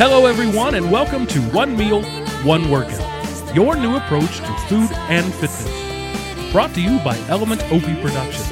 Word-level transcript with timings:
Hello, 0.00 0.24
everyone, 0.24 0.76
and 0.76 0.90
welcome 0.90 1.26
to 1.26 1.38
One 1.50 1.76
Meal, 1.76 2.02
One 2.42 2.70
Workout, 2.70 3.54
your 3.54 3.76
new 3.76 3.96
approach 3.96 4.38
to 4.38 4.56
food 4.66 4.90
and 5.10 5.30
fitness. 5.34 6.52
Brought 6.52 6.72
to 6.72 6.80
you 6.80 6.98
by 7.00 7.18
Element 7.28 7.62
Opie 7.64 8.00
Productions, 8.00 8.48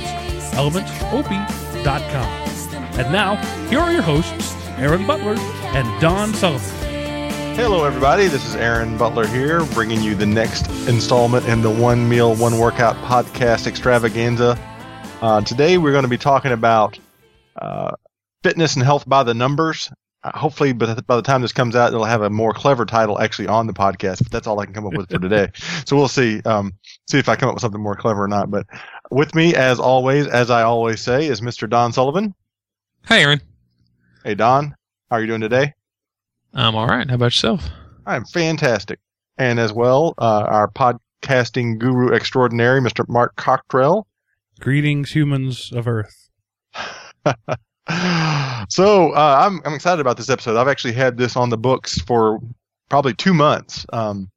elementopie.com. 0.52 3.00
And 3.00 3.11
now, 3.11 3.37
here 3.70 3.79
are 3.79 3.91
your 3.91 4.02
hosts, 4.02 4.55
Aaron 4.77 5.06
Butler 5.06 5.37
and 5.38 6.00
Don 6.02 6.34
Sullivan. 6.34 6.69
Hello, 7.56 7.84
everybody. 7.84 8.27
This 8.27 8.45
is 8.45 8.55
Aaron 8.55 8.98
Butler 8.98 9.27
here, 9.27 9.65
bringing 9.73 10.02
you 10.02 10.15
the 10.15 10.27
next 10.27 10.69
installment 10.87 11.46
in 11.46 11.62
the 11.62 11.70
One 11.70 12.06
Meal, 12.06 12.34
One 12.34 12.59
Workout 12.59 12.96
podcast 12.96 13.66
extravaganza. 13.66 14.59
Uh, 15.23 15.41
today, 15.41 15.78
we're 15.78 15.92
going 15.92 16.05
to 16.05 16.09
be 16.09 16.19
talking 16.19 16.52
about 16.52 16.98
uh, 17.56 17.92
fitness 18.42 18.77
and 18.77 18.84
health 18.84 19.09
by 19.09 19.23
the 19.23 19.33
numbers. 19.33 19.91
Uh, 20.24 20.36
hopefully, 20.36 20.72
by 20.72 20.92
the, 20.92 21.02
by 21.02 21.16
the 21.16 21.22
time 21.22 21.42
this 21.42 21.52
comes 21.52 21.77
out, 21.77 21.92
it'll 21.92 22.04
have 22.04 22.22
a 22.22 22.30
more 22.30 22.52
clever 22.52 22.84
title 22.84 23.20
actually 23.20 23.46
on 23.46 23.66
the 23.66 23.72
podcast. 23.72 24.18
But 24.18 24.32
that's 24.32 24.46
all 24.46 24.58
I 24.58 24.64
can 24.64 24.74
come 24.74 24.86
up 24.86 24.94
with 24.94 25.10
for 25.10 25.18
today. 25.18 25.48
so 25.86 25.96
we'll 25.96 26.08
see. 26.08 26.41
Um, 26.42 26.72
see 27.08 27.18
if 27.18 27.28
I 27.28 27.36
come 27.36 27.48
up 27.48 27.54
with 27.54 27.62
something 27.62 27.80
more 27.80 27.94
clever 27.94 28.24
or 28.24 28.28
not. 28.28 28.50
But 28.50 28.66
with 29.10 29.34
me, 29.34 29.54
as 29.54 29.78
always, 29.78 30.27
as 30.27 30.50
I 30.50 30.62
always 30.62 31.00
say, 31.00 31.27
is 31.27 31.41
Mr. 31.41 31.70
Don 31.70 31.92
Sullivan. 31.92 32.34
hey 33.06 33.22
Aaron. 33.22 33.41
Hey, 34.24 34.34
Don. 34.34 34.74
How 35.10 35.16
are 35.16 35.20
you 35.20 35.28
doing 35.28 35.41
today? 35.41 35.72
I'm 36.52 36.74
all 36.74 36.88
right. 36.88 37.08
How 37.08 37.14
about 37.14 37.27
yourself? 37.27 37.69
I'm 38.05 38.24
fantastic. 38.24 38.98
And 39.38 39.60
as 39.60 39.72
well, 39.72 40.14
uh, 40.19 40.44
our 40.48 40.69
podcasting 40.69 41.78
guru 41.78 42.12
extraordinary, 42.12 42.80
Mr. 42.80 43.08
Mark 43.08 43.36
Cockrell. 43.36 44.06
Greetings, 44.58 45.12
humans 45.12 45.70
of 45.72 45.86
Earth. 45.86 46.28
so 48.69 49.12
uh, 49.12 49.39
I'm 49.41 49.61
I'm 49.64 49.75
excited 49.75 50.00
about 50.00 50.17
this 50.17 50.31
episode. 50.31 50.56
I've 50.56 50.69
actually 50.69 50.92
had 50.92 51.17
this 51.17 51.36
on 51.36 51.48
the 51.48 51.56
books 51.56 51.98
for 52.00 52.41
probably 52.89 53.14
two 53.14 53.34
months. 53.34 53.86
Um, 53.92 54.31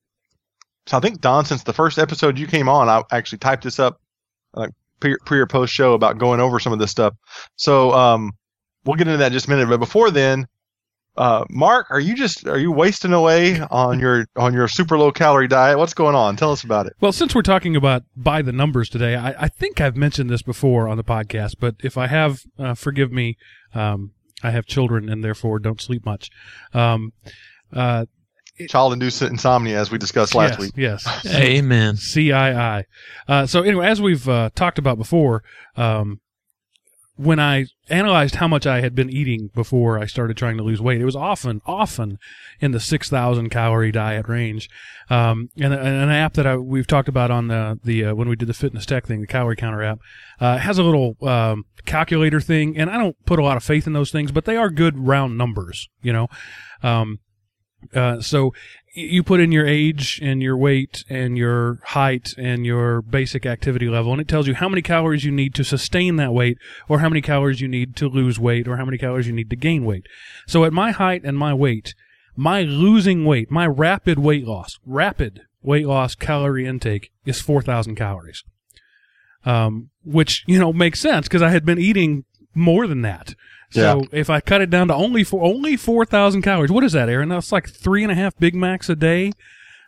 so 0.88 0.98
I 0.98 1.00
think 1.00 1.22
Don, 1.22 1.46
since 1.46 1.64
the 1.64 1.74
first 1.74 2.00
episode 2.00 2.38
you 2.38 2.48
came 2.48 2.70
on, 2.70 2.90
I 2.90 3.04
actually 3.12 3.40
typed 3.40 3.64
this 3.64 3.80
up 3.80 4.00
like 4.54 4.72
pre, 5.00 5.40
or 5.40 5.48
post 5.48 5.74
show 5.74 5.94
about 5.94 6.18
going 6.18 6.40
over 6.40 6.60
some 6.60 6.74
of 6.74 6.80
this 6.80 6.92
stuff. 6.92 7.14
So 7.56 7.92
um, 7.94 8.32
we'll 8.86 8.96
get 8.96 9.08
into 9.08 9.18
that 9.18 9.28
in 9.28 9.34
just 9.34 9.48
a 9.48 9.50
minute. 9.50 9.70
But 9.70 9.80
before 9.80 10.12
then, 10.12 10.48
uh, 11.18 11.46
Mark, 11.50 11.88
are 11.90 12.00
you 12.00 12.16
just 12.16 12.48
are 12.48 12.58
you 12.58 12.72
wasting 12.72 13.14
away 13.14 13.60
on 13.60 14.00
your 14.00 14.26
on 14.36 14.54
your 14.54 14.68
super 14.68 14.98
low 14.98 15.12
calorie 15.12 15.48
diet? 15.48 15.78
What's 15.78 15.94
going 15.94 16.16
on? 16.16 16.36
Tell 16.36 16.52
us 16.52 16.64
about 16.64 16.88
it. 16.88 16.94
Well, 17.02 17.12
since 17.12 17.36
we're 17.36 17.42
talking 17.42 17.76
about 17.76 18.04
by 18.16 18.42
the 18.42 18.52
numbers 18.52 18.90
today, 18.90 19.16
I, 19.16 19.46
I 19.46 19.48
think 19.48 19.82
I've 19.82 19.96
mentioned 19.96 20.30
this 20.30 20.42
before 20.42 20.88
on 20.88 20.98
the 20.98 21.04
podcast, 21.04 21.56
but 21.60 21.76
if 21.84 21.98
I 21.98 22.08
have, 22.08 22.42
uh, 22.58 22.74
forgive 22.74 23.12
me. 23.12 23.38
Um, 23.74 24.12
I 24.44 24.52
have 24.52 24.66
children 24.66 25.10
and 25.10 25.24
therefore 25.24 25.60
don't 25.60 25.82
sleep 25.82 26.06
much. 26.06 26.30
Um, 26.74 27.14
uh, 27.72 28.06
Child-induced 28.68 29.24
insomnia, 29.24 29.80
as 29.80 29.90
we 29.90 29.98
discussed 29.98 30.36
last 30.36 30.52
yes, 30.52 30.60
week. 30.60 30.72
Yes. 30.76 31.26
Amen. 31.34 31.96
CII. 31.96 32.84
Uh, 33.28 33.46
so 33.48 33.64
anyway, 33.64 33.88
as 33.88 34.00
we've 34.02 34.28
uh, 34.30 34.52
talked 34.54 34.78
about 34.78 34.98
before, 34.98 35.44
um, 35.76 36.20
when 37.22 37.40
I 37.40 37.68
analyzed 37.88 38.36
how 38.36 38.48
much 38.48 38.66
I 38.66 38.82
had 38.82 38.96
been 38.96 39.10
eating 39.10 39.52
before 39.54 40.00
I 40.00 40.08
started 40.08 40.38
trying 40.38 40.58
to 40.58 40.64
lose 40.64 40.82
weight, 40.82 41.02
it 41.02 41.06
was 41.06 41.16
often, 41.16 41.62
often 41.68 42.18
in 42.60 42.72
the 42.72 42.80
6,000 42.80 43.50
calorie 43.50 43.92
diet 43.92 44.28
range. 44.28 44.70
Um, 45.10 45.50
and, 45.56 45.72
and 45.72 45.88
an 45.88 46.10
app 46.10 46.34
that 46.34 46.48
I, 46.48 46.58
we've 46.58 46.88
talked 46.88 47.08
about 47.08 47.30
on 47.30 47.48
the, 47.48 47.80
the, 47.84 48.06
uh, 48.06 48.16
when 48.16 48.28
we 48.28 48.36
did 48.36 48.48
the 48.48 48.56
fitness 48.56 48.88
tech 48.88 49.06
thing, 49.06 49.22
the 49.22 49.28
calorie 49.28 49.56
counter 49.56 49.84
app, 49.84 50.00
uh, 50.40 50.58
has 50.58 50.80
a 50.80 50.84
little, 50.84 51.16
um, 51.22 51.66
calculator 51.86 52.42
thing. 52.42 52.76
And 52.76 52.90
I 52.90 52.98
don't 52.98 53.16
put 53.26 53.38
a 53.38 53.44
lot 53.44 53.58
of 53.58 53.64
faith 53.64 53.86
in 53.86 53.94
those 53.94 54.12
things, 54.12 54.32
but 54.32 54.46
they 54.46 54.58
are 54.58 54.72
good 54.72 54.98
round 54.98 55.38
numbers, 55.38 55.90
you 56.02 56.14
know? 56.14 56.28
Um, 56.82 57.20
uh, 57.94 58.22
so 58.22 58.54
you 58.94 59.24
put 59.24 59.40
in 59.40 59.52
your 59.52 59.66
age 59.66 60.20
and 60.22 60.42
your 60.42 60.58
weight 60.58 61.04
and 61.10 61.38
your 61.38 61.80
height 61.86 62.34
and 62.38 62.66
your 62.66 63.02
basic 63.02 63.46
activity 63.46 63.88
level, 63.88 64.12
and 64.12 64.22
it 64.22 64.28
tells 64.28 64.48
you 64.48 64.54
how 64.54 64.68
many 64.68 64.82
calories 64.82 65.24
you 65.24 65.32
need 65.32 65.56
to 65.56 65.64
sustain 65.64 66.18
that 66.18 66.34
weight, 66.34 66.58
or 66.90 67.00
how 67.00 67.10
many 67.10 67.22
calories 67.22 67.62
you 67.62 67.68
need 67.68 67.96
to 67.96 68.08
lose 68.08 68.40
weight, 68.40 68.68
or 68.68 68.78
how 68.78 68.86
many 68.86 68.98
calories 68.98 69.28
you 69.28 69.34
need 69.34 69.50
to 69.50 69.56
gain 69.56 69.86
weight. 69.86 70.06
So 70.46 70.66
at 70.66 70.74
my 70.74 70.92
height 70.92 71.22
and 71.24 71.38
my 71.38 71.54
weight, 71.54 71.94
my 72.36 72.64
losing 72.64 73.26
weight, 73.26 73.50
my 73.50 73.68
rapid 73.68 74.20
weight 74.20 74.46
loss, 74.46 74.80
rapid 74.86 75.42
weight 75.62 75.86
loss 75.86 76.16
calorie 76.16 76.68
intake 76.68 77.12
is 77.26 77.42
4,000 77.42 77.96
calories. 77.96 78.44
Um, 79.44 79.90
which, 80.04 80.44
you 80.48 80.60
know, 80.60 80.72
makes 80.72 81.00
sense 81.00 81.28
because 81.28 81.42
I 81.42 81.50
had 81.50 81.66
been 81.66 81.80
eating 81.80 82.26
more 82.54 82.88
than 82.88 83.02
that. 83.02 83.34
So 83.72 84.00
Yeah. 84.02 84.06
if 84.20 84.30
I 84.30 84.42
cut 84.42 84.62
it 84.62 84.70
down 84.70 84.88
to 84.90 84.94
only 84.94 85.24
for 85.24 85.44
only 85.44 85.78
four 85.78 86.06
thousand 86.06 86.42
calories, 86.42 86.72
what 86.72 86.84
is 86.84 86.92
that, 86.94 87.10
Aaron? 87.10 87.30
That's 87.30 87.52
like 87.52 87.70
three 87.70 88.04
and 88.04 88.12
a 88.12 88.16
half 88.16 88.38
Big 88.38 88.54
Macs 88.54 88.90
a 88.90 88.96
day. 88.96 89.32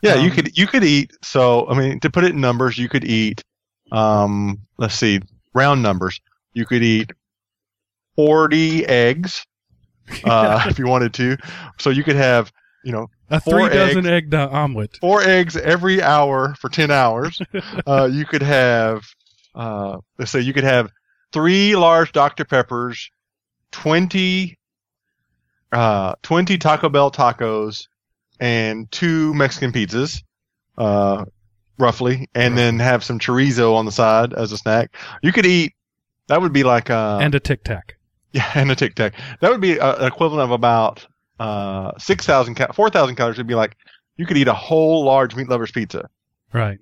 Yeah, 0.02 0.16
you 0.16 0.30
Um, 0.30 0.36
could 0.36 0.58
you 0.58 0.68
could 0.68 0.84
eat. 0.84 1.12
So 1.22 1.68
I 1.70 1.78
mean, 1.78 2.00
to 2.02 2.10
put 2.10 2.24
it 2.24 2.32
in 2.32 2.42
numbers, 2.42 2.78
you 2.78 2.90
could 2.90 3.04
eat. 3.04 3.44
Um, 3.92 4.60
let's 4.78 4.96
see, 4.96 5.20
round 5.54 5.82
numbers. 5.84 6.20
You 6.54 6.66
could 6.66 6.84
eat 6.84 7.12
forty 8.16 8.86
eggs, 8.86 9.46
uh, 10.26 10.64
if 10.68 10.80
you 10.80 10.88
wanted 10.88 11.14
to. 11.16 11.38
So 11.80 11.90
you 11.90 12.04
could 12.04 12.16
have, 12.16 12.52
you 12.84 12.92
know, 12.92 13.08
A 13.30 13.40
Four 13.40 13.68
three 13.68 13.70
dozen 13.78 14.06
eggs. 14.06 14.08
egg 14.08 14.30
do- 14.30 14.38
omelet. 14.38 14.98
four 15.02 15.22
eggs 15.24 15.56
every 15.58 16.02
hour 16.02 16.56
for 16.60 16.70
ten 16.70 16.92
hours. 16.92 17.42
uh, 17.88 18.10
you 18.12 18.26
could 18.26 18.44
have, 18.44 19.04
uh, 19.56 19.98
let's 20.20 20.32
say, 20.32 20.42
you 20.42 20.54
could 20.54 20.64
have 20.64 20.90
three 21.32 21.76
large 21.76 22.12
Dr 22.12 22.46
Peppers, 22.46 23.10
twenty, 23.74 24.58
uh, 25.74 26.16
twenty 26.22 26.58
Taco 26.58 26.88
Bell 26.88 27.12
tacos, 27.12 27.88
and 28.40 28.90
two 28.90 29.34
Mexican 29.34 29.74
pizzas, 29.74 30.24
uh, 30.78 31.26
roughly, 31.78 32.30
and 32.34 32.58
then 32.58 32.80
have 32.80 33.04
some 33.04 33.20
chorizo 33.20 33.76
on 33.76 33.86
the 33.86 33.92
side 33.92 34.34
as 34.34 34.54
a 34.54 34.58
snack. 34.58 34.96
You 35.22 35.34
could 35.34 35.46
eat. 35.46 35.74
That 36.30 36.42
would 36.42 36.54
be 36.54 36.64
like 36.64 36.90
uh, 36.90 37.20
and 37.22 37.36
a 37.36 37.42
tic 37.42 37.66
tac. 37.66 37.98
yeah, 38.34 38.50
and 38.56 38.72
a 38.72 38.76
Tic 38.76 38.96
Tac. 38.96 39.14
That 39.42 39.52
would 39.52 39.62
be 39.62 39.80
uh, 39.80 39.96
an 39.98 40.08
equivalent 40.08 40.46
of 40.46 40.52
about 40.52 41.06
uh, 41.40 41.92
six 42.00 42.26
thousand, 42.26 42.58
four 42.74 42.90
thousand 42.90 43.16
calories. 43.16 43.38
Would 43.38 43.48
be 43.48 43.54
like 43.54 43.78
you 44.18 44.26
could 44.26 44.38
eat 44.38 44.48
a 44.48 44.56
whole 44.56 45.06
large 45.06 45.36
meat 45.36 45.48
lovers 45.48 45.72
pizza. 45.72 46.10
Right. 46.52 46.80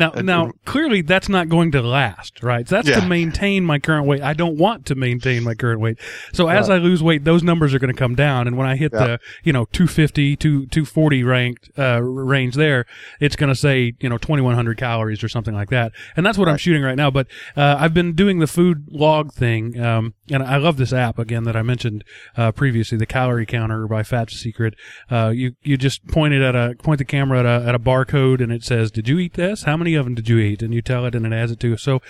Now, 0.00 0.10
Uh, 0.12 0.22
now, 0.22 0.52
clearly 0.64 1.02
that's 1.02 1.28
not 1.28 1.48
going 1.50 1.70
to 1.72 1.82
last, 1.82 2.42
right? 2.42 2.66
So 2.68 2.76
that's 2.76 2.88
Yeah. 2.88 3.00
to 3.00 3.06
maintain 3.06 3.64
my 3.64 3.78
current 3.78 4.06
weight. 4.06 4.22
I 4.22 4.32
don't 4.32 4.56
want 4.56 4.86
to 4.86 4.94
maintain 4.94 5.44
my 5.44 5.54
current 5.54 5.78
weight. 5.80 5.98
So 6.32 6.48
as 6.48 6.68
Right. 6.68 6.76
I 6.76 6.78
lose 6.78 7.02
weight, 7.02 7.24
those 7.24 7.42
numbers 7.42 7.74
are 7.74 7.78
going 7.78 7.92
to 7.92 7.98
come 7.98 8.14
down. 8.14 8.46
And 8.48 8.56
when 8.56 8.66
I 8.66 8.76
hit 8.76 8.92
Yeah. 8.94 8.98
the, 9.06 9.18
you 9.44 9.52
know, 9.52 9.66
250 9.72 10.36
to 10.36 10.66
240 10.66 11.22
ranked, 11.22 11.70
uh, 11.78 12.00
range 12.02 12.54
there, 12.54 12.86
it's 13.20 13.36
going 13.36 13.50
to 13.50 13.54
say, 13.54 13.92
you 14.00 14.08
know, 14.08 14.16
2100 14.18 14.78
calories 14.78 15.22
or 15.22 15.28
something 15.28 15.54
like 15.54 15.68
that. 15.68 15.92
And 16.16 16.24
that's 16.24 16.38
what 16.38 16.48
I'm 16.48 16.56
shooting 16.56 16.82
right 16.82 16.96
now. 16.96 17.10
But, 17.10 17.26
uh, 17.56 17.76
I've 17.78 17.92
been 17.94 18.14
doing 18.14 18.38
the 18.38 18.46
food 18.46 18.86
log 18.90 19.32
thing. 19.34 19.78
Um, 19.78 20.14
and 20.30 20.42
I 20.42 20.56
love 20.56 20.78
this 20.78 20.92
app 20.94 21.18
again 21.18 21.44
that 21.44 21.56
I 21.56 21.62
mentioned, 21.62 22.04
uh, 22.38 22.52
previously, 22.52 22.96
the 22.96 23.06
calorie 23.06 23.46
counter 23.46 23.86
by 23.86 24.02
FatSecret. 24.02 24.72
Uh, 25.10 25.30
you, 25.34 25.52
you 25.62 25.76
just 25.76 26.06
point 26.06 26.32
it 26.32 26.40
at 26.40 26.56
a, 26.56 26.74
point 26.82 26.98
the 26.98 27.04
camera 27.04 27.40
at 27.40 27.46
a, 27.46 27.68
at 27.68 27.74
a 27.74 27.78
barcode 27.78 28.40
and 28.40 28.50
it 28.50 28.64
says, 28.64 28.90
did 28.90 29.06
you 29.08 29.18
eat 29.18 29.34
this? 29.34 29.64
How 29.64 29.76
many 29.76 29.89
of 29.94 30.04
them 30.04 30.14
did 30.14 30.28
you 30.28 30.38
eat? 30.38 30.62
And 30.62 30.74
you 30.74 30.82
tell 30.82 31.06
it 31.06 31.14
and 31.14 31.26
it 31.26 31.32
adds 31.32 31.52
it 31.52 31.60
to. 31.60 31.76
So 31.76 32.00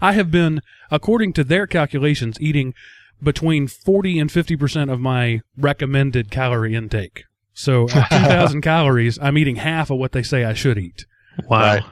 I 0.00 0.12
have 0.12 0.30
been, 0.30 0.60
according 0.90 1.32
to 1.34 1.44
their 1.44 1.66
calculations, 1.66 2.36
eating 2.40 2.74
between 3.22 3.68
40 3.68 4.18
and 4.18 4.30
50% 4.30 4.92
of 4.92 5.00
my 5.00 5.40
recommended 5.56 6.30
calorie 6.30 6.74
intake. 6.74 7.24
So 7.52 7.88
at 7.90 8.08
2000 8.10 8.62
calories, 8.62 9.18
I'm 9.20 9.36
eating 9.36 9.56
half 9.56 9.90
of 9.90 9.98
what 9.98 10.12
they 10.12 10.22
say 10.22 10.44
I 10.44 10.54
should 10.54 10.78
eat. 10.78 11.04
Wow. 11.48 11.60
Right. 11.60 11.82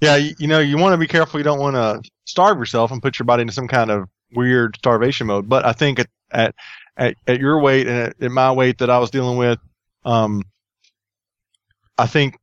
Yeah, 0.00 0.16
you, 0.16 0.34
you 0.38 0.46
know, 0.48 0.58
you 0.58 0.78
want 0.78 0.94
to 0.94 0.98
be 0.98 1.06
careful. 1.06 1.38
You 1.38 1.44
don't 1.44 1.60
want 1.60 1.76
to 1.76 2.10
starve 2.24 2.58
yourself 2.58 2.90
and 2.90 3.00
put 3.00 3.18
your 3.18 3.24
body 3.24 3.42
into 3.42 3.54
some 3.54 3.68
kind 3.68 3.90
of 3.90 4.08
weird 4.34 4.76
starvation 4.76 5.28
mode. 5.28 5.48
But 5.48 5.64
I 5.64 5.72
think 5.72 6.00
at 6.00 6.08
at 6.32 6.54
at, 6.96 7.14
at 7.26 7.40
your 7.40 7.60
weight 7.60 7.86
and 7.86 7.96
at, 7.98 8.16
at 8.20 8.30
my 8.30 8.50
weight 8.52 8.78
that 8.78 8.90
I 8.90 8.98
was 8.98 9.10
dealing 9.10 9.38
with, 9.38 9.58
um, 10.04 10.42
I 11.96 12.06
think 12.06 12.36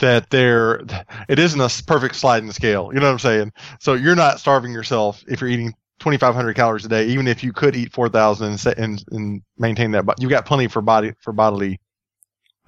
that 0.00 0.30
there 0.30 0.80
it 1.28 1.38
isn't 1.38 1.60
a 1.60 1.70
perfect 1.84 2.16
sliding 2.16 2.50
scale. 2.52 2.90
You 2.92 3.00
know 3.00 3.06
what 3.06 3.12
I'm 3.12 3.18
saying? 3.18 3.52
So 3.80 3.94
you're 3.94 4.16
not 4.16 4.40
starving 4.40 4.72
yourself 4.72 5.24
if 5.28 5.40
you're 5.40 5.50
eating 5.50 5.74
2,500 6.00 6.54
calories 6.54 6.84
a 6.84 6.88
day, 6.88 7.06
even 7.06 7.26
if 7.26 7.42
you 7.42 7.52
could 7.52 7.74
eat 7.74 7.92
4,000 7.92 8.66
and, 8.66 8.78
and 8.78 9.04
and 9.10 9.42
maintain 9.58 9.92
that. 9.92 10.04
But 10.04 10.20
you've 10.20 10.30
got 10.30 10.46
plenty 10.46 10.68
for 10.68 10.82
body 10.82 11.12
for 11.20 11.32
bodily. 11.32 11.80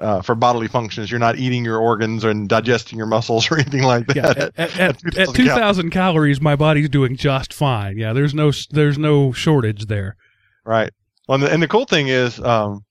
Uh, 0.00 0.22
for 0.22 0.36
bodily 0.36 0.68
functions, 0.68 1.10
you're 1.10 1.18
not 1.18 1.38
eating 1.38 1.64
your 1.64 1.78
organs 1.78 2.22
and 2.22 2.48
digesting 2.48 2.96
your 2.96 3.08
muscles 3.08 3.50
or 3.50 3.56
anything 3.56 3.82
like 3.82 4.06
that. 4.06 4.16
Yeah, 4.16 4.28
at, 4.28 4.80
at, 4.80 5.04
at, 5.04 5.18
at 5.18 5.34
2000 5.34 5.90
calories, 5.90 6.40
my 6.40 6.54
body's 6.54 6.88
doing 6.88 7.16
just 7.16 7.52
fine. 7.52 7.98
Yeah, 7.98 8.12
there's 8.12 8.32
no 8.32 8.52
there's 8.70 8.96
no 8.96 9.32
shortage 9.32 9.86
there. 9.86 10.16
Right. 10.64 10.92
Well, 11.26 11.34
and 11.34 11.42
the, 11.42 11.52
and 11.52 11.60
the 11.60 11.66
cool 11.66 11.84
thing 11.84 12.06
is, 12.06 12.38
um, 12.38 12.84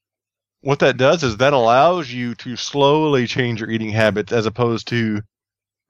what 0.68 0.80
that 0.80 0.98
does 0.98 1.24
is 1.24 1.38
that 1.38 1.54
allows 1.54 2.12
you 2.12 2.36
to 2.36 2.58
slowly 2.58 3.26
change 3.26 3.62
your 3.62 3.70
eating 3.70 3.90
habits 3.90 4.34
as 4.34 4.46
opposed 4.46 4.86
to, 4.90 5.22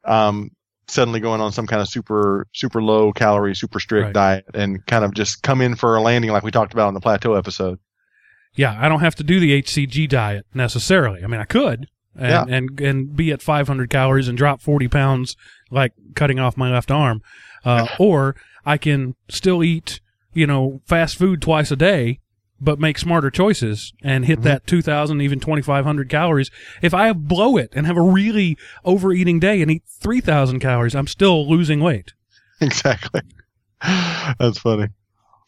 um, 0.05 0.51
suddenly 0.87 1.19
going 1.19 1.41
on 1.41 1.51
some 1.51 1.65
kind 1.65 1.81
of 1.81 1.87
super, 1.89 2.45
super 2.53 2.81
low 2.81 3.11
calorie, 3.11 3.55
super 3.55 3.79
strict 3.79 4.05
Right. 4.05 4.13
diet 4.13 4.45
and 4.53 4.85
kind 4.85 5.03
of 5.03 5.15
just 5.15 5.41
come 5.41 5.61
in 5.61 5.75
for 5.75 5.95
a 5.95 6.01
landing 6.01 6.29
like 6.31 6.43
we 6.43 6.51
talked 6.51 6.73
about 6.73 6.87
on 6.89 6.93
the 6.93 6.99
plateau 6.99 7.33
episode. 7.33 7.79
yeah, 8.55 8.77
I 8.79 8.87
don't 8.87 9.01
have 9.01 9.15
to 9.15 9.23
do 9.23 9.39
the 9.39 9.51
HCG 9.61 10.07
diet 10.07 10.45
necessarily. 10.53 11.23
I 11.23 11.27
mean, 11.27 11.39
I 11.41 11.45
could 11.45 11.87
and 12.15 12.49
Yeah. 12.49 12.55
and, 12.55 12.79
and 12.79 13.15
be 13.15 13.31
at 13.31 13.41
500 13.41 13.89
calories 13.89 14.27
and 14.27 14.37
drop 14.37 14.61
40 14.61 14.87
pounds, 14.87 15.35
like 15.71 15.93
cutting 16.15 16.39
off 16.39 16.55
my 16.55 16.71
left 16.71 16.89
arm, 16.91 17.21
uh, 17.65 17.87
or 17.99 18.35
I 18.65 18.77
can 18.77 19.15
still 19.27 19.63
eat, 19.63 19.99
you 20.33 20.45
know, 20.47 20.81
fast 20.85 21.17
food 21.17 21.41
twice 21.41 21.71
a 21.71 21.75
day, 21.75 22.19
but 22.59 22.79
make 22.79 22.97
smarter 22.97 23.29
choices 23.29 23.93
and 24.01 24.25
hit 24.25 24.39
Mhm. 24.39 24.43
that 24.43 24.67
2,000, 24.67 25.21
even 25.21 25.39
2,500 25.39 26.09
calories. 26.09 26.49
If 26.81 26.93
I 26.93 27.11
blow 27.13 27.57
it 27.57 27.71
and 27.75 27.85
have 27.85 27.97
a 27.97 28.01
really 28.01 28.57
overeating 28.83 29.39
day 29.39 29.61
and 29.61 29.69
eat 29.71 29.83
3,000 29.99 30.59
calories, 30.59 30.95
I'm 30.95 31.07
still 31.07 31.47
losing 31.49 31.79
weight. 31.79 32.13
exactly. 32.61 33.21
That's 34.39 34.57
funny. 34.59 34.87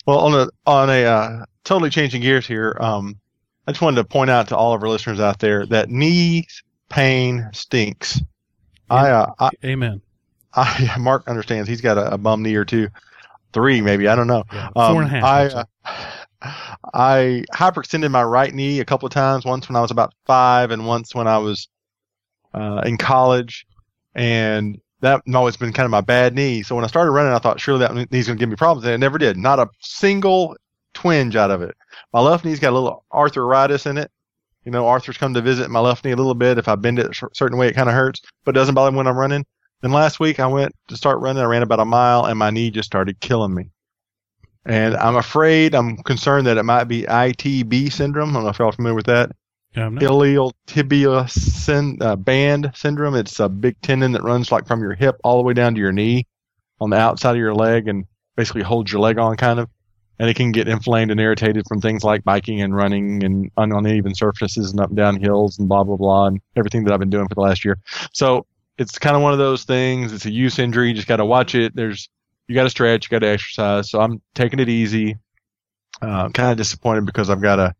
Well, 0.05 0.19
on 0.19 0.33
a 0.33 0.49
on 0.65 0.89
a 0.89 1.03
uh, 1.05 1.45
totally 1.63 1.89
changing 1.89 2.21
gears 2.21 2.45
here, 2.47 2.77
um, 2.79 3.19
I 3.67 3.71
just 3.71 3.81
wanted 3.81 3.97
to 3.97 4.03
point 4.05 4.29
out 4.29 4.47
to 4.49 4.57
all 4.57 4.73
of 4.73 4.81
our 4.81 4.89
listeners 4.89 5.19
out 5.19 5.39
there 5.39 5.65
that 5.67 5.89
knee 5.89 6.47
pain 6.89 7.49
stinks. 7.53 8.19
I, 8.89 9.09
uh, 9.11 9.31
I, 9.39 9.49
Amen. 9.63 10.01
I, 10.55 10.95
Mark 10.99 11.27
understands. 11.27 11.69
He's 11.69 11.81
got 11.81 11.97
a, 11.97 12.13
a 12.13 12.17
bum 12.17 12.41
knee 12.41 12.55
or 12.55 12.65
two, 12.65 12.89
three 13.53 13.81
maybe. 13.81 14.07
I 14.07 14.15
don't 14.15 14.25
know. 14.27 14.43
Yeah, 14.51 14.69
Um, 14.75 14.93
four 14.93 15.01
and 15.03 15.11
a 15.15 15.19
half. 15.19 15.23
I, 15.23 15.45
uh, 15.47 15.63
I 16.41 17.43
hyperextended 17.53 18.11
my 18.11 18.23
right 18.23 18.53
knee 18.53 18.79
a 18.79 18.85
couple 18.85 19.05
of 19.05 19.13
times. 19.13 19.45
Once 19.45 19.67
when 19.67 19.75
I 19.75 19.81
was 19.81 19.91
about 19.91 20.13
five, 20.25 20.71
and 20.71 20.87
once 20.87 21.13
when 21.13 21.27
I 21.27 21.37
was 21.37 21.67
uh, 22.53 22.81
in 22.85 22.97
college, 22.97 23.65
and 24.15 24.79
that 25.01 25.21
always 25.33 25.57
been 25.57 25.73
kind 25.73 25.85
of 25.85 25.91
my 25.91 26.01
bad 26.01 26.35
knee. 26.35 26.63
So 26.63 26.75
when 26.75 26.83
I 26.83 26.87
started 26.87 27.11
running, 27.11 27.33
I 27.33 27.39
thought 27.39 27.59
surely 27.59 27.79
that 27.79 28.11
knee's 28.11 28.27
going 28.27 28.37
to 28.37 28.41
give 28.41 28.49
me 28.49 28.55
problems, 28.55 28.85
and 28.85 28.93
it 28.93 28.97
never 28.99 29.17
did. 29.17 29.37
Not 29.37 29.59
a 29.59 29.67
single 29.81 30.55
twinge 30.93 31.35
out 31.35 31.51
of 31.51 31.61
it. 31.61 31.75
My 32.13 32.19
left 32.19 32.45
knee's 32.45 32.59
got 32.59 32.71
a 32.71 32.79
little 32.79 33.05
arthritis 33.13 33.85
in 33.85 33.97
it. 33.97 34.11
You 34.65 34.71
know, 34.71 34.87
Arthur's 34.87 35.17
come 35.17 35.33
to 35.33 35.41
visit 35.41 35.69
my 35.69 35.79
left 35.79 36.03
knee 36.03 36.11
a 36.11 36.17
little 36.17 36.35
bit. 36.35 36.57
If 36.57 36.67
I 36.67 36.75
bend 36.75 36.99
it 36.99 37.09
a 37.09 37.29
certain 37.33 37.57
way, 37.57 37.69
it 37.69 37.75
kind 37.75 37.87
of 37.89 37.95
hurts, 37.95 38.21
but 38.43 38.55
it 38.55 38.59
doesn't 38.59 38.75
bother 38.75 38.91
me 38.91 38.97
when 38.97 39.07
I'm 39.07 39.17
running. 39.17 39.45
Then 39.81 39.91
last 39.91 40.19
week 40.19 40.39
I 40.39 40.47
went 40.47 40.75
to 40.89 40.97
start 40.97 41.19
running. 41.19 41.41
I 41.41 41.45
ran 41.45 41.63
about 41.63 41.79
a 41.79 41.85
mile, 41.85 42.25
and 42.25 42.37
my 42.37 42.49
knee 42.49 42.69
just 42.69 42.87
started 42.87 43.19
killing 43.21 43.53
me. 43.53 43.71
And 44.65 44.95
I'm 44.95 45.15
afraid, 45.15 45.73
I'm 45.73 45.97
concerned 45.97 46.47
that 46.47 46.57
it 46.57 46.63
might 46.63 46.83
be 46.85 47.03
ITB 47.03 47.91
syndrome. 47.91 48.29
I 48.29 48.33
don't 48.33 48.43
know 48.43 48.49
if 48.49 48.59
y'all 48.59 48.69
are 48.69 48.73
familiar 48.73 48.95
with 48.95 49.07
that. 49.07 49.31
Ilial 50.03 50.53
tibia 50.67 51.27
syn- 51.27 51.99
uh, 52.01 52.15
band 52.15 52.71
syndrome. 52.75 53.15
It's 53.15 53.39
a 53.39 53.47
big 53.47 53.79
tendon 53.81 54.11
that 54.13 54.23
runs 54.23 54.51
like 54.51 54.67
from 54.67 54.81
your 54.81 54.95
hip 54.95 55.15
all 55.23 55.37
the 55.37 55.43
way 55.43 55.53
down 55.53 55.75
to 55.75 55.79
your 55.79 55.91
knee 55.91 56.25
on 56.81 56.89
the 56.89 56.97
outside 56.97 57.31
of 57.31 57.37
your 57.37 57.53
leg 57.53 57.87
and 57.87 58.05
basically 58.35 58.63
holds 58.63 58.91
your 58.91 59.01
leg 59.01 59.17
on 59.17 59.37
kind 59.37 59.59
of. 59.59 59.69
And 60.17 60.29
it 60.29 60.35
can 60.35 60.51
get 60.51 60.67
inflamed 60.67 61.11
and 61.11 61.19
irritated 61.19 61.65
from 61.69 61.79
things 61.79 62.03
like 62.03 62.25
biking 62.25 62.61
and 62.61 62.75
running 62.75 63.23
and 63.23 63.49
on 63.55 63.71
uneven 63.71 64.13
surfaces 64.13 64.71
and 64.71 64.81
up 64.81 64.89
and 64.89 64.97
down 64.97 65.15
hills 65.15 65.57
and 65.57 65.69
blah, 65.69 65.85
blah, 65.85 65.95
blah, 65.95 66.25
and 66.27 66.41
everything 66.57 66.83
that 66.83 66.93
I've 66.93 66.99
been 66.99 67.09
doing 67.09 67.27
for 67.29 67.35
the 67.35 67.41
last 67.41 67.63
year. 67.63 67.77
So 68.11 68.45
it's 68.77 68.99
kind 68.99 69.15
of 69.15 69.21
one 69.21 69.31
of 69.31 69.39
those 69.39 69.63
things. 69.63 70.11
It's 70.11 70.25
a 70.25 70.31
use 70.31 70.59
injury. 70.59 70.89
You 70.89 70.93
just 70.93 71.07
got 71.07 71.17
to 71.17 71.25
watch 71.25 71.55
it. 71.55 71.73
There's, 71.73 72.09
you 72.49 72.55
got 72.55 72.63
to 72.63 72.69
stretch, 72.69 73.05
you 73.05 73.09
got 73.15 73.19
to 73.25 73.27
exercise. 73.31 73.89
So 73.89 74.01
I'm 74.01 74.21
taking 74.35 74.59
it 74.59 74.67
easy. 74.67 75.15
Uh, 76.01 76.25
I'm 76.25 76.33
kind 76.33 76.51
of 76.51 76.57
disappointed 76.57 77.05
because 77.05 77.29
I've 77.29 77.41
got 77.41 77.59
a 77.59 77.75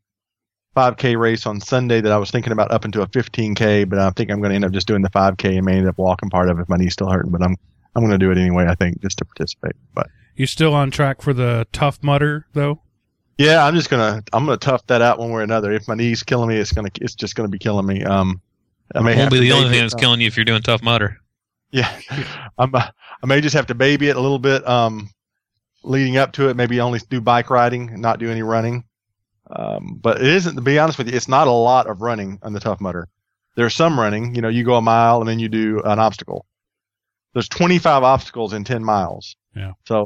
5K 0.78 1.18
race 1.20 1.46
on 1.46 1.60
Sunday 1.60 2.00
that 2.02 2.12
I 2.12 2.18
was 2.18 2.32
thinking 2.32 2.54
about 2.54 2.72
up 2.72 2.86
into 2.86 3.02
a 3.02 3.08
15K, 3.08 3.90
but 3.90 3.98
I 4.00 4.10
think 4.12 4.30
I'm 4.32 4.40
going 4.40 4.50
to 4.52 4.56
end 4.56 4.66
up 4.66 4.72
just 4.72 4.88
doing 4.88 5.02
the 5.02 5.10
5K 5.10 5.58
and 5.58 5.66
may 5.66 5.78
end 5.78 5.88
up 5.88 5.98
walking 5.98 6.30
part 6.30 6.50
of 6.50 6.60
it 6.60 6.62
if 6.62 6.70
my 6.70 6.78
knee's 6.78 6.94
still 6.94 7.10
hurting. 7.10 7.32
But 7.32 7.42
I'm 7.44 7.56
I'm 7.96 8.04
going 8.04 8.12
to 8.12 8.18
do 8.24 8.32
it 8.32 8.38
anyway. 8.38 8.68
I 8.70 8.76
think 8.76 9.02
just 9.02 9.18
to 9.18 9.26
participate. 9.26 9.74
But 9.96 10.08
You 10.36 10.46
still 10.46 10.74
on 10.76 10.92
track 10.92 11.22
for 11.22 11.34
the 11.34 11.66
Tough 11.74 12.02
Mudder 12.04 12.46
though? 12.54 12.82
yeah, 13.40 13.66
I'm 13.66 13.74
just 13.74 13.90
gonna 13.90 14.22
I'm 14.34 14.46
gonna 14.46 14.58
tough 14.58 14.86
that 14.88 15.02
out 15.02 15.18
one 15.18 15.30
way 15.32 15.36
or 15.40 15.42
another. 15.44 15.72
If 15.72 15.88
my 15.88 15.96
knee's 15.96 16.22
killing 16.24 16.50
me, 16.50 16.58
it's 16.58 16.72
gonna 16.74 16.90
it's 17.02 17.16
just 17.16 17.36
gonna 17.36 17.48
be 17.50 17.58
killing 17.58 17.86
me. 17.88 18.04
Um, 18.04 18.42
I 18.94 19.00
may 19.00 19.12
Won't 19.12 19.18
have 19.20 19.30
be 19.32 19.38
to 19.38 19.42
the 19.42 19.52
only 19.54 19.64
baby 19.66 19.76
thing 19.76 19.80
it. 19.80 19.90
that's 19.90 19.96
killing 20.02 20.20
you 20.22 20.28
if 20.28 20.36
you're 20.38 20.44
doing 20.46 20.62
Tough 20.62 20.84
Mudder. 20.84 21.18
Yeah, 21.72 22.00
I'm. 22.58 22.74
uh, 22.74 22.88
I 23.22 23.26
may 23.26 23.42
just 23.42 23.56
have 23.56 23.68
to 23.68 23.76
baby 23.76 24.10
it 24.10 24.16
a 24.16 24.20
little 24.22 24.40
bit. 24.40 24.68
Um, 24.68 25.10
leading 25.84 26.18
up 26.18 26.32
to 26.34 26.50
it, 26.50 26.56
maybe 26.56 26.80
only 26.80 27.00
do 27.10 27.22
bike 27.22 27.50
riding, 27.50 28.00
not 28.02 28.20
do 28.20 28.30
any 28.30 28.42
running. 28.42 28.84
Um, 29.52 30.00
but 30.02 30.18
it 30.18 30.28
isn't. 30.28 30.56
To 30.56 30.62
be 30.62 30.80
honest 30.80 30.98
with 30.98 31.10
you, 31.10 31.16
it's 31.16 31.28
not 31.28 31.48
a 31.48 31.52
lot 31.52 31.88
of 31.88 32.02
running 32.02 32.40
on 32.44 32.54
the 32.54 32.60
Tough 32.60 32.82
Mudder. 32.82 33.08
There's 33.56 33.76
some 33.76 34.00
running. 34.00 34.36
You 34.36 34.42
know, 34.42 34.50
you 34.50 34.64
go 34.64 34.76
a 34.76 34.82
mile 34.82 35.20
and 35.20 35.28
then 35.28 35.40
you 35.40 35.50
do 35.50 35.82
an 35.84 36.00
obstacle. 36.00 36.46
There's 37.34 37.50
25 37.50 38.04
obstacles 38.04 38.54
in 38.54 38.64
10 38.64 38.84
miles. 38.84 39.36
Yeah. 39.56 39.74
So 39.86 40.06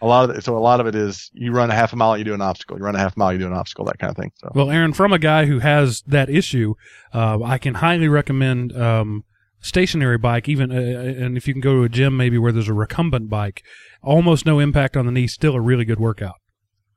a 0.00 0.06
lot 0.06 0.28
of 0.28 0.36
it, 0.36 0.44
so 0.44 0.56
a 0.56 0.58
lot 0.58 0.80
of 0.80 0.86
it 0.86 0.94
is 0.94 1.30
you 1.32 1.52
run 1.52 1.70
a 1.70 1.74
half 1.74 1.92
a 1.92 1.96
mile, 1.96 2.18
you 2.18 2.24
do 2.24 2.34
an 2.34 2.42
obstacle. 2.42 2.76
You 2.76 2.84
run 2.84 2.94
a 2.94 2.98
half 2.98 3.16
mile, 3.16 3.32
you 3.32 3.38
do 3.38 3.46
an 3.46 3.52
obstacle, 3.52 3.84
that 3.86 3.98
kind 3.98 4.10
of 4.10 4.16
thing. 4.16 4.32
So 4.36 4.50
Well, 4.54 4.70
Aaron, 4.70 4.92
from 4.92 5.12
a 5.12 5.18
guy 5.18 5.46
who 5.46 5.60
has 5.60 6.02
that 6.06 6.28
issue, 6.28 6.74
uh, 7.14 7.42
I 7.42 7.58
can 7.58 7.74
highly 7.74 8.08
recommend 8.08 8.76
um, 8.76 9.24
stationary 9.62 10.18
bike. 10.18 10.48
Even 10.48 10.70
uh, 10.70 11.24
and 11.24 11.36
if 11.36 11.48
you 11.48 11.54
can 11.54 11.62
go 11.62 11.74
to 11.74 11.82
a 11.84 11.88
gym, 11.88 12.16
maybe 12.16 12.36
where 12.36 12.52
there's 12.52 12.68
a 12.68 12.74
recumbent 12.74 13.30
bike, 13.30 13.62
almost 14.02 14.44
no 14.44 14.58
impact 14.58 14.96
on 14.96 15.06
the 15.06 15.12
knee. 15.12 15.26
Still 15.26 15.54
a 15.54 15.60
really 15.60 15.86
good 15.86 16.00
workout. 16.00 16.34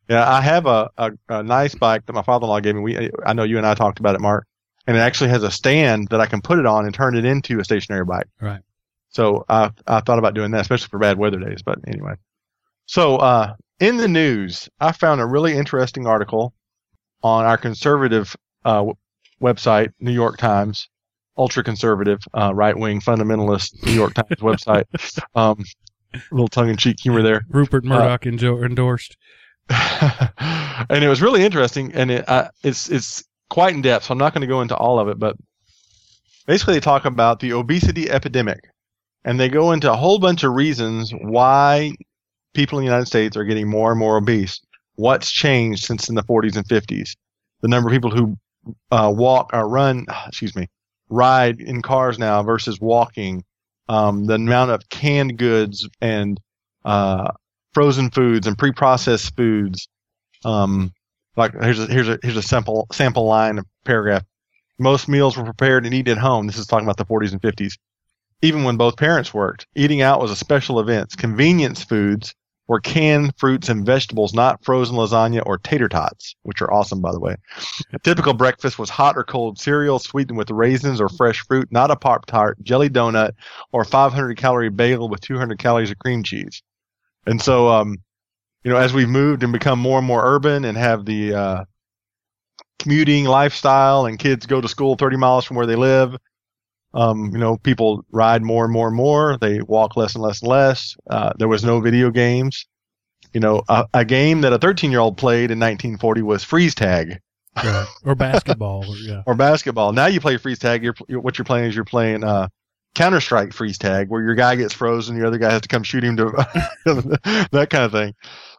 Yeah, 0.09 0.29
I 0.29 0.41
have 0.41 0.65
a, 0.67 0.89
a, 0.97 1.11
a 1.29 1.43
nice 1.43 1.73
bike 1.73 2.05
that 2.05 2.13
my 2.13 2.21
father-in-law 2.21 2.59
gave 2.59 2.75
me. 2.75 2.81
We, 2.81 3.11
I 3.25 3.33
know 3.33 3.43
you 3.43 3.57
and 3.57 3.65
I 3.65 3.73
talked 3.73 3.99
about 3.99 4.13
it, 4.13 4.21
Mark, 4.21 4.45
and 4.85 4.95
it 4.95 4.99
actually 4.99 5.31
has 5.31 5.41
a 5.41 5.49
stand 5.49 6.09
that 6.09 6.21
I 6.21 6.27
can 6.27 6.41
put 6.41 6.59
it 6.59 6.65
on 6.67 6.85
and 6.85 6.93
turn 6.93 7.15
it 7.15 7.25
into 7.25 7.59
a 7.59 7.63
stationary 7.63 8.05
bike. 8.05 8.27
Right. 8.39 8.61
So 9.09 9.45
I, 9.49 9.71
I 9.87 10.01
thought 10.01 10.19
about 10.19 10.35
doing 10.35 10.51
that, 10.51 10.61
especially 10.61 10.89
for 10.89 10.99
bad 10.99 11.17
weather 11.17 11.39
days. 11.39 11.63
But 11.63 11.79
anyway, 11.87 12.15
so 12.85 13.15
uh, 13.17 13.55
in 13.79 13.97
the 13.97 14.07
news, 14.07 14.69
I 14.79 14.91
found 14.91 15.21
a 15.21 15.25
really 15.25 15.57
interesting 15.57 16.05
article 16.05 16.53
on 17.23 17.45
our 17.45 17.57
conservative 17.57 18.35
uh, 18.63 18.85
website, 19.41 19.91
New 19.99 20.11
York 20.11 20.37
Times, 20.37 20.87
ultra 21.37 21.63
conservative, 21.63 22.19
uh, 22.33 22.53
right 22.53 22.77
wing 22.77 23.01
fundamentalist 23.01 23.85
New 23.85 23.93
York 23.93 24.13
Times 24.13 24.39
website. 24.39 24.85
Um, 25.35 25.65
a 26.13 26.21
little 26.31 26.47
tongue 26.47 26.69
in 26.69 26.77
cheek 26.77 26.97
humor 27.01 27.21
there. 27.21 27.45
Rupert 27.49 27.83
Murdoch 27.83 28.21
enjo- 28.21 28.65
endorsed. 28.65 29.17
and 29.69 31.03
it 31.03 31.09
was 31.09 31.21
really 31.21 31.43
interesting, 31.43 31.91
and 31.93 32.09
it, 32.09 32.29
uh, 32.29 32.49
it's 32.63 32.89
it's 32.89 33.23
quite 33.49 33.73
in 33.75 33.81
depth. 33.81 34.05
So 34.05 34.13
I'm 34.13 34.17
not 34.17 34.33
going 34.33 34.41
to 34.41 34.47
go 34.47 34.61
into 34.61 34.77
all 34.77 34.99
of 34.99 35.09
it, 35.09 35.19
but 35.19 35.35
basically 36.45 36.75
they 36.75 36.79
talk 36.79 37.03
about 37.05 37.39
the 37.39 37.53
obesity 37.53 38.09
epidemic, 38.09 38.61
and 39.25 39.39
they 39.39 39.49
go 39.49 39.71
into 39.71 39.91
a 39.91 39.95
whole 39.95 40.19
bunch 40.19 40.43
of 40.43 40.53
reasons 40.53 41.11
why 41.11 41.91
people 42.53 42.79
in 42.79 42.85
the 42.85 42.89
United 42.89 43.07
States 43.07 43.35
are 43.35 43.43
getting 43.43 43.67
more 43.67 43.91
and 43.91 43.99
more 43.99 44.17
obese. 44.17 44.61
What's 44.95 45.29
changed 45.29 45.83
since 45.83 46.07
in 46.07 46.15
the 46.15 46.23
40s 46.23 46.55
and 46.55 46.65
50s? 46.65 47.17
The 47.61 47.67
number 47.67 47.89
of 47.89 47.93
people 47.93 48.11
who 48.11 48.37
uh, 48.91 49.11
walk 49.13 49.49
or 49.53 49.67
run, 49.67 50.05
excuse 50.27 50.55
me, 50.55 50.67
ride 51.09 51.61
in 51.61 51.81
cars 51.81 52.19
now 52.19 52.43
versus 52.43 52.79
walking. 52.79 53.43
Um, 53.87 54.25
the 54.25 54.35
amount 54.35 54.71
of 54.71 54.89
canned 54.89 55.37
goods 55.37 55.87
and 56.01 56.39
uh, 56.83 57.31
frozen 57.73 58.09
foods 58.09 58.47
and 58.47 58.57
pre-processed 58.57 59.35
foods. 59.35 59.87
Um, 60.43 60.91
like 61.35 61.53
here's 61.53 61.79
a 61.79 61.85
here's 61.87 62.07
a 62.07 62.17
here's 62.23 62.37
a 62.37 62.41
sample 62.41 62.87
sample 62.91 63.25
line 63.25 63.59
of 63.59 63.65
paragraph. 63.83 64.23
Most 64.79 65.07
meals 65.07 65.37
were 65.37 65.43
prepared 65.43 65.85
and 65.85 65.93
eaten 65.93 66.17
at 66.17 66.21
home. 66.21 66.47
This 66.47 66.57
is 66.57 66.67
talking 66.67 66.85
about 66.85 66.97
the 66.97 67.05
40s 67.05 67.31
and 67.31 67.41
50s. 67.41 67.73
Even 68.41 68.63
when 68.63 68.77
both 68.77 68.97
parents 68.97 69.33
worked, 69.33 69.67
eating 69.75 70.01
out 70.01 70.19
was 70.19 70.31
a 70.31 70.35
special 70.35 70.79
event. 70.79 71.15
Convenience 71.17 71.83
foods 71.83 72.33
were 72.67 72.79
canned 72.79 73.33
fruits 73.37 73.69
and 73.69 73.85
vegetables, 73.85 74.33
not 74.33 74.63
frozen 74.63 74.95
lasagna 74.95 75.41
or 75.45 75.57
tater 75.57 75.87
tots, 75.87 76.35
which 76.43 76.61
are 76.61 76.73
awesome, 76.73 76.99
by 76.99 77.11
the 77.11 77.19
way. 77.19 77.35
A 77.93 77.99
typical 77.99 78.33
breakfast 78.33 78.79
was 78.79 78.89
hot 78.89 79.17
or 79.17 79.23
cold 79.23 79.59
cereal 79.59 79.99
sweetened 79.99 80.37
with 80.37 80.49
raisins 80.49 80.99
or 80.99 81.09
fresh 81.09 81.41
fruit, 81.41 81.71
not 81.71 81.91
a 81.91 81.95
Pop 81.95 82.25
Tart, 82.25 82.61
jelly 82.63 82.89
donut, 82.89 83.33
or 83.71 83.85
500 83.85 84.37
calorie 84.37 84.69
bagel 84.69 85.09
with 85.09 85.21
200 85.21 85.59
calories 85.59 85.91
of 85.91 85.99
cream 85.99 86.23
cheese. 86.23 86.63
And 87.27 87.41
so, 87.41 87.69
um, 87.69 87.97
you 88.63 88.71
know, 88.71 88.77
as 88.77 88.93
we've 88.93 89.09
moved 89.09 89.43
and 89.43 89.53
become 89.53 89.79
more 89.79 89.99
and 89.99 90.07
more 90.07 90.25
urban 90.25 90.65
and 90.65 90.77
have 90.77 91.05
the 91.05 91.35
uh, 91.35 91.65
commuting 92.79 93.25
lifestyle 93.25 94.05
and 94.05 94.17
kids 94.17 94.45
go 94.47 94.59
to 94.59 94.67
school 94.67 94.95
30 94.95 95.17
miles 95.17 95.45
from 95.45 95.57
where 95.57 95.67
they 95.67 95.75
live, 95.75 96.17
um, 96.95 97.29
you 97.31 97.37
know, 97.37 97.57
people 97.57 98.03
ride 98.11 98.41
more 98.41 98.63
and 98.63 98.73
more 98.73 98.87
and 98.87 98.95
more. 98.95 99.37
They 99.39 99.61
walk 99.61 99.95
less 99.97 100.15
and 100.15 100.23
less 100.23 100.41
and 100.41 100.49
less. 100.49 100.95
Uh, 101.09 101.33
there 101.37 101.47
was 101.47 101.63
no 101.63 101.79
video 101.81 102.09
games. 102.09 102.65
You 103.33 103.41
know, 103.41 103.61
a, 103.67 103.85
a 103.93 104.05
game 104.05 104.41
that 104.41 104.53
a 104.53 104.57
13 104.57 104.91
year 104.91 105.01
old 105.01 105.17
played 105.17 105.51
in 105.51 105.59
1940 105.59 106.21
was 106.21 106.43
freeze 106.43 106.73
tag 106.73 107.19
Right. 107.57 107.85
or 108.03 108.15
basketball. 108.15 108.85
Or, 108.87 108.95
yeah. 108.95 109.21
or 109.27 109.35
basketball. 109.35 109.93
Now 109.93 110.07
you 110.07 110.19
play 110.19 110.37
freeze 110.37 110.59
tag. 110.59 110.83
You're, 110.83 110.95
you're 111.07 111.19
what 111.19 111.37
you're 111.37 111.45
playing 111.45 111.65
is 111.65 111.75
you're 111.75 111.85
playing 111.85 112.23
uh, 112.23 112.47
Counter 112.95 113.19
Strike 113.19 113.53
freeze 113.53 113.77
tag, 113.77 114.09
where 114.09 114.21
your 114.21 114.35
guy 114.35 114.55
gets 114.55 114.73
frozen, 114.73 115.19
the 115.19 115.27
other 115.27 115.37
guy 115.37 115.51
has 115.51 115.61
to 115.61 115.67
come 115.67 115.83
shoot 115.83 116.03
him 116.03 116.15
to 116.17 116.25
that 117.51 117.67
kind 117.69 117.83
of 117.83 117.91
thing. 117.91 118.13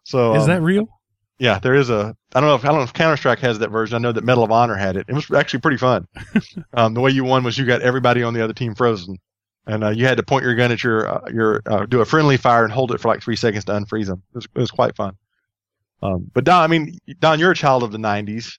So 0.05 0.35
Is 0.35 0.43
um, 0.43 0.49
that 0.49 0.63
real? 0.63 0.87
Yeah, 1.39 1.59
there 1.59 1.75
is 1.75 1.91
a. 1.91 2.17
I 2.35 2.41
don't 2.41 2.49
know 2.49 2.55
if 2.55 2.65
I 2.65 2.69
don't 2.69 2.79
know 2.79 2.83
if 2.85 2.93
Counter 2.93 3.17
Strike 3.17 3.41
has 3.41 3.59
that 3.59 3.71
version. 3.71 3.97
I 3.97 3.99
know 3.99 4.13
that 4.13 4.25
Medal 4.25 4.45
of 4.45 4.51
Honor 4.51 4.75
had 4.75 4.97
it. 4.97 5.07
It 5.09 5.15
was 5.15 5.31
actually 5.31 5.61
pretty 5.61 5.77
fun. 5.77 6.07
um, 6.73 6.95
the 6.95 7.01
way 7.01 7.11
you 7.11 7.25
won 7.25 7.45
was 7.45 7.59
you 7.59 7.67
got 7.67 7.83
everybody 7.83 8.23
on 8.23 8.33
the 8.33 8.43
other 8.43 8.55
team 8.55 8.75
frozen, 8.75 9.19
and 9.67 9.85
uh, 9.85 9.91
you 9.91 10.07
had 10.07 10.17
to 10.17 10.23
point 10.23 10.45
your 10.45 10.55
gun 10.55 10.73
at 10.73 10.83
your 10.83 11.09
uh, 11.09 11.31
your 11.31 11.63
uh, 11.67 11.85
do 11.85 12.01
a 12.01 12.07
friendly 12.07 12.39
fire 12.39 12.65
and 12.65 12.73
hold 12.73 12.93
it 12.93 13.01
for 13.01 13.09
like 13.09 13.23
three 13.23 13.37
seconds 13.37 13.67
to 13.67 13.73
unfreeze 13.73 14.07
them. 14.07 14.23
It 14.31 14.37
was, 14.37 14.45
it 14.45 14.61
was 14.61 14.71
quite 14.71 14.97
fun. 14.97 15.17
Um, 16.03 16.31
but 16.33 16.45
Don, 16.45 16.63
I 16.63 16.67
mean, 16.69 16.99
Don, 17.21 17.39
you're 17.39 17.51
a 17.51 17.57
child 17.57 17.83
of 17.83 17.93
the 17.93 17.99
'90s. 17.99 18.59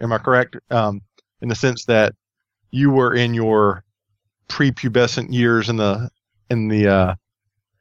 Am 0.00 0.12
I 0.12 0.18
correct? 0.18 0.56
Um, 0.70 1.02
in 1.40 1.48
the 1.48 1.54
sense 1.56 1.84
that 1.86 2.14
you 2.70 2.90
were 2.90 3.14
in 3.14 3.34
your 3.34 3.84
prepubescent 4.48 5.32
years 5.32 5.68
in 5.68 5.76
the 5.76 6.08
in 6.50 6.68
the. 6.68 6.86
Uh, 6.88 7.14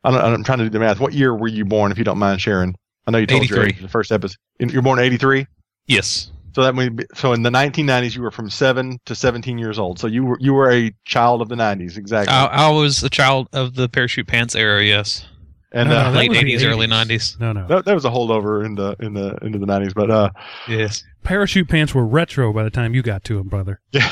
I 0.03 0.10
don't, 0.10 0.19
I'm 0.19 0.43
trying 0.43 0.57
to 0.57 0.63
do 0.63 0.71
the 0.71 0.79
math. 0.79 1.00
What 1.00 1.13
year 1.13 1.36
were 1.36 1.48
you 1.48 1.63
born, 1.63 1.91
if 1.91 2.00
you 2.00 2.03
don't 2.03 2.17
mind 2.17 2.41
sharing? 2.41 2.75
I 3.08 3.12
know 3.12 3.17
you 3.17 3.27
told 3.27 3.50
your 3.50 3.65
age 3.65 3.77
in 3.77 3.84
the 3.84 3.89
first 3.89 4.12
episode. 4.12 4.38
You're 4.60 4.81
born 4.81 5.00
in 5.00 5.05
'83. 5.05 5.48
Yes. 5.88 6.31
So 6.53 6.63
that 6.63 6.75
would 6.75 6.98
be, 6.98 7.05
so 7.15 7.31
in 7.31 7.43
the 7.43 7.50
1990s 7.50 8.13
you 8.15 8.22
were 8.22 8.31
from 8.31 8.50
seven 8.50 9.00
to 9.05 9.15
17 9.15 9.58
years 9.58 9.79
old. 9.79 10.00
So 10.00 10.08
you 10.08 10.25
were 10.25 10.38
you 10.41 10.53
were 10.53 10.70
a 10.72 10.91
child 11.05 11.41
of 11.41 11.48
the 11.50 11.55
90s, 11.55 11.98
exactly. 11.98 12.34
I, 12.34 12.67
I 12.67 12.70
was 12.70 13.03
a 13.03 13.10
child 13.10 13.48
of 13.53 13.75
the 13.75 13.88
parachute 13.88 14.27
pants 14.27 14.53
era. 14.53 14.84
Yes. 14.84 15.25
and 15.72 15.89
No, 15.89 15.96
uh, 15.96 16.12
that 16.12 16.17
Late 16.17 16.29
was 16.29 16.39
the 16.39 16.53
80s, 16.53 16.65
early 16.65 16.88
90s. 16.88 17.39
No, 17.39 17.53
no. 17.53 17.67
that, 17.67 17.86
that 17.86 17.96
was 17.96 18.03
a 18.03 18.10
holdover 18.10 18.65
in 18.65 18.75
the 18.75 18.96
in 19.00 19.13
the 19.13 19.38
into 19.41 19.60
the 19.60 19.65
90s. 19.65 19.93
But 19.93 20.12
uh, 20.12 20.29
Yes. 20.67 21.03
Parachute 21.24 21.70
pants 21.70 21.96
were 21.96 22.05
retro 22.05 22.51
by 22.51 22.63
the 22.63 22.70
time 22.70 22.93
you 22.93 23.01
got 23.01 23.24
to 23.25 23.38
them, 23.38 23.48
brother. 23.48 23.79
yeah. 23.91 24.10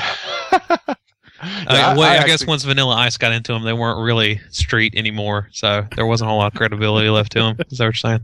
I, 1.41 1.96
well, 1.98 2.01
I, 2.03 2.25
guess 2.25 2.41
actually- 2.41 2.48
once 2.48 2.63
Vanilla 2.63 2.96
Ice 2.96 3.17
got 3.17 3.31
into 3.31 3.53
them, 3.53 3.63
they 3.63 3.74
weren't 3.74 4.03
really 4.03 4.39
street 4.50 4.93
anymore. 4.96 5.50
So 5.51 5.86
there 5.96 6.05
wasn't 6.05 6.27
a 6.27 6.29
whole 6.29 6.39
lot 6.39 6.53
of 6.53 6.58
credibility 6.58 7.10
left 7.10 7.31
to 7.34 7.39
them. 7.39 7.58
Is 7.69 7.77
that 7.77 7.86
what 7.86 7.88
you're 7.88 7.93
saying? 7.93 8.22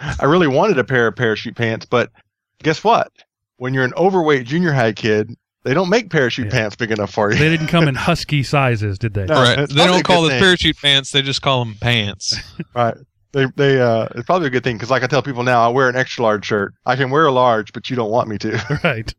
I 0.00 0.24
really 0.24 0.48
wanted 0.48 0.78
a 0.78 0.84
pair 0.84 1.06
of 1.06 1.16
parachute 1.16 1.56
pants, 1.56 1.86
but 1.86 2.10
guess 2.62 2.82
what? 2.84 3.10
When 3.56 3.72
you're 3.74 3.84
an 3.84 3.94
overweight 3.96 4.46
junior 4.46 4.72
high 4.72 4.92
kid, 4.92 5.34
they 5.62 5.72
don't 5.72 5.88
make 5.88 6.10
parachute 6.10 6.46
Yeah. 6.46 6.52
pants 6.52 6.76
big 6.76 6.90
enough 6.90 7.12
for 7.12 7.32
you. 7.32 7.38
They 7.38 7.48
didn't 7.48 7.68
come 7.68 7.88
in 7.88 7.94
husky 7.94 8.42
sizes, 8.42 8.98
did 8.98 9.14
they? 9.14 9.24
No. 9.26 9.34
right. 9.34 9.68
They 9.68 9.86
don't 9.86 10.04
call 10.04 10.22
them 10.22 10.38
parachute 10.38 10.76
pants. 10.78 11.12
They 11.12 11.22
just 11.22 11.42
call 11.42 11.64
them 11.64 11.74
pants. 11.80 12.36
Right. 12.74 12.96
They 13.32 13.46
they 13.56 13.80
uh 13.80 14.06
it's 14.14 14.26
probably 14.26 14.46
a 14.46 14.50
good 14.50 14.62
thing 14.62 14.76
because 14.76 14.90
like 14.90 15.02
I 15.02 15.08
tell 15.08 15.22
people 15.22 15.42
now, 15.42 15.64
I 15.64 15.68
wear 15.68 15.88
an 15.88 15.96
extra 15.96 16.22
large 16.22 16.44
shirt. 16.44 16.72
I 16.86 16.94
can 16.96 17.10
wear 17.10 17.26
a 17.26 17.32
large, 17.32 17.72
but 17.72 17.90
you 17.90 17.96
don't 17.96 18.10
want 18.10 18.28
me 18.28 18.38
to. 18.38 18.78
Right. 18.84 19.12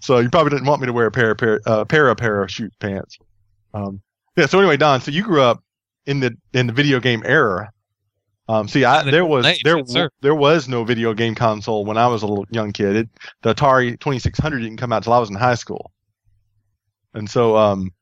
so 0.00 0.18
you 0.18 0.28
probably 0.30 0.50
didn't 0.50 0.66
want 0.66 0.80
me 0.80 0.86
to 0.86 0.92
wear 0.92 1.06
a 1.06 1.10
pair 1.10 1.30
of 1.32 1.38
pair, 1.38 1.60
uh, 1.66 1.84
pair 1.84 2.08
of 2.08 2.16
parachute 2.18 2.72
pants. 2.80 3.18
Um, 3.74 4.00
yeah. 4.36 4.46
So 4.46 4.58
anyway, 4.58 4.76
Don. 4.76 5.00
So 5.00 5.10
you 5.10 5.22
grew 5.22 5.40
up 5.42 5.62
in 6.06 6.20
the 6.20 6.36
in 6.52 6.66
the 6.66 6.72
video 6.72 7.00
game 7.00 7.22
era. 7.24 7.70
Um, 8.48 8.66
see, 8.66 8.84
I, 8.84 9.08
there 9.10 9.26
was 9.26 9.44
age, 9.44 9.62
there 9.62 9.78
yes, 9.78 9.90
sir. 9.90 10.10
there 10.22 10.34
was 10.34 10.68
no 10.68 10.82
video 10.82 11.12
game 11.12 11.34
console 11.34 11.84
when 11.84 11.98
I 11.98 12.06
was 12.06 12.22
a 12.22 12.26
little 12.26 12.46
young 12.50 12.72
kid. 12.72 12.96
It, 12.96 13.08
the 13.42 13.54
Atari 13.54 13.98
Twenty 13.98 14.18
Six 14.18 14.38
Hundred 14.38 14.60
didn't 14.60 14.78
come 14.78 14.92
out 14.92 15.02
till 15.02 15.12
I 15.12 15.18
was 15.18 15.28
in 15.28 15.36
high 15.36 15.54
school. 15.54 15.92
And 17.12 17.28
so, 17.28 17.56
um, 17.56 17.92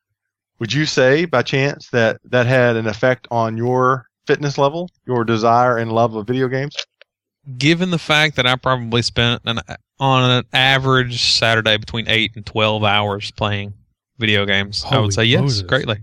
would 0.60 0.72
you 0.72 0.86
say 0.86 1.24
by 1.24 1.42
chance 1.42 1.90
that 1.90 2.20
that 2.24 2.46
had 2.46 2.76
an 2.76 2.86
effect 2.86 3.26
on 3.30 3.56
your 3.56 4.06
fitness 4.26 4.56
level, 4.56 4.88
your 5.04 5.24
desire 5.24 5.78
and 5.78 5.90
love 5.90 6.14
of 6.14 6.28
video 6.28 6.46
games? 6.46 6.76
Given 7.58 7.90
the 7.90 7.98
fact 7.98 8.36
that 8.36 8.46
I 8.46 8.56
probably 8.56 9.02
spent 9.02 9.42
an, 9.46 9.60
on 9.98 10.30
an 10.30 10.44
average 10.52 11.32
Saturday 11.32 11.76
between 11.76 12.08
8 12.08 12.32
and 12.34 12.44
12 12.44 12.82
hours 12.82 13.30
playing 13.30 13.72
video 14.18 14.44
games, 14.46 14.84
I 14.88 14.98
would 14.98 15.12
say 15.12 15.24
yes, 15.24 15.40
Moses. 15.40 15.62
greatly. 15.62 16.02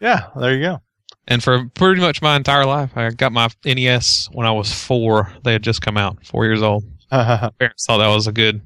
Yeah, 0.00 0.28
there 0.36 0.54
you 0.54 0.62
go. 0.62 0.80
And 1.26 1.42
for 1.42 1.66
pretty 1.74 2.00
much 2.00 2.20
my 2.20 2.36
entire 2.36 2.66
life, 2.66 2.90
I 2.96 3.10
got 3.10 3.32
my 3.32 3.48
NES 3.64 4.28
when 4.32 4.46
I 4.46 4.52
was 4.52 4.72
four. 4.72 5.32
They 5.42 5.52
had 5.52 5.62
just 5.62 5.80
come 5.80 5.96
out, 5.96 6.24
four 6.26 6.44
years 6.44 6.62
old. 6.62 6.84
Uh-huh. 7.10 7.50
Parents 7.58 7.86
thought 7.86 7.98
that 7.98 8.08
was 8.08 8.26
a 8.26 8.32
good 8.32 8.60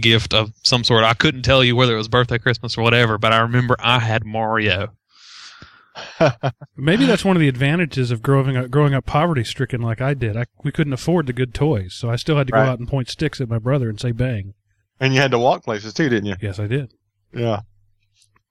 gift 0.00 0.32
of 0.34 0.52
some 0.62 0.84
sort. 0.84 1.04
I 1.04 1.14
couldn't 1.14 1.42
tell 1.42 1.64
you 1.64 1.74
whether 1.74 1.94
it 1.94 1.98
was 1.98 2.08
birthday, 2.08 2.38
Christmas, 2.38 2.76
or 2.78 2.82
whatever, 2.82 3.18
but 3.18 3.32
I 3.32 3.38
remember 3.38 3.76
I 3.78 3.98
had 3.98 4.24
Mario. 4.24 4.92
Maybe 6.76 7.06
that's 7.06 7.24
one 7.24 7.36
of 7.36 7.40
the 7.40 7.48
advantages 7.48 8.10
of 8.10 8.22
growing 8.22 8.56
up, 8.56 8.70
growing 8.70 8.92
up 8.94 9.06
poverty 9.06 9.44
stricken 9.44 9.80
like 9.80 10.00
I 10.00 10.14
did. 10.14 10.36
I, 10.36 10.44
we 10.62 10.70
couldn't 10.72 10.92
afford 10.92 11.26
the 11.26 11.32
good 11.32 11.54
toys, 11.54 11.94
so 11.94 12.10
I 12.10 12.16
still 12.16 12.36
had 12.36 12.46
to 12.48 12.52
go 12.52 12.58
out 12.58 12.78
and 12.78 12.86
point 12.86 13.08
sticks 13.08 13.40
at 13.40 13.48
my 13.48 13.58
brother 13.58 13.88
and 13.88 13.98
say 13.98 14.12
bang. 14.12 14.54
and 15.00 15.14
you 15.14 15.20
had 15.20 15.30
to 15.30 15.38
walk 15.38 15.64
places 15.64 15.94
too, 15.94 16.08
didn't 16.08 16.26
you? 16.26 16.36
Yes, 16.40 16.58
I 16.58 16.66
did. 16.66 16.92
Yeah. 17.32 17.60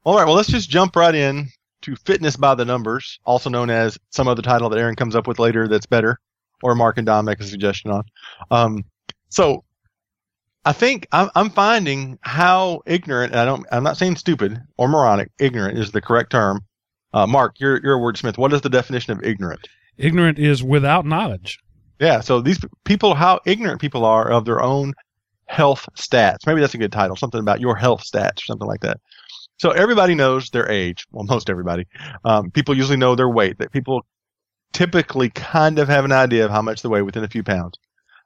All 0.03 0.17
right. 0.17 0.25
Well, 0.25 0.35
let's 0.35 0.49
just 0.49 0.69
jump 0.69 0.95
right 0.95 1.13
in 1.15 1.49
to 1.85 1.95
fitness 1.95 2.35
by 2.35 2.55
the 2.55 2.65
numbers, 2.65 3.19
also 3.25 3.49
known 3.49 3.69
as 3.69 3.97
some 4.09 4.27
other 4.27 4.41
title 4.41 4.69
that 4.69 4.79
Aaron 4.79 4.95
comes 4.95 5.15
up 5.15 5.27
with 5.27 5.39
later 5.39 5.67
that's 5.67 5.85
better, 5.85 6.19
or 6.63 6.75
Mark 6.75 6.97
and 6.97 7.05
Don 7.05 7.25
make 7.25 7.39
a 7.39 7.43
suggestion 7.43 7.91
on. 7.91 8.03
Um, 8.51 8.83
so 9.29 9.63
I 10.65 10.73
think 10.73 11.07
I'm, 11.11 11.29
I'm 11.35 11.49
finding 11.51 12.17
how 12.21 12.81
ignorant. 12.85 13.33
And 13.33 13.39
I 13.39 13.45
don't. 13.45 13.65
I'm 13.71 13.83
not 13.83 13.97
saying 13.97 14.15
stupid 14.15 14.59
or 14.77 14.87
moronic. 14.87 15.31
Ignorant 15.39 15.77
is 15.77 15.91
the 15.91 16.01
correct 16.01 16.31
term. 16.31 16.61
Uh, 17.13 17.27
Mark, 17.27 17.59
you're 17.59 17.79
you're 17.83 17.97
a 17.97 17.99
wordsmith. 17.99 18.37
What 18.37 18.51
is 18.51 18.61
the 18.61 18.69
definition 18.69 19.13
of 19.13 19.23
ignorant? 19.23 19.67
Ignorant 19.97 20.39
is 20.39 20.63
without 20.63 21.05
knowledge. 21.05 21.59
Yeah. 21.99 22.19
So 22.21 22.41
these 22.41 22.59
people, 22.83 23.13
how 23.13 23.39
ignorant 23.45 23.79
people 23.79 24.03
are 24.03 24.29
of 24.29 24.43
their 24.43 24.61
own 24.61 24.93
health 25.47 25.87
stats. 25.95 26.45
Maybe 26.47 26.61
that's 26.61 26.73
a 26.73 26.79
good 26.79 26.91
title. 26.91 27.15
Something 27.15 27.39
about 27.39 27.61
your 27.61 27.75
health 27.75 28.03
stats 28.03 28.39
or 28.39 28.45
something 28.45 28.67
like 28.67 28.81
that. 28.81 28.99
So 29.57 29.71
everybody 29.71 30.15
knows 30.15 30.49
their 30.49 30.69
age. 30.69 31.05
Well, 31.11 31.25
most 31.29 31.49
everybody. 31.49 31.87
Um, 32.23 32.51
people 32.51 32.75
usually 32.75 32.97
know 32.97 33.15
their 33.15 33.29
weight. 33.29 33.57
That 33.59 33.71
people 33.71 34.05
typically 34.73 35.29
kind 35.29 35.79
of 35.79 35.87
have 35.87 36.05
an 36.05 36.11
idea 36.11 36.45
of 36.45 36.51
how 36.51 36.61
much 36.61 36.81
they 36.81 36.89
weigh 36.89 37.01
within 37.01 37.23
a 37.23 37.27
few 37.29 37.43
pounds. 37.43 37.77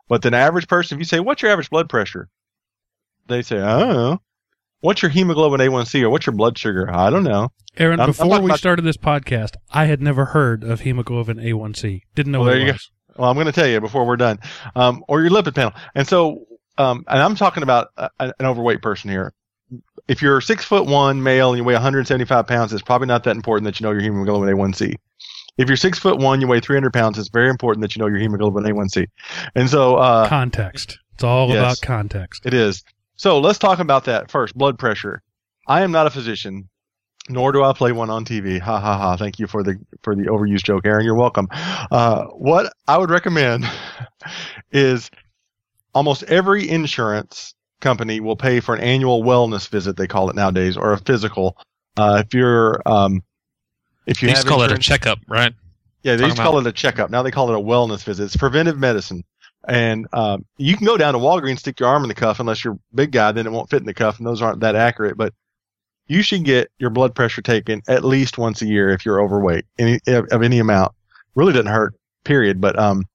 But 0.07 0.25
an 0.25 0.33
average 0.33 0.67
person, 0.67 0.95
if 0.95 1.00
you 1.00 1.05
say, 1.05 1.19
"What's 1.19 1.41
your 1.41 1.51
average 1.51 1.69
blood 1.69 1.88
pressure?" 1.89 2.29
They 3.27 3.41
say, 3.43 3.59
"I 3.59 3.79
don't 3.79 3.93
know." 3.93 4.21
What's 4.81 5.01
your 5.01 5.12
hemoglobin 5.12 5.59
A1C 5.59 6.01
or 6.03 6.09
what's 6.09 6.25
your 6.25 6.36
blood 6.36 6.57
sugar? 6.57 6.89
I 6.89 7.09
don't 7.09 7.25
know. 7.25 7.51
Aaron, 7.77 8.00
I'm- 8.00 8.09
I'm 8.09 8.12
before 8.12 8.39
we 8.39 8.45
about- 8.45 8.59
started 8.59 8.83
this 8.83 8.95
podcast, 8.98 9.55
I 9.71 9.86
had 9.86 10.01
never 10.01 10.25
heard 10.25 10.63
of 10.63 10.79
hemoglobin 10.81 11.38
A1C. 11.38 12.03
Didn't 12.15 12.31
know 12.31 12.39
Well, 12.39 12.48
what 12.48 12.51
there 12.53 12.62
it 12.62 12.65
you 12.67 12.71
was. 12.71 12.91
Well, 13.17 13.29
I'm 13.29 13.36
going 13.36 13.48
to 13.48 13.51
tell 13.51 13.67
you 13.67 13.81
before 13.81 14.05
we're 14.05 14.15
done, 14.15 14.39
um, 14.77 15.03
or 15.09 15.19
your 15.21 15.31
lipid 15.31 15.53
panel. 15.53 15.74
And 15.93 16.07
so, 16.07 16.45
um, 16.77 17.03
and 17.09 17.21
I'm 17.21 17.36
talking 17.36 17.62
about 17.62 17.89
a, 17.98 18.09
an 18.19 18.33
overweight 18.41 18.81
person 18.81 19.09
here. 19.09 19.33
If 20.09 20.23
you're 20.23 20.41
six 20.41 20.65
foot 20.65 20.87
one 20.87 21.21
male 21.21 21.51
and 21.51 21.57
you 21.59 21.63
weigh 21.63 21.75
175 21.75 22.47
pounds, 22.47 22.73
it's 22.73 22.81
probably 22.81 23.07
not 23.07 23.23
that 23.25 23.35
important 23.35 23.65
that 23.65 23.79
you 23.79 23.85
know 23.85 23.91
your 23.91 24.01
hemoglobin 24.01 24.49
A1C. 24.49 24.95
If 25.59 25.67
you're 25.67 25.77
six 25.77 25.99
foot 25.99 26.17
one, 26.17 26.41
you 26.41 26.47
weigh 26.47 26.59
300 26.59 26.91
pounds, 26.91 27.19
it's 27.19 27.29
very 27.29 27.49
important 27.49 27.83
that 27.83 27.95
you 27.95 27.99
know 28.01 28.07
your 28.07 28.17
hemoglobin 28.17 28.63
A1C. 28.63 29.05
And 29.53 29.69
so, 29.69 29.95
uh, 29.97 30.27
Context. 30.27 30.97
It's 31.13 31.23
all 31.23 31.49
yes. 31.49 31.57
about 31.57 31.81
context. 31.81 32.45
it 32.45 32.53
is. 32.55 32.83
So 33.17 33.39
let's 33.39 33.59
talk 33.59 33.79
about 33.79 34.05
that 34.05 34.31
first. 34.31 34.55
Blood 34.55 34.79
pressure. 34.79 35.21
I 35.67 35.81
am 35.81 35.91
not 35.91 36.07
a 36.07 36.09
physician, 36.09 36.69
nor 37.27 37.51
do 37.51 37.63
I 37.63 37.73
play 37.73 37.91
one 37.91 38.09
on 38.09 38.25
TV. 38.25 38.59
Ha 38.59 38.79
ha 38.79 38.97
ha. 38.97 39.17
Thank 39.17 39.37
you 39.37 39.45
for 39.45 39.61
the 39.61 39.77
for 40.01 40.15
the 40.15 40.23
overused 40.23 40.63
joke, 40.63 40.85
Aaron. 40.85 41.05
You're 41.05 41.15
welcome. 41.15 41.49
Uh, 41.51 42.23
what 42.27 42.73
I 42.87 42.97
would 42.97 43.11
recommend 43.11 43.69
is 44.71 45.11
almost 45.93 46.23
every 46.23 46.67
insurance 46.67 47.53
company 47.79 48.19
will 48.19 48.36
pay 48.36 48.59
for 48.59 48.75
an 48.75 48.81
annual 48.81 49.24
wellness 49.24 49.67
visit. 49.67 49.98
They 49.98 50.07
call 50.07 50.29
it 50.29 50.36
nowadays, 50.36 50.77
or 50.77 50.93
a 50.93 50.98
physical. 50.98 51.57
Uh, 51.98 52.24
if 52.25 52.33
you're 52.33 52.81
um, 52.86 53.24
if 54.05 54.21
you 54.21 54.27
You 54.27 54.33
used 54.33 54.43
to 54.43 54.50
call 54.50 54.63
it 54.63 54.71
a 54.71 54.77
checkup, 54.77 55.19
right? 55.27 55.53
yeah, 56.03 56.15
they 56.15 56.25
used 56.25 56.38
to 56.38 56.43
call 56.43 56.59
it 56.59 56.67
a 56.67 56.71
checkup. 56.71 57.09
Now 57.09 57.24
they 57.24 57.31
call 57.31 57.51
it 57.51 57.57
a 57.57 57.62
wellness 57.62 58.03
visit. 58.03 58.25
It's 58.25 58.38
preventive 58.38 58.77
medicine. 58.77 59.24
And 59.67 60.07
um, 60.13 60.45
you 60.57 60.77
can 60.77 60.86
go 60.86 60.98
down 60.98 61.13
to 61.13 61.19
Walgreens, 61.19 61.59
stick 61.59 61.79
your 61.79 61.89
arm 61.89 62.03
in 62.03 62.07
the 62.07 62.15
cuff, 62.15 62.39
unless 62.39 62.63
you're 62.63 62.75
a 62.75 62.79
big 62.95 63.12
guy, 63.12 63.33
then 63.33 63.45
it 63.45 63.51
won't 63.51 63.69
fit 63.69 63.81
in 63.81 63.86
the 63.86 63.93
cuff, 63.93 64.17
and 64.17 64.25
those 64.25 64.41
aren't 64.41 64.62
that 64.62 64.75
accurate. 64.75 65.17
But 65.17 65.33
you 66.07 66.21
should 66.21 66.45
get 66.45 66.71
your 66.79 66.89
blood 66.89 67.13
pressure 67.13 67.41
taken 67.41 67.81
at 67.88 68.05
least 68.05 68.38
once 68.38 68.62
a 68.62 68.65
year 68.65 68.89
if 68.89 69.05
you're 69.05 69.21
overweight, 69.21 69.65
any 69.77 70.00
of, 70.07 70.27
of 70.31 70.41
any 70.41 70.59
amount. 70.59 70.93
Really 71.36 71.53
doesn't 71.53 71.67
hurt, 71.67 71.93
period. 72.24 72.62
But 72.62 72.79
um, 72.79 73.05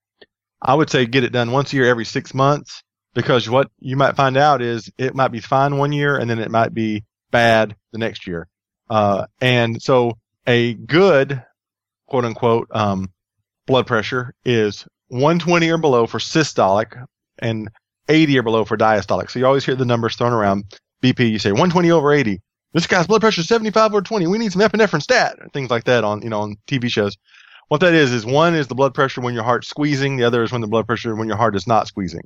I 0.61 0.75
would 0.75 0.91
say 0.91 1.07
get 1.07 1.25
it 1.25 1.33
done 1.33 1.51
once 1.51 1.73
a 1.73 1.77
year, 1.77 1.87
every 1.87 2.05
six 2.05 2.35
months, 2.35 2.83
because 3.15 3.49
what 3.49 3.71
you 3.79 3.97
might 3.97 4.17
find 4.17 4.37
out 4.37 4.61
is 4.61 4.91
it 4.99 5.15
might 5.15 5.33
be 5.33 5.41
fine 5.41 5.79
one 5.79 5.93
year, 5.93 6.17
and 6.17 6.29
then 6.29 6.39
it 6.39 6.51
might 6.51 6.75
be 6.75 7.05
bad 7.31 7.75
the 7.93 7.99
next 7.99 8.27
year. 8.27 8.49
Uh, 8.91 9.27
and 9.41 9.81
so 9.83 10.19
a 10.47 10.75
good 10.75 11.43
quote 12.07 12.25
unquote 12.25 12.69
um, 12.73 13.11
blood 13.67 13.87
pressure 13.87 14.35
is 14.45 14.87
120 15.09 15.71
or 15.71 15.79
below 15.79 16.07
for 16.07 16.19
systolic 16.19 17.07
and 17.39 17.71
80 18.09 18.39
or 18.39 18.43
below 18.43 18.65
for 18.65 18.77
diastolic. 18.77 19.31
So 19.31 19.39
you 19.39 19.47
always 19.47 19.65
hear 19.65 19.77
the 19.77 19.85
numbers 19.85 20.17
thrown 20.17 20.33
around. 20.33 20.65
BP, 21.03 21.31
you 21.31 21.39
say 21.39 21.51
120 21.51 21.91
over 21.91 22.13
80. 22.13 22.41
This 22.73 22.87
guy's 22.87 23.07
blood 23.07 23.21
pressure 23.21 23.43
is 23.43 23.49
75 23.49 23.93
over 23.93 24.03
20. 24.03 24.27
We 24.27 24.39
need 24.39 24.53
some 24.53 24.63
epinephrine 24.63 25.03
stat. 25.03 25.39
Things 25.53 25.71
like 25.71 25.85
that 25.85 26.03
on, 26.03 26.23
you 26.23 26.31
know, 26.31 26.41
on 26.41 26.57
TV 26.67 26.91
shows. 26.91 27.17
What 27.69 27.81
that 27.81 27.95
is, 27.95 28.13
is 28.13 28.27
one 28.27 28.55
is 28.55 28.67
the 28.67 28.75
blood 28.75 28.95
pressure 28.95 29.21
when 29.21 29.35
your 29.35 29.45
heart's 29.45 29.69
squeezing. 29.69 30.17
The 30.17 30.25
other 30.25 30.43
is 30.43 30.53
when 30.53 30.61
the 30.61 30.67
blood 30.67 30.87
pressure 30.87 31.15
when 31.15 31.29
your 31.29 31.37
heart 31.37 31.57
is 31.57 31.67
not 31.67 31.87
squeezing. 31.87 32.23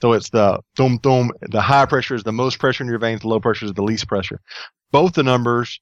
So 0.00 0.12
it's 0.12 0.30
the 0.30 0.60
thum 0.76 0.98
thum. 0.98 1.30
The 1.42 1.60
high 1.60 1.86
pressure 1.86 2.14
is 2.14 2.22
the 2.22 2.32
most 2.32 2.58
pressure 2.58 2.82
in 2.84 2.88
your 2.90 2.98
veins. 2.98 3.20
The 3.20 3.28
low 3.28 3.40
pressure 3.40 3.66
is 3.66 3.74
the 3.74 3.82
least 3.82 4.08
pressure. 4.08 4.40
Both 4.92 5.12
the 5.14 5.22
numbers 5.22 5.80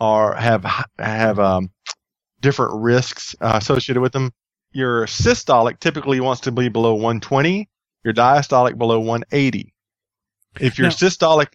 are 0.00 0.34
have 0.34 0.64
have 0.98 1.38
um, 1.38 1.70
different 2.40 2.72
risks 2.82 3.34
uh, 3.40 3.58
associated 3.60 4.00
with 4.00 4.12
them. 4.12 4.32
Your 4.72 5.06
systolic 5.06 5.78
typically 5.80 6.20
wants 6.20 6.42
to 6.42 6.52
be 6.52 6.68
below 6.68 6.94
120. 6.94 7.68
Your 8.04 8.12
diastolic 8.12 8.76
below 8.76 8.98
180. 9.00 9.72
If 10.60 10.78
your 10.78 10.88
Now- 10.88 10.94
systolic, 10.94 11.46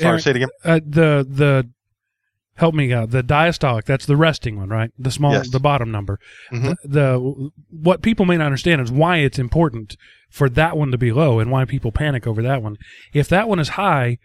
sorry, 0.00 0.08
Aaron, 0.10 0.20
say 0.20 0.30
it 0.30 0.36
again. 0.36 0.48
uh, 0.64 0.80
the 0.86 1.26
the 1.28 1.68
help 2.54 2.74
me 2.74 2.92
out. 2.94 3.10
The 3.10 3.22
diastolic, 3.22 3.84
that's 3.84 4.06
the 4.06 4.16
resting 4.16 4.56
one, 4.56 4.70
right? 4.70 4.90
The 4.98 5.10
small, 5.10 5.32
Yes. 5.32 5.50
the 5.50 5.60
bottom 5.60 5.90
number. 5.90 6.18
Mhm. 6.50 6.76
The, 6.82 6.88
the 6.88 7.50
what 7.70 8.00
people 8.00 8.24
may 8.24 8.38
not 8.38 8.46
understand 8.46 8.80
is 8.80 8.90
why 8.90 9.18
it's 9.18 9.38
important 9.38 9.96
for 10.28 10.48
that 10.50 10.76
one 10.76 10.90
to 10.90 10.98
be 10.98 11.12
low 11.12 11.38
and 11.38 11.50
why 11.50 11.64
people 11.64 11.92
panic 11.92 12.26
over 12.26 12.42
that 12.42 12.62
one. 12.62 12.76
If 13.12 13.28
that 13.28 13.48
one 13.48 13.58
is 13.58 13.70
high, 13.70 14.18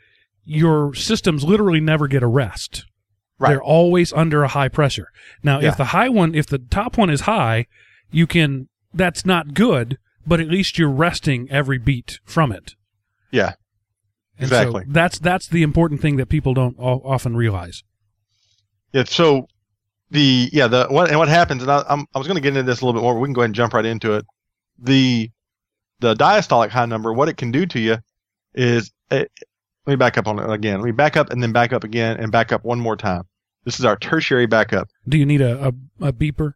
your 0.44 0.94
systems 0.94 1.44
literally 1.44 1.80
never 1.80 2.08
get 2.08 2.24
a 2.24 2.28
rest. 2.28 2.86
Right. 3.40 3.50
They're 3.50 3.64
always 3.64 4.12
under 4.14 4.44
a 4.44 4.48
high 4.50 4.68
pressure. 4.70 5.08
Now, 5.44 5.60
Yeah. 5.60 5.70
if 5.70 5.78
the 5.78 5.86
high 5.86 6.10
one, 6.10 6.36
if 6.36 6.46
the 6.48 6.60
top 6.60 6.98
one 6.98 7.10
is 7.10 7.22
high, 7.22 7.66
you 8.12 8.28
can. 8.28 8.68
That's 8.94 9.26
not 9.26 9.54
good, 9.54 9.98
but 10.28 10.40
at 10.42 10.50
least 10.50 10.78
you're 10.78 10.90
resting 10.90 11.50
every 11.50 11.78
beat 11.78 12.20
from 12.26 12.52
it. 12.52 12.76
Yeah. 13.32 13.54
And 14.38 14.50
so 14.50 14.56
Exactly. 14.58 14.84
that's 14.88 15.18
that's 15.20 15.48
the 15.48 15.64
important 15.64 16.02
thing 16.02 16.18
that 16.18 16.28
people 16.28 16.54
don't 16.54 16.76
often 16.78 17.36
realize. 17.38 17.84
Yeah. 18.92 19.06
So 19.06 19.48
the 20.10 20.50
yeah 20.52 20.68
the 20.68 20.88
what 20.90 21.10
and 21.10 21.18
what 21.18 21.30
happens 21.30 21.62
and 21.62 21.72
I, 21.72 21.84
I'm, 21.88 22.06
I 22.14 22.18
was 22.18 22.28
going 22.28 22.36
to 22.36 22.42
get 22.42 22.50
into 22.50 22.64
this 22.64 22.82
a 22.82 22.86
little 22.86 23.00
bit 23.00 23.04
more. 23.04 23.14
But 23.14 23.22
we 23.22 23.28
can 23.28 23.34
go 23.34 23.42
ahead 23.42 23.50
and 23.50 23.56
jump 23.56 23.74
right 23.74 23.86
into 23.86 24.14
it. 24.14 24.26
The 24.78 25.30
the 26.02 26.16
diastolic 26.16 26.70
high 26.70 26.86
number, 26.86 27.14
what 27.14 27.30
it 27.30 27.38
can 27.38 27.52
do 27.52 27.66
to 27.68 27.80
you 27.80 27.98
is 28.54 28.92
it, 29.10 29.32
let 29.86 29.94
me 29.94 29.96
back 29.96 30.18
up 30.18 30.28
on 30.28 30.40
it 30.40 30.52
again. 30.52 30.80
Let 30.80 30.86
me 30.86 30.92
back 30.92 31.16
up 31.16 31.32
and 31.32 31.42
then 31.42 31.52
back 31.54 31.72
up 31.72 31.84
again 31.84 32.18
and 32.18 32.32
back 32.32 32.52
up 32.52 32.64
one 32.64 32.80
more 32.80 32.98
time. 32.98 33.24
This 33.64 33.80
is 33.80 33.86
our 33.86 33.96
tertiary 33.96 34.48
backup. 34.48 34.90
Do 35.08 35.18
you 35.18 35.26
need 35.26 35.42
a, 35.42 35.68
a, 35.68 36.08
a 36.08 36.14
beeper? 36.14 36.54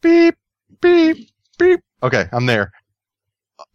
Beep 0.00 0.36
beep 0.80 1.30
beep. 1.58 1.80
Okay, 2.02 2.26
I'm 2.32 2.46
there. 2.46 2.72